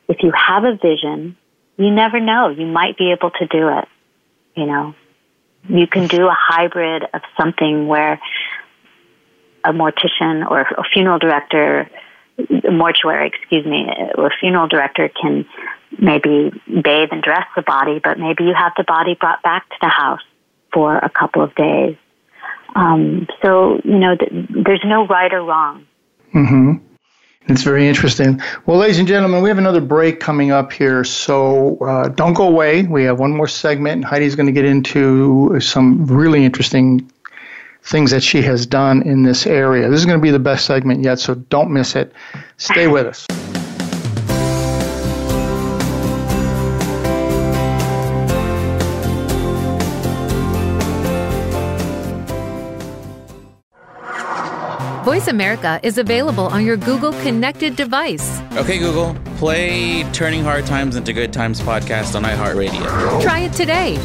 If 0.07 0.23
you 0.23 0.31
have 0.31 0.63
a 0.63 0.77
vision, 0.77 1.35
you 1.75 1.91
never 1.91 2.21
know. 2.21 2.47
You 2.47 2.65
might 2.65 2.97
be 2.97 3.11
able 3.11 3.31
to 3.31 3.47
do 3.47 3.67
it. 3.67 3.85
You 4.55 4.65
know, 4.65 4.95
you 5.67 5.87
can 5.87 6.07
do 6.07 6.27
a 6.27 6.37
hybrid 6.39 7.03
of 7.13 7.21
something 7.37 7.85
where 7.85 8.21
a 9.65 9.73
mortician 9.73 10.49
or 10.49 10.61
a 10.61 10.83
funeral 10.93 11.19
director, 11.19 11.89
mortuary, 12.71 13.27
excuse 13.27 13.65
me, 13.65 13.89
or 14.15 14.27
a 14.27 14.37
funeral 14.39 14.69
director 14.69 15.09
can 15.09 15.45
maybe 15.99 16.49
bathe 16.65 17.09
and 17.11 17.21
dress 17.21 17.45
the 17.57 17.61
body, 17.61 17.99
but 18.01 18.17
maybe 18.17 18.45
you 18.45 18.53
have 18.53 18.71
the 18.77 18.85
body 18.85 19.15
brought 19.15 19.43
back 19.43 19.67
to 19.69 19.75
the 19.81 19.89
house 19.89 20.23
for 20.71 20.95
a 20.97 21.09
couple 21.09 21.43
of 21.43 21.53
days 21.53 21.97
um, 22.75 23.27
so, 23.43 23.79
you 23.83 23.97
know, 23.97 24.15
th- 24.15 24.31
there's 24.65 24.83
no 24.85 25.07
right 25.07 25.33
or 25.33 25.43
wrong. 25.43 25.85
Mm-hmm. 26.33 26.73
It's 27.49 27.63
very 27.63 27.87
interesting. 27.87 28.41
Well, 28.65 28.77
ladies 28.77 28.99
and 28.99 29.07
gentlemen, 29.07 29.41
we 29.41 29.49
have 29.49 29.57
another 29.57 29.79
break 29.79 30.19
coming 30.19 30.51
up 30.51 30.73
here, 30.73 31.05
so 31.05 31.77
uh, 31.77 32.09
don't 32.09 32.33
go 32.33 32.47
away. 32.47 32.83
We 32.83 33.05
have 33.05 33.19
one 33.19 33.31
more 33.31 33.47
segment, 33.47 33.95
and 33.95 34.05
Heidi's 34.05 34.35
going 34.35 34.47
to 34.47 34.51
get 34.51 34.65
into 34.65 35.57
some 35.61 36.05
really 36.07 36.43
interesting 36.43 37.09
things 37.83 38.11
that 38.11 38.21
she 38.21 38.41
has 38.41 38.65
done 38.65 39.01
in 39.03 39.23
this 39.23 39.47
area. 39.47 39.89
This 39.89 40.01
is 40.01 40.05
going 40.05 40.19
to 40.19 40.21
be 40.21 40.31
the 40.31 40.39
best 40.39 40.65
segment 40.65 41.05
yet, 41.05 41.19
so 41.19 41.35
don't 41.35 41.71
miss 41.71 41.95
it. 41.95 42.11
Stay 42.57 42.87
with 42.87 43.05
us. 43.05 43.56
Voice 55.07 55.29
America 55.29 55.79
is 55.83 55.97
available 55.97 56.47
on 56.47 56.65
your 56.65 56.75
Google 56.75 57.13
connected 57.23 57.77
device. 57.77 58.41
Okay, 58.57 58.77
Google, 58.77 59.15
play 59.37 60.03
Turning 60.11 60.43
Hard 60.43 60.65
Times 60.65 60.97
into 60.97 61.13
Good 61.13 61.31
Times 61.31 61.61
podcast 61.61 62.13
on 62.13 62.23
iHeartRadio. 62.23 63.21
Try 63.21 63.39
it 63.39 63.53
today. 63.53 63.97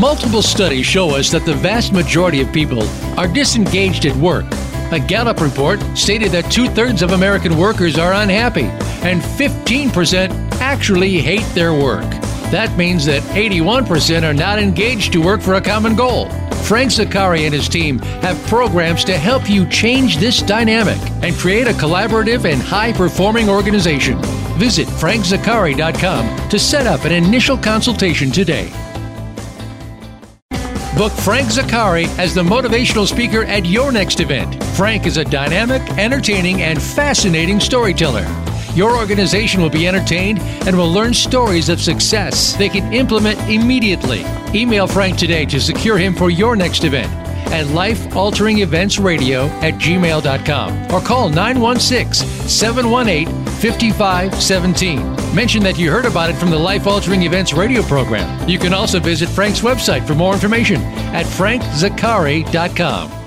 Multiple 0.00 0.40
studies 0.40 0.86
show 0.86 1.10
us 1.10 1.30
that 1.32 1.44
the 1.44 1.52
vast 1.52 1.92
majority 1.92 2.40
of 2.40 2.50
people 2.50 2.82
are 3.18 3.28
disengaged 3.28 4.06
at 4.06 4.16
work. 4.16 4.46
A 4.90 4.98
Gallup 4.98 5.42
report 5.42 5.82
stated 5.94 6.32
that 6.32 6.50
two 6.50 6.68
thirds 6.68 7.02
of 7.02 7.12
American 7.12 7.58
workers 7.58 7.98
are 7.98 8.14
unhappy, 8.14 8.70
and 9.06 9.20
15% 9.20 10.30
actually 10.62 11.18
hate 11.18 11.44
their 11.54 11.74
work. 11.74 12.10
That 12.50 12.76
means 12.76 13.06
that 13.06 13.22
81% 13.22 14.28
are 14.28 14.34
not 14.34 14.58
engaged 14.58 15.12
to 15.12 15.22
work 15.22 15.40
for 15.40 15.54
a 15.54 15.60
common 15.60 15.94
goal. 15.94 16.28
Frank 16.64 16.90
Zaccari 16.90 17.46
and 17.46 17.54
his 17.54 17.68
team 17.68 17.98
have 18.22 18.40
programs 18.46 19.04
to 19.04 19.16
help 19.16 19.48
you 19.48 19.66
change 19.68 20.18
this 20.18 20.42
dynamic 20.42 20.98
and 21.22 21.34
create 21.36 21.68
a 21.68 21.72
collaborative 21.72 22.50
and 22.50 22.60
high 22.60 22.92
performing 22.92 23.48
organization. 23.48 24.18
Visit 24.58 24.86
frankzaccari.com 24.86 26.48
to 26.48 26.58
set 26.58 26.86
up 26.86 27.04
an 27.04 27.12
initial 27.12 27.56
consultation 27.56 28.30
today. 28.30 28.70
Book 30.96 31.12
Frank 31.12 31.48
Zaccari 31.48 32.06
as 32.18 32.34
the 32.34 32.42
motivational 32.42 33.06
speaker 33.06 33.44
at 33.44 33.64
your 33.64 33.90
next 33.90 34.20
event. 34.20 34.62
Frank 34.76 35.06
is 35.06 35.16
a 35.16 35.24
dynamic, 35.24 35.82
entertaining, 35.98 36.62
and 36.62 36.82
fascinating 36.82 37.58
storyteller. 37.58 38.26
Your 38.74 38.96
organization 38.96 39.60
will 39.60 39.70
be 39.70 39.86
entertained 39.86 40.38
and 40.66 40.76
will 40.76 40.90
learn 40.92 41.14
stories 41.14 41.68
of 41.68 41.80
success 41.80 42.54
they 42.56 42.68
can 42.68 42.92
implement 42.92 43.38
immediately. 43.48 44.24
Email 44.54 44.86
Frank 44.86 45.18
today 45.18 45.44
to 45.46 45.60
secure 45.60 45.98
him 45.98 46.14
for 46.14 46.30
your 46.30 46.56
next 46.56 46.84
event. 46.84 47.10
at 47.52 47.66
lifealteringeventsradio 47.66 49.48
at 49.62 49.74
gmail.com 49.74 50.92
or 50.92 51.00
call 51.00 51.28
916 51.28 52.26
718 52.48 53.26
5517. 53.60 55.34
Mention 55.34 55.62
that 55.62 55.78
you 55.78 55.90
heard 55.90 56.06
about 56.06 56.30
it 56.30 56.36
from 56.36 56.50
the 56.50 56.58
Life 56.58 56.86
Altering 56.86 57.22
Events 57.22 57.52
radio 57.52 57.82
program. 57.82 58.48
You 58.48 58.58
can 58.58 58.72
also 58.72 59.00
visit 59.00 59.28
Frank's 59.28 59.60
website 59.60 60.06
for 60.06 60.14
more 60.14 60.32
information 60.32 60.80
at 61.12 61.26
frankzaccari.com. 61.26 63.19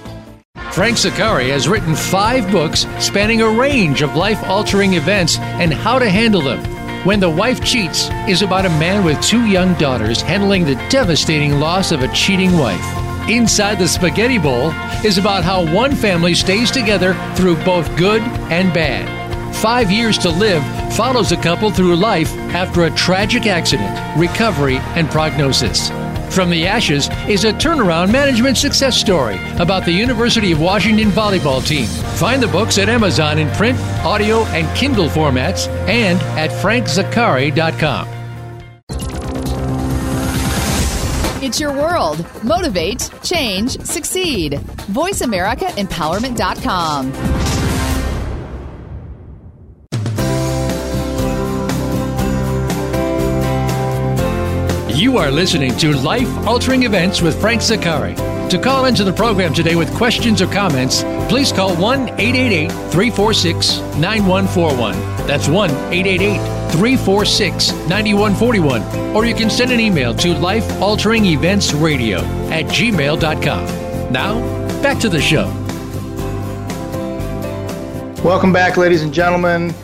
Frank 0.73 0.97
Zaccari 0.97 1.49
has 1.49 1.67
written 1.67 1.93
five 1.93 2.51
books 2.51 2.87
spanning 2.97 3.43
a 3.43 3.47
range 3.47 4.01
of 4.01 4.15
life 4.15 4.41
altering 4.45 4.95
events 4.95 5.37
and 5.37 5.71
how 5.71 5.99
to 5.99 6.09
handle 6.09 6.41
them. 6.41 6.65
When 7.05 7.19
the 7.19 7.29
Wife 7.29 7.63
Cheats 7.63 8.09
is 8.27 8.41
about 8.41 8.65
a 8.65 8.69
man 8.69 9.05
with 9.05 9.21
two 9.21 9.45
young 9.45 9.75
daughters 9.75 10.19
handling 10.19 10.65
the 10.65 10.83
devastating 10.89 11.59
loss 11.59 11.91
of 11.91 12.01
a 12.01 12.11
cheating 12.11 12.57
wife. 12.57 12.83
Inside 13.29 13.77
the 13.77 13.87
Spaghetti 13.87 14.39
Bowl 14.39 14.71
is 15.05 15.19
about 15.19 15.43
how 15.43 15.71
one 15.71 15.95
family 15.95 16.33
stays 16.33 16.71
together 16.71 17.13
through 17.35 17.63
both 17.63 17.95
good 17.95 18.23
and 18.49 18.73
bad. 18.73 19.55
Five 19.57 19.91
Years 19.91 20.17
to 20.19 20.31
Live 20.31 20.63
follows 20.95 21.31
a 21.31 21.37
couple 21.37 21.69
through 21.69 21.97
life 21.97 22.33
after 22.55 22.85
a 22.85 22.91
tragic 22.95 23.45
accident, 23.45 23.95
recovery, 24.19 24.77
and 24.95 25.07
prognosis. 25.11 25.91
From 26.33 26.49
the 26.49 26.65
Ashes 26.65 27.09
is 27.29 27.45
a 27.45 27.53
turnaround 27.53 28.11
management 28.11 28.57
success 28.57 28.99
story 28.99 29.37
about 29.59 29.85
the 29.85 29.91
University 29.91 30.51
of 30.51 30.59
Washington 30.59 31.09
volleyball 31.09 31.63
team. 31.63 31.85
Find 32.17 32.41
the 32.41 32.47
books 32.47 32.79
at 32.79 32.89
Amazon 32.89 33.37
in 33.37 33.51
print, 33.51 33.79
audio, 34.03 34.39
and 34.45 34.75
Kindle 34.75 35.09
formats 35.09 35.67
and 35.87 36.19
at 36.39 36.49
frankzaccari.com. 36.49 38.07
It's 41.43 41.59
your 41.59 41.73
world. 41.73 42.25
Motivate, 42.43 43.11
change, 43.21 43.79
succeed. 43.81 44.53
VoiceAmericaEmpowerment.com. 44.53 47.52
You 55.03 55.17
are 55.17 55.29
listening 55.29 55.75
to 55.79 55.91
Life 55.97 56.29
Altering 56.47 56.83
Events 56.83 57.21
with 57.21 57.37
Frank 57.41 57.59
Zaccari. 57.59 58.15
To 58.49 58.57
call 58.57 58.85
into 58.85 59.03
the 59.03 59.11
program 59.11 59.53
today 59.53 59.75
with 59.75 59.93
questions 59.93 60.41
or 60.41 60.47
comments, 60.47 61.03
please 61.27 61.51
call 61.51 61.75
1 61.75 62.07
888 62.21 62.71
346 62.71 63.79
9141. 63.97 64.93
That's 65.27 65.49
1 65.49 65.69
888 65.69 66.37
346 66.71 67.73
9141. 67.89 68.81
Or 69.13 69.25
you 69.25 69.35
can 69.35 69.49
send 69.49 69.73
an 69.73 69.81
email 69.81 70.15
to 70.15 70.29
lifealteringeventsradio 70.35 72.19
at 72.49 72.63
gmail.com. 72.67 74.13
Now, 74.13 74.39
back 74.81 74.99
to 74.99 75.09
the 75.09 75.19
show. 75.19 75.47
Welcome 78.23 78.53
back, 78.53 78.77
ladies 78.77 79.01
and 79.01 79.13
gentlemen. 79.13 79.75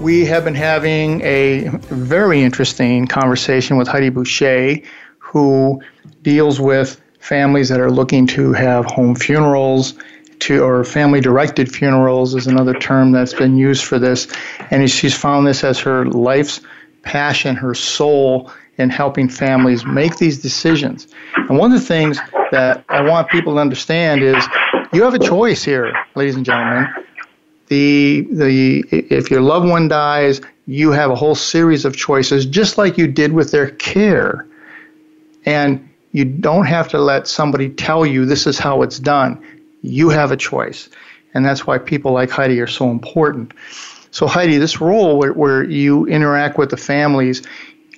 We 0.00 0.24
have 0.26 0.44
been 0.44 0.54
having 0.54 1.20
a 1.22 1.68
very 1.90 2.42
interesting 2.42 3.06
conversation 3.06 3.76
with 3.76 3.88
Heidi 3.88 4.10
Boucher, 4.10 4.76
who 5.18 5.82
deals 6.22 6.60
with 6.60 7.00
families 7.20 7.68
that 7.68 7.80
are 7.80 7.90
looking 7.90 8.26
to 8.28 8.52
have 8.52 8.84
home 8.84 9.14
funerals 9.14 9.94
to 10.40 10.62
or 10.62 10.84
family 10.84 11.20
directed 11.20 11.74
funerals 11.74 12.34
is 12.34 12.46
another 12.46 12.74
term 12.74 13.10
that's 13.10 13.34
been 13.34 13.56
used 13.56 13.84
for 13.84 13.98
this. 13.98 14.28
And 14.70 14.88
she's 14.88 15.16
found 15.16 15.46
this 15.46 15.64
as 15.64 15.80
her 15.80 16.06
life's 16.06 16.60
passion 17.02 17.56
her 17.56 17.74
soul 17.74 18.50
in 18.76 18.90
helping 18.90 19.28
families 19.28 19.84
make 19.84 20.16
these 20.16 20.38
decisions. 20.38 21.08
And 21.34 21.58
one 21.58 21.72
of 21.72 21.80
the 21.80 21.86
things 21.86 22.18
that 22.50 22.84
i 22.88 23.00
want 23.00 23.28
people 23.28 23.54
to 23.54 23.60
understand 23.60 24.22
is 24.22 24.42
you 24.92 25.02
have 25.02 25.14
a 25.14 25.18
choice 25.18 25.62
here 25.62 25.92
ladies 26.14 26.36
and 26.36 26.44
gentlemen 26.44 26.86
the 27.68 28.26
the 28.30 28.84
if 28.90 29.30
your 29.30 29.40
loved 29.40 29.68
one 29.68 29.88
dies, 29.88 30.40
you 30.66 30.90
have 30.90 31.10
a 31.10 31.14
whole 31.14 31.34
series 31.34 31.84
of 31.84 31.96
choices, 31.96 32.46
just 32.46 32.78
like 32.78 32.98
you 32.98 33.06
did 33.06 33.32
with 33.32 33.50
their 33.50 33.70
care, 33.70 34.46
and 35.44 35.88
you 36.12 36.24
don't 36.24 36.66
have 36.66 36.88
to 36.88 36.98
let 36.98 37.28
somebody 37.28 37.68
tell 37.68 38.04
you 38.04 38.24
this 38.24 38.46
is 38.46 38.58
how 38.58 38.82
it's 38.82 38.98
done. 38.98 39.42
You 39.82 40.08
have 40.08 40.32
a 40.32 40.36
choice, 40.36 40.88
and 41.34 41.44
that's 41.44 41.66
why 41.66 41.78
people 41.78 42.12
like 42.12 42.30
Heidi 42.30 42.60
are 42.60 42.66
so 42.66 42.90
important. 42.90 43.52
So 44.10 44.26
Heidi, 44.26 44.56
this 44.56 44.80
role 44.80 45.18
where, 45.18 45.32
where 45.32 45.62
you 45.62 46.06
interact 46.06 46.58
with 46.58 46.70
the 46.70 46.76
families. 46.76 47.42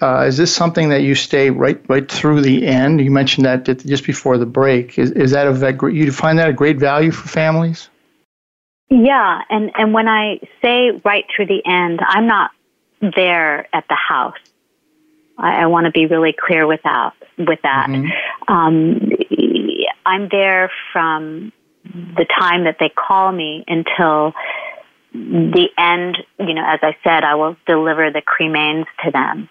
Uh, 0.03 0.25
is 0.27 0.39
this 0.39 0.55
something 0.55 0.89
that 0.89 1.03
you 1.03 1.15
stay 1.15 1.51
right 1.51 1.81
right 1.89 2.11
through 2.11 2.41
the 2.41 2.67
end? 2.67 3.01
You 3.01 3.11
mentioned 3.11 3.45
that 3.45 3.65
just 3.65 4.07
before 4.07 4.39
the 4.39 4.47
break. 4.47 4.99
Is, 4.99 5.11
is 5.13 5.31
that 5.33 5.47
a 5.47 5.93
you 5.93 6.11
find 6.11 6.39
that 6.39 6.49
a 6.49 6.55
great 6.55 6.79
value 6.79 7.11
for 7.11 7.29
families? 7.29 7.91
Yeah, 8.91 9.43
and 9.49 9.71
and 9.77 9.95
when 9.95 10.09
I 10.09 10.41
say 10.61 10.91
right 11.05 11.25
through 11.35 11.47
the 11.47 11.63
end, 11.65 12.01
I'm 12.03 12.27
not 12.27 12.51
there 13.01 13.69
at 13.75 13.87
the 13.89 13.95
house. 13.95 14.39
I, 15.39 15.63
I 15.63 15.67
want 15.67 15.87
to 15.87 15.93
be 15.93 16.07
really 16.07 16.35
clear 16.37 16.67
with 16.67 16.83
that. 16.83 17.15
With 17.39 17.61
that, 17.63 17.87
mm-hmm. 17.89 18.53
um, 18.53 19.11
I'm 20.05 20.29
there 20.29 20.73
from 20.93 21.53
the 21.85 22.27
time 22.39 22.65
that 22.65 22.77
they 22.81 22.89
call 22.89 23.31
me 23.31 23.65
until 23.69 24.35
the 25.13 25.69
end. 25.79 26.19
You 26.41 26.55
know, 26.55 26.65
as 26.67 26.81
I 26.83 26.97
said, 27.05 27.23
I 27.23 27.37
will 27.37 27.57
deliver 27.67 28.11
the 28.11 28.23
cremains 28.23 28.87
to 29.05 29.13
them, 29.13 29.49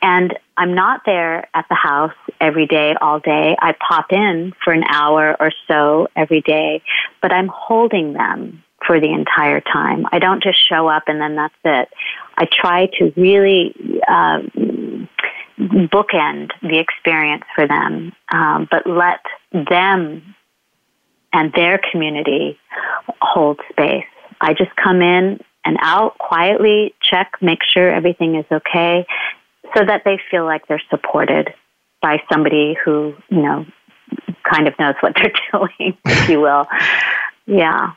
and 0.00 0.32
I'm 0.56 0.74
not 0.74 1.02
there 1.04 1.46
at 1.52 1.66
the 1.68 1.74
house 1.74 2.14
every 2.40 2.66
day, 2.66 2.94
all 2.98 3.20
day. 3.20 3.54
I 3.60 3.72
pop 3.72 4.12
in 4.12 4.54
for 4.64 4.72
an 4.72 4.84
hour 4.84 5.36
or 5.38 5.52
so 5.68 6.08
every 6.16 6.40
day, 6.40 6.82
but 7.20 7.32
I'm 7.32 7.48
holding 7.48 8.14
them 8.14 8.64
for 8.86 9.00
the 9.00 9.12
entire 9.12 9.60
time. 9.60 10.06
I 10.12 10.18
don't 10.18 10.42
just 10.42 10.58
show 10.68 10.88
up 10.88 11.04
and 11.06 11.20
then 11.20 11.36
that's 11.36 11.54
it. 11.64 11.88
I 12.36 12.46
try 12.50 12.86
to 12.98 13.12
really 13.16 13.74
uh, 14.06 14.38
bookend 15.58 16.50
the 16.62 16.78
experience 16.78 17.44
for 17.54 17.66
them, 17.66 18.12
um, 18.32 18.68
but 18.70 18.86
let 18.86 19.20
them 19.52 20.34
and 21.32 21.52
their 21.52 21.80
community 21.90 22.58
hold 23.20 23.60
space. 23.70 24.04
I 24.40 24.54
just 24.54 24.74
come 24.76 25.02
in 25.02 25.40
and 25.64 25.76
out 25.80 26.16
quietly, 26.18 26.94
check, 27.02 27.32
make 27.42 27.58
sure 27.62 27.92
everything 27.92 28.36
is 28.36 28.46
okay, 28.50 29.06
so 29.76 29.84
that 29.84 30.02
they 30.04 30.18
feel 30.30 30.44
like 30.44 30.66
they're 30.66 30.82
supported 30.88 31.52
by 32.00 32.22
somebody 32.32 32.76
who, 32.84 33.14
you 33.28 33.42
know, 33.42 33.66
kind 34.50 34.68
of 34.68 34.78
knows 34.78 34.94
what 35.00 35.14
they're 35.16 35.32
doing, 35.52 35.98
if 36.04 36.28
you 36.28 36.40
will. 36.40 36.66
Yeah. 37.46 37.92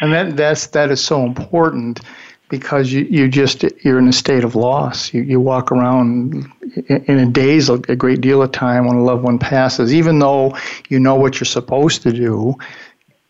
And 0.00 0.12
that 0.12 0.36
that's 0.36 0.68
that 0.68 0.90
is 0.90 1.02
so 1.02 1.24
important 1.24 2.00
because 2.48 2.92
you, 2.92 3.02
you 3.04 3.28
just 3.28 3.64
you're 3.84 3.98
in 3.98 4.08
a 4.08 4.12
state 4.12 4.44
of 4.44 4.54
loss. 4.54 5.12
You 5.12 5.22
you 5.22 5.40
walk 5.40 5.72
around 5.72 6.46
in 6.88 7.18
a 7.18 7.26
daze 7.26 7.68
a 7.68 7.78
great 7.78 8.20
deal 8.20 8.42
of 8.42 8.52
time 8.52 8.86
when 8.86 8.96
a 8.96 9.02
loved 9.02 9.22
one 9.22 9.38
passes, 9.38 9.94
even 9.94 10.18
though 10.18 10.56
you 10.88 10.98
know 10.98 11.14
what 11.14 11.40
you're 11.40 11.46
supposed 11.46 12.02
to 12.02 12.12
do. 12.12 12.54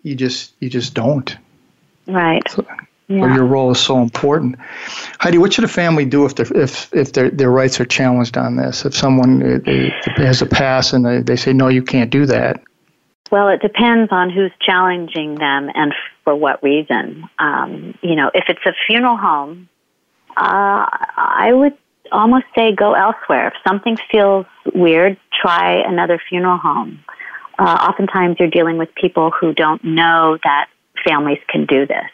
You 0.02 0.14
just 0.14 0.54
you 0.61 0.68
just 0.68 0.94
don't. 0.94 1.36
Right. 2.07 2.42
So, 2.48 2.64
yeah. 3.09 3.34
your 3.34 3.44
role 3.44 3.70
is 3.70 3.78
so 3.78 4.02
important. 4.02 4.57
Heidi, 5.20 5.38
what 5.38 5.52
should 5.52 5.64
a 5.64 5.68
family 5.68 6.04
do 6.04 6.24
if 6.26 6.34
their 6.34 6.46
if 6.57 6.92
if 6.92 7.12
their 7.12 7.30
their 7.30 7.50
rights 7.50 7.80
are 7.80 7.84
challenged 7.84 8.36
on 8.36 8.57
this? 8.57 8.84
If 8.84 8.94
someone 8.94 9.42
uh, 9.42 9.70
uh, 9.70 9.90
has 10.16 10.42
a 10.42 10.46
pass 10.46 10.92
and 10.92 11.04
they, 11.04 11.22
they 11.22 11.36
say 11.36 11.52
no, 11.52 11.68
you 11.68 11.82
can't 11.82 12.11
do 12.11 12.26
that. 12.26 12.62
Well, 13.30 13.48
it 13.48 13.61
depends 13.61 14.12
on 14.12 14.30
who's 14.30 14.52
challenging 14.61 15.36
them 15.36 15.70
and 15.74 15.92
for 16.27 16.35
what 16.35 16.61
reason. 16.61 17.22
Um, 17.39 17.97
you 18.03 18.16
know, 18.16 18.33
if 18.35 18.45
it's 18.49 18.66
a 18.66 18.72
funeral 18.87 19.16
home, 19.16 19.68
uh, 20.37 20.85
I 21.16 21.53
would 21.53 21.74
almost 22.11 22.47
say 22.57 22.74
go 22.74 22.95
elsewhere. 22.95 23.49
If 23.49 23.55
something 23.66 23.97
feels 24.11 24.45
weird, 24.74 25.18
try 25.41 25.74
another 25.87 26.20
funeral 26.29 26.59
home. 26.59 26.99
Uh, 27.61 27.89
oftentimes 27.89 28.37
you're 28.41 28.51
dealing 28.51 28.77
with 28.77 28.93
people 29.01 29.31
who 29.31 29.55
don't 29.55 29.85
know 29.85 30.37
that 30.43 30.66
families 31.07 31.39
can 31.49 31.64
do 31.64 31.87
this 31.87 32.11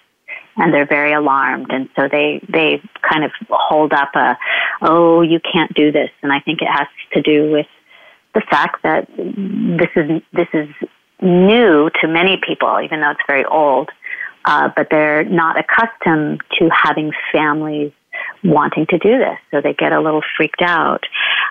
and 0.59 0.75
they're 0.75 0.87
very 0.87 1.15
alarmed 1.15 1.71
and 1.71 1.89
so 1.97 2.09
they 2.11 2.45
they 2.53 2.83
kind 3.01 3.25
of 3.25 3.31
hold 3.49 3.93
up 3.93 4.11
a 4.15 4.37
oh 4.83 5.23
you 5.23 5.41
can't 5.41 5.73
do 5.73 5.91
this 5.91 6.11
and 6.23 6.31
i 6.31 6.41
think 6.41 6.61
it 6.61 6.69
has 6.69 6.87
to 7.13 7.23
do 7.23 7.51
with 7.51 7.67
the 8.35 8.43
fact 8.51 8.83
that 8.83 9.09
this 9.17 9.89
is 9.97 10.21
this 10.33 10.49
is 10.53 10.69
new 11.23 11.89
to 12.01 12.09
many 12.09 12.39
people, 12.47 12.81
even 12.83 13.01
though 13.01 13.11
it's 13.11 13.21
very 13.27 13.45
old. 13.45 13.91
Uh, 14.45 14.71
but 14.75 14.89
they're 14.91 15.25
not 15.25 15.57
accustomed 15.59 16.41
to 16.59 16.69
having 16.71 17.13
families 17.33 17.93
wanting 18.45 18.87
to 18.87 18.99
do 18.99 19.19
this, 19.19 19.39
so 19.51 19.61
they 19.61 19.73
get 19.73 19.93
a 19.93 20.01
little 20.01 20.23
freaked 20.37 20.63
out. 20.63 21.05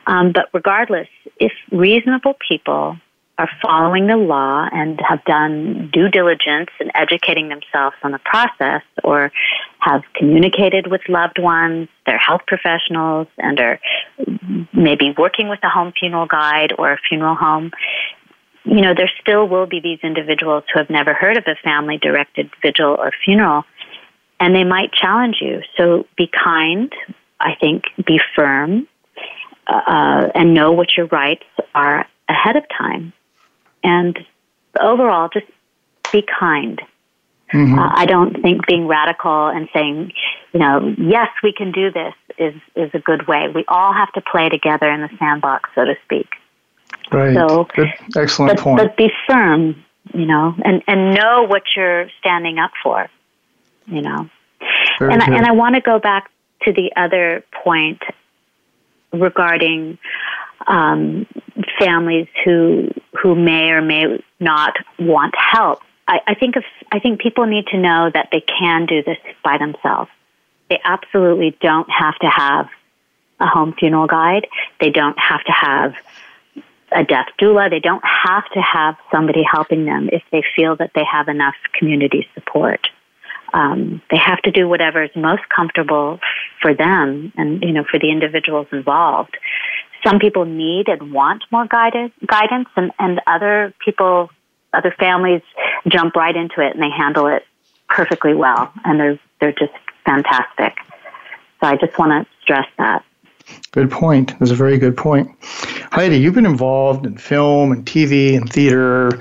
Um, 0.07 0.31
but 0.33 0.49
regardless, 0.53 1.07
if 1.39 1.53
reasonable 1.71 2.35
people 2.47 2.97
are 3.37 3.49
following 3.61 4.07
the 4.07 4.17
law 4.17 4.67
and 4.71 4.99
have 5.07 5.23
done 5.25 5.89
due 5.91 6.09
diligence 6.09 6.69
in 6.79 6.91
educating 6.95 7.49
themselves 7.49 7.95
on 8.03 8.11
the 8.11 8.19
process 8.19 8.83
or 9.03 9.31
have 9.79 10.03
communicated 10.13 10.87
with 10.87 11.01
loved 11.09 11.39
ones, 11.39 11.87
their 12.05 12.19
health 12.19 12.41
professionals, 12.45 13.27
and 13.39 13.59
are 13.59 13.79
maybe 14.73 15.15
working 15.17 15.49
with 15.49 15.59
a 15.63 15.69
home 15.69 15.91
funeral 15.97 16.27
guide 16.27 16.73
or 16.77 16.91
a 16.91 16.97
funeral 17.09 17.35
home, 17.35 17.71
you 18.63 18.81
know, 18.81 18.93
there 18.95 19.09
still 19.21 19.47
will 19.47 19.65
be 19.65 19.79
these 19.79 19.99
individuals 20.03 20.63
who 20.71 20.79
have 20.79 20.89
never 20.89 21.13
heard 21.13 21.37
of 21.37 21.45
a 21.47 21.55
family 21.63 21.97
directed 21.97 22.49
vigil 22.61 22.95
or 22.97 23.11
funeral, 23.25 23.63
and 24.39 24.55
they 24.55 24.63
might 24.63 24.91
challenge 24.93 25.37
you. 25.41 25.61
So 25.77 26.05
be 26.15 26.27
kind, 26.27 26.91
I 27.39 27.55
think, 27.59 27.83
be 28.05 28.19
firm, 28.35 28.87
uh, 29.67 30.29
and 30.35 30.53
know 30.53 30.71
what 30.71 30.95
your 30.95 31.07
rights 31.07 31.45
are 31.73 32.07
ahead 32.27 32.55
of 32.55 32.63
time. 32.69 33.13
And 33.83 34.17
overall, 34.79 35.29
just 35.33 35.47
be 36.11 36.23
kind. 36.39 36.79
Mm-hmm. 37.53 37.77
Uh, 37.77 37.91
I 37.93 38.05
don't 38.05 38.41
think 38.41 38.65
being 38.65 38.87
radical 38.87 39.47
and 39.47 39.67
saying, 39.73 40.13
you 40.53 40.59
know, 40.59 40.95
yes, 40.97 41.29
we 41.43 41.51
can 41.51 41.71
do 41.71 41.91
this 41.91 42.13
is 42.37 42.53
is 42.75 42.91
a 42.93 42.99
good 42.99 43.27
way. 43.27 43.47
We 43.53 43.65
all 43.67 43.93
have 43.93 44.11
to 44.13 44.21
play 44.21 44.49
together 44.49 44.89
in 44.89 45.01
the 45.01 45.09
sandbox, 45.19 45.69
so 45.75 45.83
to 45.83 45.95
speak. 46.05 46.27
Right. 47.11 47.35
So, 47.35 47.67
good. 47.75 47.89
excellent 48.15 48.55
but, 48.55 48.63
point. 48.63 48.77
But 48.77 48.97
be 48.97 49.11
firm, 49.27 49.83
you 50.13 50.25
know, 50.25 50.55
and 50.63 50.81
and 50.87 51.13
know 51.13 51.43
what 51.43 51.63
you're 51.75 52.09
standing 52.19 52.57
up 52.57 52.71
for, 52.81 53.09
you 53.87 54.01
know. 54.01 54.29
Very 54.99 55.13
and 55.13 55.21
I, 55.21 55.25
and 55.35 55.45
I 55.45 55.51
want 55.51 55.75
to 55.75 55.81
go 55.81 55.99
back 55.99 56.31
to 56.63 56.71
the 56.71 56.91
other 56.95 57.43
point 57.63 58.01
regarding 59.11 59.97
um, 60.67 61.25
families 61.79 62.27
who 62.45 62.89
who 63.21 63.35
may 63.35 63.71
or 63.71 63.81
may 63.81 64.23
not 64.39 64.75
want 64.99 65.33
help. 65.37 65.81
I, 66.07 66.19
I 66.27 66.33
think 66.35 66.55
of, 66.55 66.63
I 66.91 66.99
think 66.99 67.21
people 67.21 67.45
need 67.45 67.67
to 67.67 67.77
know 67.77 68.09
that 68.13 68.29
they 68.31 68.41
can 68.41 68.85
do 68.85 69.03
this 69.03 69.17
by 69.43 69.57
themselves. 69.57 70.09
They 70.69 70.79
absolutely 70.83 71.57
don't 71.61 71.89
have 71.89 72.17
to 72.19 72.27
have 72.27 72.69
a 73.39 73.47
home 73.47 73.73
funeral 73.73 74.07
guide. 74.07 74.47
They 74.79 74.89
don't 74.89 75.17
have 75.17 75.43
to 75.43 75.51
have 75.51 75.93
a 76.91 77.03
death 77.03 77.27
doula. 77.39 77.69
They 77.69 77.79
don't 77.79 78.03
have 78.03 78.45
to 78.53 78.61
have 78.61 78.95
somebody 79.11 79.43
helping 79.49 79.85
them 79.85 80.09
if 80.11 80.23
they 80.31 80.43
feel 80.55 80.75
that 80.77 80.91
they 80.93 81.03
have 81.09 81.27
enough 81.27 81.55
community 81.77 82.27
support. 82.33 82.87
Um, 83.53 84.01
they 84.09 84.17
have 84.17 84.41
to 84.43 84.51
do 84.51 84.67
whatever 84.67 85.03
is 85.03 85.09
most 85.15 85.43
comfortable 85.49 86.19
for 86.61 86.73
them 86.73 87.33
and 87.35 87.61
you 87.61 87.73
know 87.73 87.83
for 87.83 87.99
the 87.99 88.09
individuals 88.09 88.67
involved. 88.71 89.37
Some 90.05 90.19
people 90.19 90.45
need 90.45 90.87
and 90.87 91.13
want 91.13 91.43
more 91.51 91.67
guided, 91.67 92.11
guidance, 92.25 92.69
and, 92.75 92.91
and 92.97 93.21
other 93.27 93.73
people, 93.85 94.31
other 94.73 94.95
families 94.97 95.43
jump 95.87 96.15
right 96.15 96.35
into 96.35 96.61
it 96.61 96.73
and 96.73 96.81
they 96.81 96.89
handle 96.89 97.27
it 97.27 97.45
perfectly 97.87 98.33
well, 98.33 98.71
and 98.85 98.99
they're 98.99 99.19
they're 99.39 99.51
just 99.51 99.73
fantastic. 100.05 100.75
So 101.59 101.67
I 101.67 101.75
just 101.75 101.97
want 101.99 102.25
to 102.25 102.33
stress 102.41 102.67
that. 102.77 103.03
Good 103.71 103.89
point. 103.89 104.37
That's 104.39 104.51
a 104.51 104.55
very 104.55 104.77
good 104.77 104.97
point. 104.97 105.31
Heidi, 105.91 106.17
you've 106.17 106.35
been 106.35 106.45
involved 106.45 107.05
in 107.05 107.17
film 107.17 107.71
and 107.71 107.85
TV 107.85 108.35
and 108.35 108.51
theater 108.51 109.11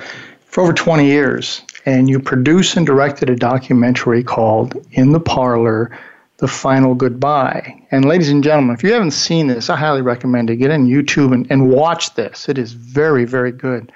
for 0.47 0.65
over 0.65 0.73
20 0.73 1.07
years, 1.07 1.63
and 1.87 2.09
you 2.09 2.19
produced 2.19 2.77
and 2.77 2.85
directed 2.85 3.31
a 3.31 3.37
documentary 3.37 4.25
called 4.25 4.75
In 4.93 5.13
the 5.13 5.21
Parlor 5.21 5.97
The 6.39 6.49
Final 6.49 6.95
Goodbye. 6.95 7.81
And, 7.93 8.05
ladies 8.05 8.29
and 8.29 8.43
gentlemen, 8.43 8.75
if 8.75 8.83
you 8.83 8.93
haven't 8.93 9.13
seen 9.13 9.47
this, 9.47 9.71
I 9.71 9.77
highly 9.77 10.03
recommend 10.03 10.51
it. 10.51 10.57
Get 10.57 10.73
on 10.73 10.87
YouTube 10.87 11.33
and, 11.33 11.47
and 11.51 11.71
watch 11.71 12.15
this. 12.15 12.49
It 12.49 12.59
is 12.59 12.73
very, 12.73 13.25
very 13.25 13.53
good. 13.53 13.93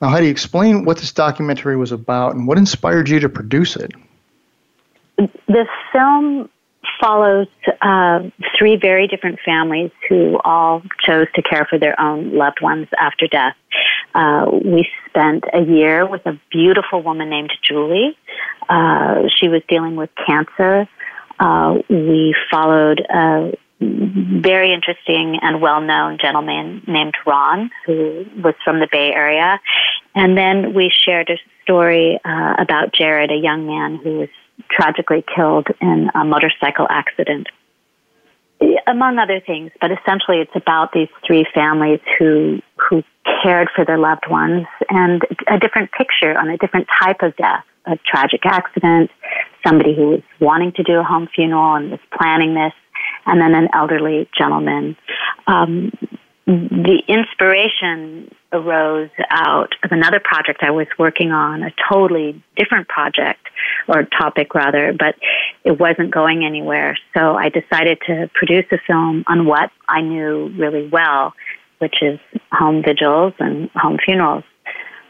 Now, 0.00 0.08
Heidi, 0.08 0.28
explain 0.28 0.84
what 0.84 0.98
this 0.98 1.12
documentary 1.12 1.76
was 1.76 1.90
about 1.90 2.34
and 2.34 2.46
what 2.46 2.58
inspired 2.58 3.08
you 3.08 3.20
to 3.20 3.28
produce 3.28 3.74
it. 3.74 3.92
The 5.16 5.66
film 5.92 6.48
follows 7.00 7.48
uh, 7.80 8.20
three 8.58 8.76
very 8.76 9.06
different 9.06 9.38
families 9.44 9.90
who 10.08 10.38
all 10.44 10.82
chose 11.04 11.26
to 11.34 11.42
care 11.42 11.66
for 11.68 11.78
their 11.78 11.98
own 12.00 12.34
loved 12.34 12.60
ones 12.60 12.88
after 12.98 13.26
death. 13.26 13.56
Uh, 14.14 14.46
we 14.64 14.88
spent 15.08 15.44
a 15.52 15.62
year 15.62 16.06
with 16.06 16.24
a 16.26 16.38
beautiful 16.50 17.02
woman 17.02 17.30
named 17.30 17.52
Julie. 17.62 18.16
Uh, 18.68 19.22
she 19.36 19.48
was 19.48 19.62
dealing 19.68 19.96
with 19.96 20.10
cancer. 20.26 20.88
Uh, 21.38 21.78
we 21.88 22.34
followed 22.50 23.00
a 23.00 23.52
very 23.80 24.72
interesting 24.72 25.38
and 25.42 25.60
well-known 25.60 26.18
gentleman 26.20 26.82
named 26.86 27.14
Ron, 27.26 27.70
who 27.86 28.24
was 28.42 28.54
from 28.64 28.78
the 28.78 28.88
Bay 28.90 29.12
Area, 29.12 29.60
and 30.14 30.36
then 30.38 30.74
we 30.74 30.90
shared 30.90 31.28
a 31.28 31.38
story 31.62 32.18
uh, 32.24 32.54
about 32.58 32.92
Jared, 32.92 33.30
a 33.30 33.36
young 33.36 33.66
man 33.66 33.96
who 33.96 34.18
was 34.18 34.28
tragically 34.70 35.24
killed 35.34 35.68
in 35.80 36.10
a 36.14 36.24
motorcycle 36.24 36.86
accident. 36.88 37.48
Among 38.86 39.18
other 39.18 39.40
things, 39.40 39.72
but 39.80 39.90
essentially 39.90 40.38
it's 40.38 40.54
about 40.54 40.92
these 40.92 41.08
three 41.26 41.44
families 41.54 42.00
who 42.18 42.60
who 42.76 43.02
cared 43.42 43.68
for 43.74 43.84
their 43.84 43.98
loved 43.98 44.26
ones 44.28 44.66
and 44.88 45.22
a 45.48 45.58
different 45.58 45.90
picture 45.92 46.38
on 46.38 46.48
a 46.48 46.56
different 46.56 46.86
type 47.02 47.22
of 47.22 47.36
death, 47.36 47.64
a 47.84 47.98
tragic 48.06 48.46
accident, 48.46 49.10
somebody 49.66 49.94
who 49.94 50.10
was 50.10 50.22
wanting 50.40 50.72
to 50.72 50.82
do 50.82 50.94
a 50.94 51.02
home 51.02 51.28
funeral 51.34 51.74
and 51.74 51.90
was 51.90 52.00
planning 52.16 52.54
this, 52.54 52.72
and 53.26 53.40
then 53.40 53.54
an 53.54 53.68
elderly 53.74 54.28
gentleman. 54.36 54.96
Um, 55.46 55.92
the 56.46 57.02
inspiration 57.08 58.30
arose 58.52 59.10
out 59.30 59.74
of 59.82 59.92
another 59.92 60.20
project 60.22 60.62
I 60.62 60.70
was 60.70 60.86
working 60.98 61.32
on, 61.32 61.62
a 61.62 61.70
totally 61.90 62.42
different 62.56 62.88
project 62.88 63.40
or 63.88 64.04
topic 64.04 64.54
rather, 64.54 64.92
but 64.92 65.14
it 65.64 65.78
wasn't 65.80 66.12
going 66.12 66.44
anywhere. 66.44 66.98
So 67.16 67.34
I 67.34 67.48
decided 67.48 67.98
to 68.06 68.30
produce 68.34 68.66
a 68.72 68.78
film 68.86 69.24
on 69.26 69.46
what 69.46 69.70
I 69.88 70.02
knew 70.02 70.52
really 70.58 70.86
well, 70.86 71.32
which 71.78 72.02
is 72.02 72.20
home 72.52 72.82
vigils 72.84 73.32
and 73.38 73.70
home 73.74 73.98
funerals. 74.04 74.44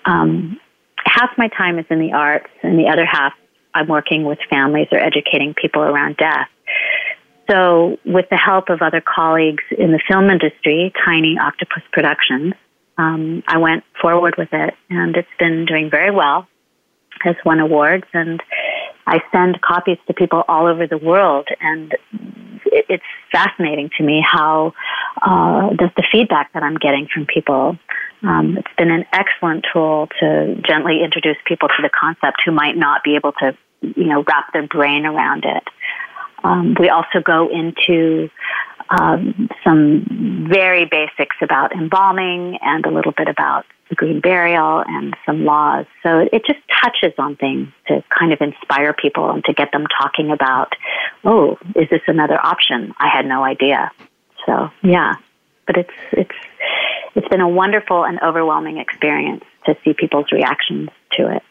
Um, 0.05 0.61
half 1.05 1.31
my 1.37 1.49
time 1.49 1.79
is 1.79 1.87
in 1.91 1.99
the 1.99 2.13
arts, 2.13 2.51
and 2.63 2.79
the 2.79 2.89
other 2.89 3.05
half 3.05 3.33
I'm 3.75 3.89
working 3.89 4.25
with 4.25 4.39
families 4.49 4.89
or 4.93 4.99
educating 4.99 5.55
people 5.55 5.83
around 5.83 6.17
death. 6.17 6.49
So, 7.51 7.99
with 8.07 8.27
the 8.31 8.37
help 8.37 8.71
of 8.71 8.81
other 8.81 9.03
colleagues 9.03 9.65
in 9.77 9.93
the 9.93 10.01
film 10.09 10.31
industry, 10.31 10.93
Tiny 11.05 11.37
Octopus 11.39 11.83
Productions, 11.93 12.55
um, 12.97 13.43
I 13.47 13.59
went 13.59 13.85
forward 14.01 14.37
with 14.39 14.49
it, 14.53 14.75
and 14.89 15.17
it's 15.17 15.29
been 15.39 15.67
doing 15.67 15.91
very 15.91 16.11
well. 16.11 16.47
Has 17.21 17.37
won 17.45 17.61
awards, 17.61 18.05
and 18.13 18.43
I 19.07 19.21
send 19.31 19.61
copies 19.61 19.99
to 20.07 20.15
people 20.15 20.43
all 20.49 20.67
over 20.67 20.87
the 20.87 20.99
world, 20.99 21.49
and 21.61 21.95
it's 22.67 23.05
fascinating 23.31 23.91
to 23.99 24.03
me 24.05 24.25
how 24.27 24.73
uh, 25.21 25.71
the, 25.71 25.91
the 25.97 26.05
feedback 26.11 26.53
that 26.55 26.63
I'm 26.63 26.77
getting 26.77 27.09
from 27.13 27.27
people. 27.27 27.79
Um, 28.23 28.57
it's 28.57 28.75
been 28.79 28.91
an 28.91 29.05
excellent 29.13 29.67
tool 29.71 30.09
to 30.21 30.61
gently 30.67 31.03
introduce 31.05 31.37
people 31.45 31.69
to 31.69 31.83
the 31.83 31.91
concept 31.91 32.43
who 32.45 32.53
might 32.53 32.77
not 32.77 33.05
be 33.05 33.17
able 33.17 33.33
to, 33.33 33.57
you 33.83 34.07
know, 34.07 34.25
wrap 34.27 34.53
their 34.53 34.67
brain 34.67 35.05
around 35.05 35.45
it. 35.45 35.63
Um, 36.45 36.77
we 36.79 36.89
also 36.91 37.21
go 37.25 37.49
into 37.51 38.29
um, 38.91 39.49
some 39.65 40.47
very 40.51 40.85
basics 40.85 41.37
about 41.43 41.73
embalming 41.73 42.59
and 42.63 42.85
a 42.87 42.91
little 42.91 43.13
bit 43.13 43.29
about 43.29 43.65
the 43.89 43.95
green 43.95 44.21
burial 44.21 44.85
and 44.87 45.17
some 45.27 45.45
laws. 45.45 45.87
So 46.03 46.21
it 46.21 46.45
just 46.47 46.61
touches 46.83 47.13
on 47.19 47.37
things 47.37 47.69
to 47.89 48.03
kind 48.17 48.33
of 48.33 48.41
inspire 48.41 48.93
people 48.93 49.31
and 49.31 49.45
to 49.45 49.53
get 49.53 49.73
them 49.73 49.87
talking 50.01 50.31
about, 50.31 50.73
oh, 51.25 51.59
is 51.75 51.89
this 51.91 52.03
another 52.07 52.39
option? 52.39 52.95
I 52.99 53.09
had 53.09 53.27
no 53.27 53.43
idea. 53.43 53.91
So 54.47 54.71
yeah, 54.83 55.15
but 55.67 55.77
it's 55.77 55.95
it's 56.13 56.37
it's 57.15 57.29
been 57.29 57.41
a 57.41 57.49
wonderful 57.49 58.05
and 58.05 58.21
overwhelming 58.23 58.79
experience 58.79 59.45
to 59.67 59.77
see 59.85 59.95
people's 59.95 60.31
reactions 60.33 60.91
to 61.13 61.35
it. 61.35 61.43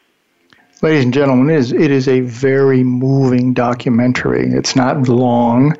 Ladies 0.83 1.05
and 1.05 1.13
gentlemen, 1.13 1.49
it 1.49 1.59
is, 1.59 1.71
it 1.71 1.91
is 1.91 2.09
a 2.09 2.19
very 2.19 2.83
moving 2.83 3.53
documentary. 3.53 4.51
It's 4.51 4.75
not 4.75 5.07
long, 5.07 5.77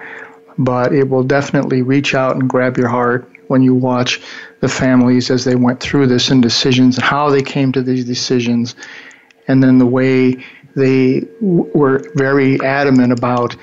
but 0.57 0.93
it 0.93 1.09
will 1.09 1.23
definitely 1.23 1.81
reach 1.81 2.15
out 2.15 2.37
and 2.37 2.49
grab 2.49 2.77
your 2.77 2.87
heart 2.87 3.29
when 3.49 3.61
you 3.61 3.75
watch 3.75 4.21
the 4.61 4.69
families 4.69 5.29
as 5.29 5.43
they 5.43 5.55
went 5.55 5.81
through 5.81 6.07
this 6.07 6.29
and 6.29 6.41
decisions 6.41 6.95
and 6.95 7.03
how 7.03 7.29
they 7.29 7.41
came 7.41 7.73
to 7.73 7.81
these 7.81 8.05
decisions, 8.05 8.77
and 9.49 9.61
then 9.61 9.77
the 9.77 9.85
way 9.85 10.41
they 10.73 11.19
w- 11.41 11.69
were 11.75 12.09
very 12.15 12.61
adamant 12.61 13.11
about 13.11 13.57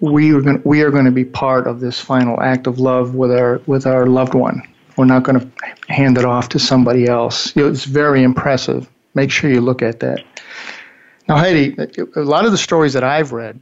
we 0.00 0.32
are 0.32 0.40
going 0.40 0.62
we 0.64 0.80
are 0.80 0.90
going 0.90 1.04
to 1.04 1.10
be 1.10 1.26
part 1.26 1.66
of 1.66 1.80
this 1.80 2.00
final 2.00 2.40
act 2.40 2.66
of 2.66 2.78
love 2.78 3.14
with 3.14 3.30
our 3.30 3.60
with 3.66 3.86
our 3.86 4.06
loved 4.06 4.32
one. 4.32 4.62
We're 4.96 5.04
not 5.04 5.22
going 5.22 5.38
to 5.38 5.92
hand 5.92 6.16
it 6.16 6.24
off 6.24 6.48
to 6.50 6.58
somebody 6.58 7.06
else. 7.06 7.54
It's 7.58 7.84
very 7.84 8.22
impressive. 8.22 8.88
Make 9.12 9.30
sure 9.30 9.50
you 9.50 9.60
look 9.60 9.82
at 9.82 10.00
that. 10.00 10.24
Now, 11.28 11.36
Heidi, 11.36 11.76
a 12.16 12.20
lot 12.20 12.46
of 12.46 12.52
the 12.52 12.58
stories 12.58 12.94
that 12.94 13.04
I've 13.04 13.32
read 13.32 13.60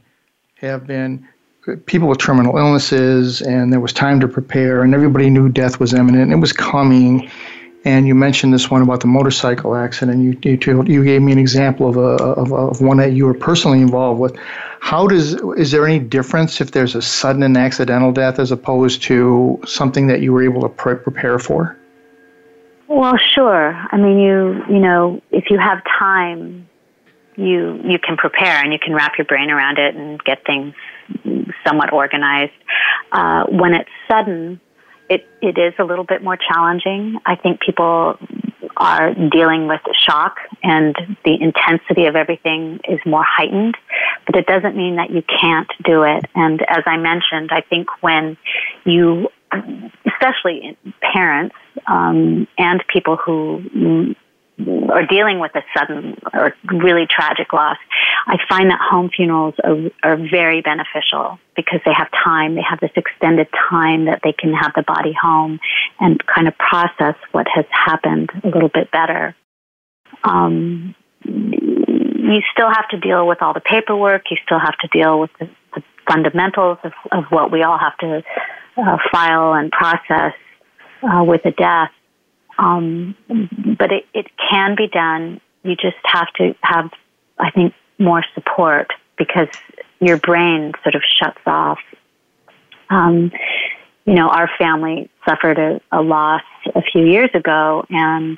have 0.55 0.87
been 0.87 1.27
people 1.85 2.07
with 2.07 2.17
terminal 2.17 2.57
illnesses, 2.57 3.41
and 3.41 3.73
there 3.73 3.81
was 3.81 3.91
time 3.91 4.21
to 4.21 4.27
prepare, 4.27 4.83
and 4.83 4.93
everybody 4.93 5.29
knew 5.29 5.49
death 5.49 5.77
was 5.79 5.93
imminent, 5.93 6.23
and 6.23 6.31
it 6.31 6.37
was 6.37 6.53
coming. 6.53 7.29
And 7.83 8.07
you 8.07 8.15
mentioned 8.15 8.53
this 8.53 8.71
one 8.71 8.81
about 8.81 9.01
the 9.01 9.07
motorcycle 9.07 9.75
accident. 9.75 10.23
You 10.23 10.37
you, 10.49 10.57
told, 10.57 10.87
you 10.87 11.03
gave 11.03 11.21
me 11.21 11.33
an 11.33 11.39
example 11.39 11.89
of 11.89 11.97
a 11.97 12.23
of, 12.23 12.53
of 12.53 12.81
one 12.81 12.97
that 12.97 13.11
you 13.11 13.25
were 13.25 13.33
personally 13.33 13.81
involved 13.81 14.21
with. 14.21 14.37
How 14.79 15.07
does 15.07 15.33
is 15.57 15.71
there 15.71 15.85
any 15.85 15.99
difference 15.99 16.61
if 16.61 16.71
there's 16.71 16.95
a 16.95 17.01
sudden 17.01 17.43
and 17.43 17.57
accidental 17.57 18.13
death 18.13 18.39
as 18.39 18.51
opposed 18.51 19.03
to 19.03 19.59
something 19.65 20.07
that 20.07 20.21
you 20.21 20.31
were 20.31 20.43
able 20.43 20.61
to 20.61 20.69
pre- 20.69 20.95
prepare 20.95 21.37
for? 21.37 21.77
Well, 22.87 23.17
sure. 23.17 23.73
I 23.91 23.97
mean, 23.97 24.19
you 24.19 24.63
you 24.69 24.79
know, 24.79 25.21
if 25.31 25.49
you 25.49 25.59
have 25.59 25.81
time, 25.99 26.67
you 27.37 27.79
you 27.85 27.99
can 27.99 28.17
prepare 28.17 28.61
and 28.63 28.73
you 28.73 28.79
can 28.79 28.93
wrap 28.93 29.13
your 29.17 29.25
brain 29.25 29.49
around 29.49 29.77
it 29.77 29.95
and 29.95 30.21
get 30.23 30.43
things 30.45 30.73
somewhat 31.65 31.93
organized. 31.93 32.51
Uh, 33.11 33.45
when 33.45 33.73
it's 33.73 33.89
sudden, 34.09 34.59
it 35.09 35.25
it 35.41 35.57
is 35.57 35.73
a 35.79 35.83
little 35.83 36.03
bit 36.03 36.23
more 36.23 36.37
challenging. 36.37 37.19
I 37.25 37.35
think 37.35 37.61
people 37.61 38.17
are 38.75 39.13
dealing 39.13 39.67
with 39.67 39.81
shock 40.07 40.37
and 40.63 40.95
the 41.23 41.37
intensity 41.39 42.05
of 42.05 42.15
everything 42.15 42.79
is 42.87 42.99
more 43.05 43.23
heightened, 43.23 43.75
but 44.25 44.35
it 44.35 44.45
doesn't 44.45 44.75
mean 44.75 44.97
that 44.97 45.09
you 45.09 45.23
can't 45.41 45.69
do 45.83 46.03
it. 46.03 46.25
And 46.35 46.61
as 46.67 46.83
I 46.85 46.97
mentioned, 46.97 47.49
I 47.51 47.61
think 47.61 47.87
when 48.01 48.37
you, 48.83 49.29
especially 50.05 50.77
parents 51.01 51.55
um, 51.87 52.47
and 52.57 52.83
people 52.91 53.15
who 53.15 54.15
are 54.59 55.05
dealing 55.05 55.39
with 55.39 55.51
a 55.55 55.61
sudden 55.77 56.17
or 56.33 56.55
really 56.65 57.05
tragic 57.07 57.53
loss, 57.53 57.77
I 58.25 58.37
find 58.49 58.71
that 58.71 58.79
home 58.81 59.09
funerals 59.15 59.53
are, 59.63 59.91
are 60.03 60.17
very 60.17 60.61
beneficial 60.61 61.39
because 61.55 61.79
they 61.85 61.93
have 61.93 62.09
time. 62.11 62.55
They 62.55 62.63
have 62.67 62.79
this 62.79 62.91
extended 62.95 63.47
time 63.69 64.05
that 64.05 64.21
they 64.23 64.33
can 64.33 64.53
have 64.53 64.71
the 64.75 64.83
body 64.83 65.13
home 65.13 65.59
and 65.99 66.23
kind 66.25 66.47
of 66.47 66.57
process 66.57 67.15
what 67.31 67.47
has 67.53 67.65
happened 67.69 68.29
a 68.43 68.47
little 68.47 68.69
bit 68.69 68.91
better. 68.91 69.35
Um, 70.23 70.95
you 71.23 72.41
still 72.51 72.69
have 72.69 72.87
to 72.89 72.99
deal 72.99 73.27
with 73.27 73.41
all 73.41 73.53
the 73.53 73.61
paperwork. 73.61 74.23
You 74.31 74.37
still 74.43 74.59
have 74.59 74.77
to 74.79 74.87
deal 74.87 75.19
with 75.19 75.31
the, 75.39 75.49
the 75.75 75.83
fundamentals 76.07 76.79
of, 76.83 76.93
of, 77.11 77.25
what 77.29 77.51
we 77.51 77.63
all 77.63 77.77
have 77.77 77.97
to 77.97 78.23
uh, 78.77 78.97
file 79.11 79.53
and 79.53 79.71
process 79.71 80.33
uh, 81.03 81.23
with 81.23 81.45
a 81.45 81.51
death. 81.51 81.91
Um, 82.57 83.15
but 83.77 83.91
it, 83.91 84.05
it 84.13 84.27
can 84.49 84.75
be 84.75 84.87
done. 84.87 85.41
You 85.63 85.75
just 85.75 85.97
have 86.05 86.27
to 86.37 86.55
have, 86.61 86.89
I 87.37 87.51
think, 87.51 87.73
more 87.99 88.23
support 88.33 88.91
because 89.17 89.47
your 89.99 90.17
brain 90.17 90.73
sort 90.83 90.95
of 90.95 91.01
shuts 91.03 91.41
off. 91.45 91.79
Um, 92.89 93.31
you 94.05 94.13
know, 94.13 94.29
our 94.29 94.49
family 94.57 95.09
suffered 95.27 95.59
a, 95.59 95.81
a 95.91 96.01
loss 96.01 96.43
a 96.73 96.81
few 96.81 97.05
years 97.05 97.29
ago, 97.33 97.85
and 97.89 98.37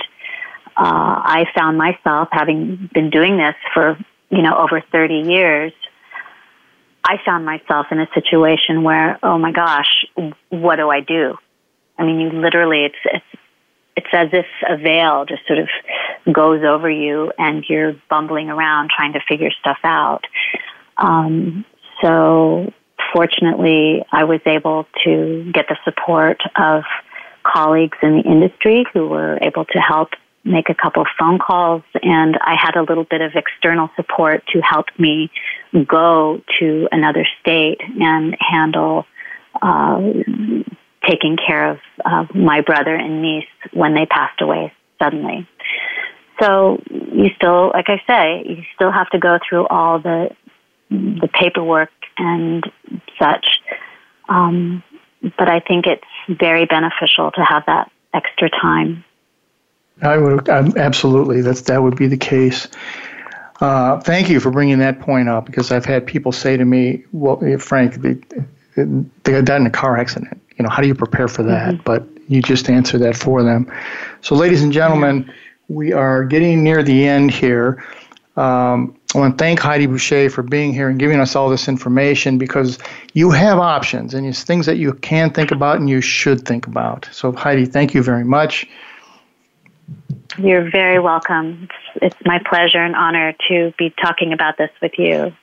uh, 0.76 1.22
I 1.24 1.46
found 1.56 1.78
myself 1.78 2.30
having 2.32 2.90
been 2.94 3.10
doing 3.10 3.38
this 3.38 3.56
for 3.74 3.98
you 4.30 4.42
know 4.42 4.58
over 4.58 4.82
30 4.92 5.30
years. 5.30 5.74
I 7.04 7.18
found 7.26 7.46
myself 7.46 7.88
in 7.92 8.00
a 8.00 8.08
situation 8.14 8.84
where, 8.84 9.20
oh 9.24 9.38
my 9.38 9.52
gosh, 9.52 10.06
what 10.50 10.76
do 10.76 10.90
I 10.90 11.00
do? 11.00 11.38
I 11.98 12.06
mean, 12.06 12.20
you 12.20 12.30
literally, 12.30 12.86
it's, 12.86 12.96
it's 13.06 13.39
it's 14.00 14.08
as 14.14 14.30
if 14.32 14.46
a 14.68 14.78
veil 14.78 15.26
just 15.26 15.46
sort 15.46 15.60
of 15.60 15.68
goes 16.34 16.64
over 16.64 16.90
you 16.90 17.34
and 17.38 17.66
you're 17.68 17.96
bumbling 18.10 18.50
around 18.50 18.90
trying 18.96 19.12
to 19.14 19.20
figure 19.28 19.52
stuff 19.60 19.80
out. 19.84 20.24
Um, 20.98 21.66
so 22.02 22.72
fortunately, 23.14 24.02
I 24.10 24.24
was 24.24 24.40
able 24.46 24.88
to 25.04 25.52
get 25.54 25.66
the 25.68 25.78
support 25.84 26.40
of 26.56 26.84
colleagues 27.44 27.98
in 28.02 28.18
the 28.18 28.24
industry 28.24 28.86
who 28.94 29.08
were 29.08 29.38
able 29.42 29.66
to 29.66 29.80
help 29.80 30.10
make 30.46 30.70
a 30.70 30.76
couple 30.76 31.02
of 31.02 31.08
phone 31.20 31.38
calls 31.38 31.84
and 32.02 32.38
I 32.42 32.56
had 32.56 32.78
a 32.78 32.82
little 32.82 33.04
bit 33.04 33.20
of 33.20 33.34
external 33.36 33.90
support 33.98 34.44
to 34.54 34.62
help 34.62 34.86
me 34.98 35.30
go 35.86 36.42
to 36.60 36.88
another 36.94 37.28
state 37.42 37.82
and 38.00 38.38
handle 38.40 39.06
uh, 39.62 40.00
taking 41.08 41.38
care 41.38 41.72
of 41.72 41.80
uh, 42.06 42.26
my 42.34 42.62
brother 42.62 42.96
and 42.96 43.22
niece 43.22 43.48
when 43.74 43.94
they 43.94 44.06
passed 44.06 44.42
away 44.42 44.74
suddenly. 45.02 45.48
So 46.42 46.82
you 46.90 47.30
still, 47.36 47.70
like 47.74 47.90
I 47.90 48.02
say, 48.08 48.44
you 48.48 48.64
still 48.76 48.92
have 48.92 49.10
to 49.10 49.20
go 49.20 49.40
through 49.48 49.68
all 49.68 50.00
the 50.00 50.30
the 50.90 51.30
paperwork 51.32 51.92
and 52.18 52.64
such. 53.20 53.46
Um, 54.28 54.84
but 55.38 55.50
I 55.50 55.60
think 55.60 55.86
it's 55.86 56.04
very 56.28 56.66
beneficial 56.66 57.32
to 57.32 57.44
have 57.44 57.66
that 57.68 57.92
extra 58.14 58.50
time. 58.50 59.04
I 60.02 60.18
would 60.18 60.48
um, 60.50 60.74
absolutely. 60.78 61.42
That's 61.42 61.62
that 61.62 61.84
would 61.84 61.98
be 61.98 62.08
the 62.08 62.18
case. 62.18 62.68
Uh, 63.60 64.00
thank 64.00 64.30
you 64.30 64.40
for 64.40 64.50
bringing 64.50 64.80
that 64.80 65.02
point 65.02 65.28
up 65.28 65.46
because 65.46 65.72
I've 65.74 65.84
had 65.84 66.08
people 66.08 66.32
say 66.32 66.56
to 66.56 66.64
me, 66.64 67.04
"Well, 67.12 67.42
Frank, 67.60 67.96
they, 67.96 68.14
they 68.76 69.32
got 69.34 69.44
died 69.44 69.60
in 69.60 69.68
a 69.68 69.72
car 69.72 69.98
accident 69.98 70.42
you 70.60 70.64
know, 70.64 70.70
how 70.70 70.82
do 70.82 70.88
you 70.88 70.96
prepare 70.96 71.30
for 71.30 71.42
that? 71.44 71.76
Mm-hmm. 71.76 71.84
But 71.84 72.06
you 72.28 72.42
just 72.42 72.70
answer 72.70 72.98
that 73.00 73.16
for 73.16 73.42
them. 73.42 73.72
So, 74.22 74.36
ladies 74.36 74.62
and 74.62 74.74
gentlemen, 74.74 75.26
yeah. 75.26 75.34
we 75.70 75.94
are 75.94 76.26
getting 76.26 76.64
near 76.64 76.84
the 76.84 77.08
end 77.08 77.32
here. 77.32 77.84
Um, 78.36 78.96
I 79.16 79.18
want 79.18 79.38
to 79.38 79.44
thank 79.44 79.60
Heidi 79.60 79.88
Boucher 79.88 80.30
for 80.30 80.44
being 80.44 80.74
here 80.74 80.88
and 80.90 81.00
giving 81.00 81.20
us 81.20 81.36
all 81.36 81.50
this 81.50 81.68
information 81.68 82.38
because 82.38 82.78
you 83.14 83.32
have 83.32 83.58
options 83.58 84.14
and 84.14 84.28
it's 84.28 84.44
things 84.44 84.66
that 84.66 84.78
you 84.78 84.94
can 84.94 85.32
think 85.32 85.52
about 85.52 85.78
and 85.78 85.90
you 85.90 86.02
should 86.02 86.46
think 86.46 86.68
about. 86.68 87.10
So, 87.12 87.32
Heidi, 87.32 87.66
thank 87.66 87.94
you 87.94 88.04
very 88.04 88.24
much. 88.24 88.68
You're 90.38 90.70
very 90.70 91.00
welcome. 91.00 91.68
It's, 91.96 92.14
it's 92.14 92.26
my 92.26 92.40
pleasure 92.48 92.84
and 92.84 92.96
honor 92.96 93.34
to 93.50 93.74
be 93.78 93.94
talking 94.02 94.32
about 94.32 94.58
this 94.58 94.70
with 94.82 94.94
you. 94.98 95.34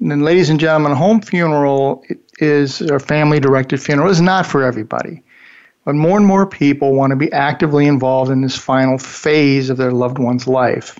And 0.00 0.10
then, 0.10 0.20
ladies 0.20 0.50
and 0.50 0.60
gentlemen, 0.60 0.92
home 0.92 1.20
funeral 1.20 2.04
is 2.38 2.80
a 2.80 2.98
family 2.98 3.40
directed 3.40 3.80
funeral 3.80 4.10
is 4.10 4.20
not 4.20 4.46
for 4.46 4.62
everybody. 4.62 5.22
But 5.84 5.94
more 5.94 6.16
and 6.16 6.26
more 6.26 6.46
people 6.46 6.94
want 6.94 7.10
to 7.10 7.16
be 7.16 7.32
actively 7.32 7.86
involved 7.86 8.30
in 8.30 8.40
this 8.40 8.56
final 8.56 8.98
phase 8.98 9.70
of 9.70 9.76
their 9.76 9.92
loved 9.92 10.18
one's 10.18 10.46
life. 10.46 10.98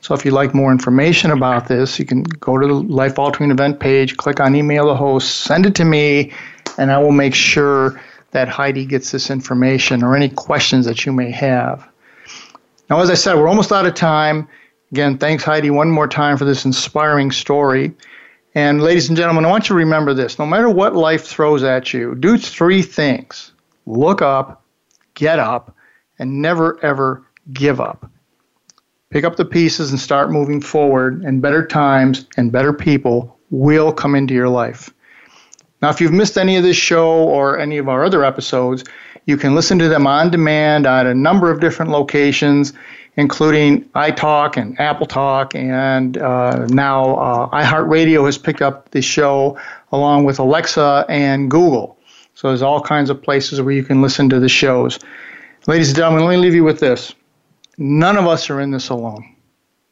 So 0.00 0.14
if 0.14 0.24
you'd 0.24 0.32
like 0.32 0.54
more 0.54 0.70
information 0.70 1.32
about 1.32 1.66
this, 1.66 1.98
you 1.98 2.04
can 2.04 2.22
go 2.22 2.56
to 2.56 2.66
the 2.66 2.74
Life 2.74 3.18
Altering 3.18 3.50
Event 3.50 3.80
page, 3.80 4.16
click 4.16 4.38
on 4.38 4.54
email 4.54 4.86
the 4.86 4.94
host, 4.94 5.40
send 5.40 5.66
it 5.66 5.74
to 5.74 5.84
me, 5.84 6.32
and 6.78 6.92
I 6.92 6.98
will 6.98 7.12
make 7.12 7.34
sure 7.34 8.00
that 8.30 8.48
Heidi 8.48 8.84
gets 8.84 9.10
this 9.10 9.30
information 9.30 10.04
or 10.04 10.14
any 10.14 10.28
questions 10.28 10.86
that 10.86 11.04
you 11.04 11.12
may 11.12 11.30
have. 11.30 11.88
Now, 12.88 13.00
as 13.00 13.10
I 13.10 13.14
said, 13.14 13.34
we're 13.34 13.48
almost 13.48 13.72
out 13.72 13.86
of 13.86 13.94
time. 13.94 14.48
Again, 14.92 15.18
thanks, 15.18 15.42
Heidi, 15.42 15.70
one 15.70 15.90
more 15.90 16.08
time 16.08 16.36
for 16.36 16.44
this 16.44 16.64
inspiring 16.64 17.30
story. 17.30 17.92
And 18.58 18.82
ladies 18.82 19.06
and 19.08 19.16
gentlemen, 19.16 19.44
I 19.44 19.50
want 19.50 19.68
you 19.68 19.74
to 19.74 19.78
remember 19.78 20.12
this. 20.14 20.36
No 20.36 20.44
matter 20.44 20.68
what 20.68 20.96
life 20.96 21.24
throws 21.24 21.62
at 21.62 21.94
you, 21.94 22.16
do 22.16 22.36
three 22.36 22.82
things. 22.82 23.52
Look 23.86 24.20
up, 24.20 24.64
get 25.14 25.38
up, 25.38 25.76
and 26.18 26.42
never 26.42 26.76
ever 26.84 27.24
give 27.52 27.80
up. 27.80 28.10
Pick 29.10 29.22
up 29.22 29.36
the 29.36 29.44
pieces 29.44 29.92
and 29.92 30.00
start 30.00 30.32
moving 30.32 30.60
forward, 30.60 31.22
and 31.22 31.40
better 31.40 31.64
times 31.64 32.26
and 32.36 32.50
better 32.50 32.72
people 32.72 33.38
will 33.50 33.92
come 33.92 34.16
into 34.16 34.34
your 34.34 34.48
life. 34.48 34.90
Now, 35.80 35.90
if 35.90 36.00
you've 36.00 36.10
missed 36.10 36.36
any 36.36 36.56
of 36.56 36.64
this 36.64 36.76
show 36.76 37.12
or 37.12 37.60
any 37.60 37.78
of 37.78 37.88
our 37.88 38.04
other 38.04 38.24
episodes, 38.24 38.82
you 39.24 39.36
can 39.36 39.54
listen 39.54 39.78
to 39.78 39.88
them 39.88 40.04
on 40.04 40.32
demand 40.32 40.84
at 40.84 41.06
a 41.06 41.14
number 41.14 41.52
of 41.52 41.60
different 41.60 41.92
locations 41.92 42.72
including 43.18 43.82
iTalk 43.96 44.56
and 44.56 44.78
Apple 44.78 45.04
Talk, 45.04 45.52
and 45.56 46.16
uh, 46.16 46.66
now 46.68 47.16
uh, 47.16 47.50
iHeartRadio 47.50 48.24
has 48.26 48.38
picked 48.38 48.62
up 48.62 48.92
the 48.92 49.02
show 49.02 49.58
along 49.90 50.22
with 50.22 50.38
Alexa 50.38 51.04
and 51.08 51.50
Google. 51.50 51.98
So 52.36 52.46
there's 52.46 52.62
all 52.62 52.80
kinds 52.80 53.10
of 53.10 53.20
places 53.20 53.60
where 53.60 53.74
you 53.74 53.82
can 53.82 54.00
listen 54.00 54.28
to 54.28 54.38
the 54.38 54.48
shows. 54.48 55.00
Ladies 55.66 55.88
and 55.88 55.96
gentlemen, 55.96 56.26
let 56.26 56.30
me 56.30 56.36
leave 56.36 56.54
you 56.54 56.62
with 56.62 56.78
this. 56.78 57.12
None 57.76 58.16
of 58.16 58.28
us 58.28 58.50
are 58.50 58.60
in 58.60 58.70
this 58.70 58.88
alone. 58.88 59.34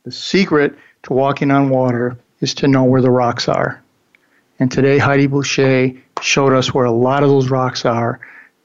The 0.04 0.12
secret 0.12 0.78
to 1.02 1.12
walking 1.12 1.50
on 1.50 1.68
water 1.68 2.16
is 2.40 2.54
to 2.54 2.68
know 2.68 2.84
where 2.84 3.02
the 3.02 3.10
rocks 3.10 3.48
are. 3.48 3.82
And 4.60 4.70
today, 4.70 4.98
Heidi 4.98 5.26
Boucher 5.26 5.90
showed 6.22 6.52
us 6.52 6.72
where 6.72 6.84
a 6.84 6.92
lot 6.92 7.24
of 7.24 7.28
those 7.28 7.50
rocks 7.50 7.84
are, 7.84 8.20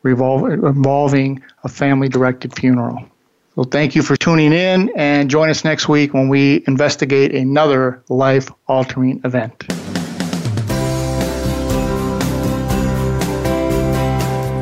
involving 0.05 1.41
a 1.64 1.68
family 1.68 2.09
directed 2.09 2.55
funeral. 2.55 3.11
So 3.56 3.64
thank 3.64 3.95
you 3.95 4.02
for 4.02 4.16
tuning 4.16 4.54
in 4.54 4.91
and 4.95 5.30
join 5.30 5.49
us 5.49 5.66
next 5.66 5.89
week 5.89 6.14
when 6.14 6.30
we 6.30 6.64
investigate 6.68 7.36
another 7.36 8.02
life 8.08 8.49
altering 8.68 9.20
event. 9.26 9.66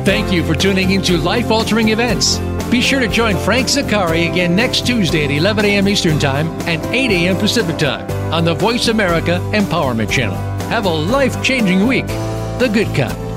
Thank 0.04 0.32
you 0.32 0.42
for 0.42 0.56
tuning 0.56 0.90
into 0.90 1.18
Life 1.18 1.52
Altering 1.52 1.90
Events. 1.90 2.38
Be 2.68 2.80
sure 2.80 2.98
to 3.00 3.06
join 3.06 3.36
Frank 3.36 3.68
Zaccari 3.68 4.30
again 4.30 4.56
next 4.56 4.86
Tuesday 4.86 5.24
at 5.24 5.30
11 5.30 5.64
a.m. 5.64 5.88
Eastern 5.88 6.18
Time 6.18 6.48
and 6.66 6.84
8 6.86 7.10
a.m. 7.10 7.36
Pacific 7.36 7.78
Time 7.78 8.10
on 8.32 8.44
the 8.44 8.54
Voice 8.54 8.88
America 8.88 9.38
Empowerment 9.52 10.10
Channel. 10.10 10.36
Have 10.68 10.86
a 10.86 10.88
life 10.88 11.40
changing 11.44 11.86
week. 11.86 12.06
The 12.06 12.70
Good 12.72 12.94
Kind. 12.96 13.29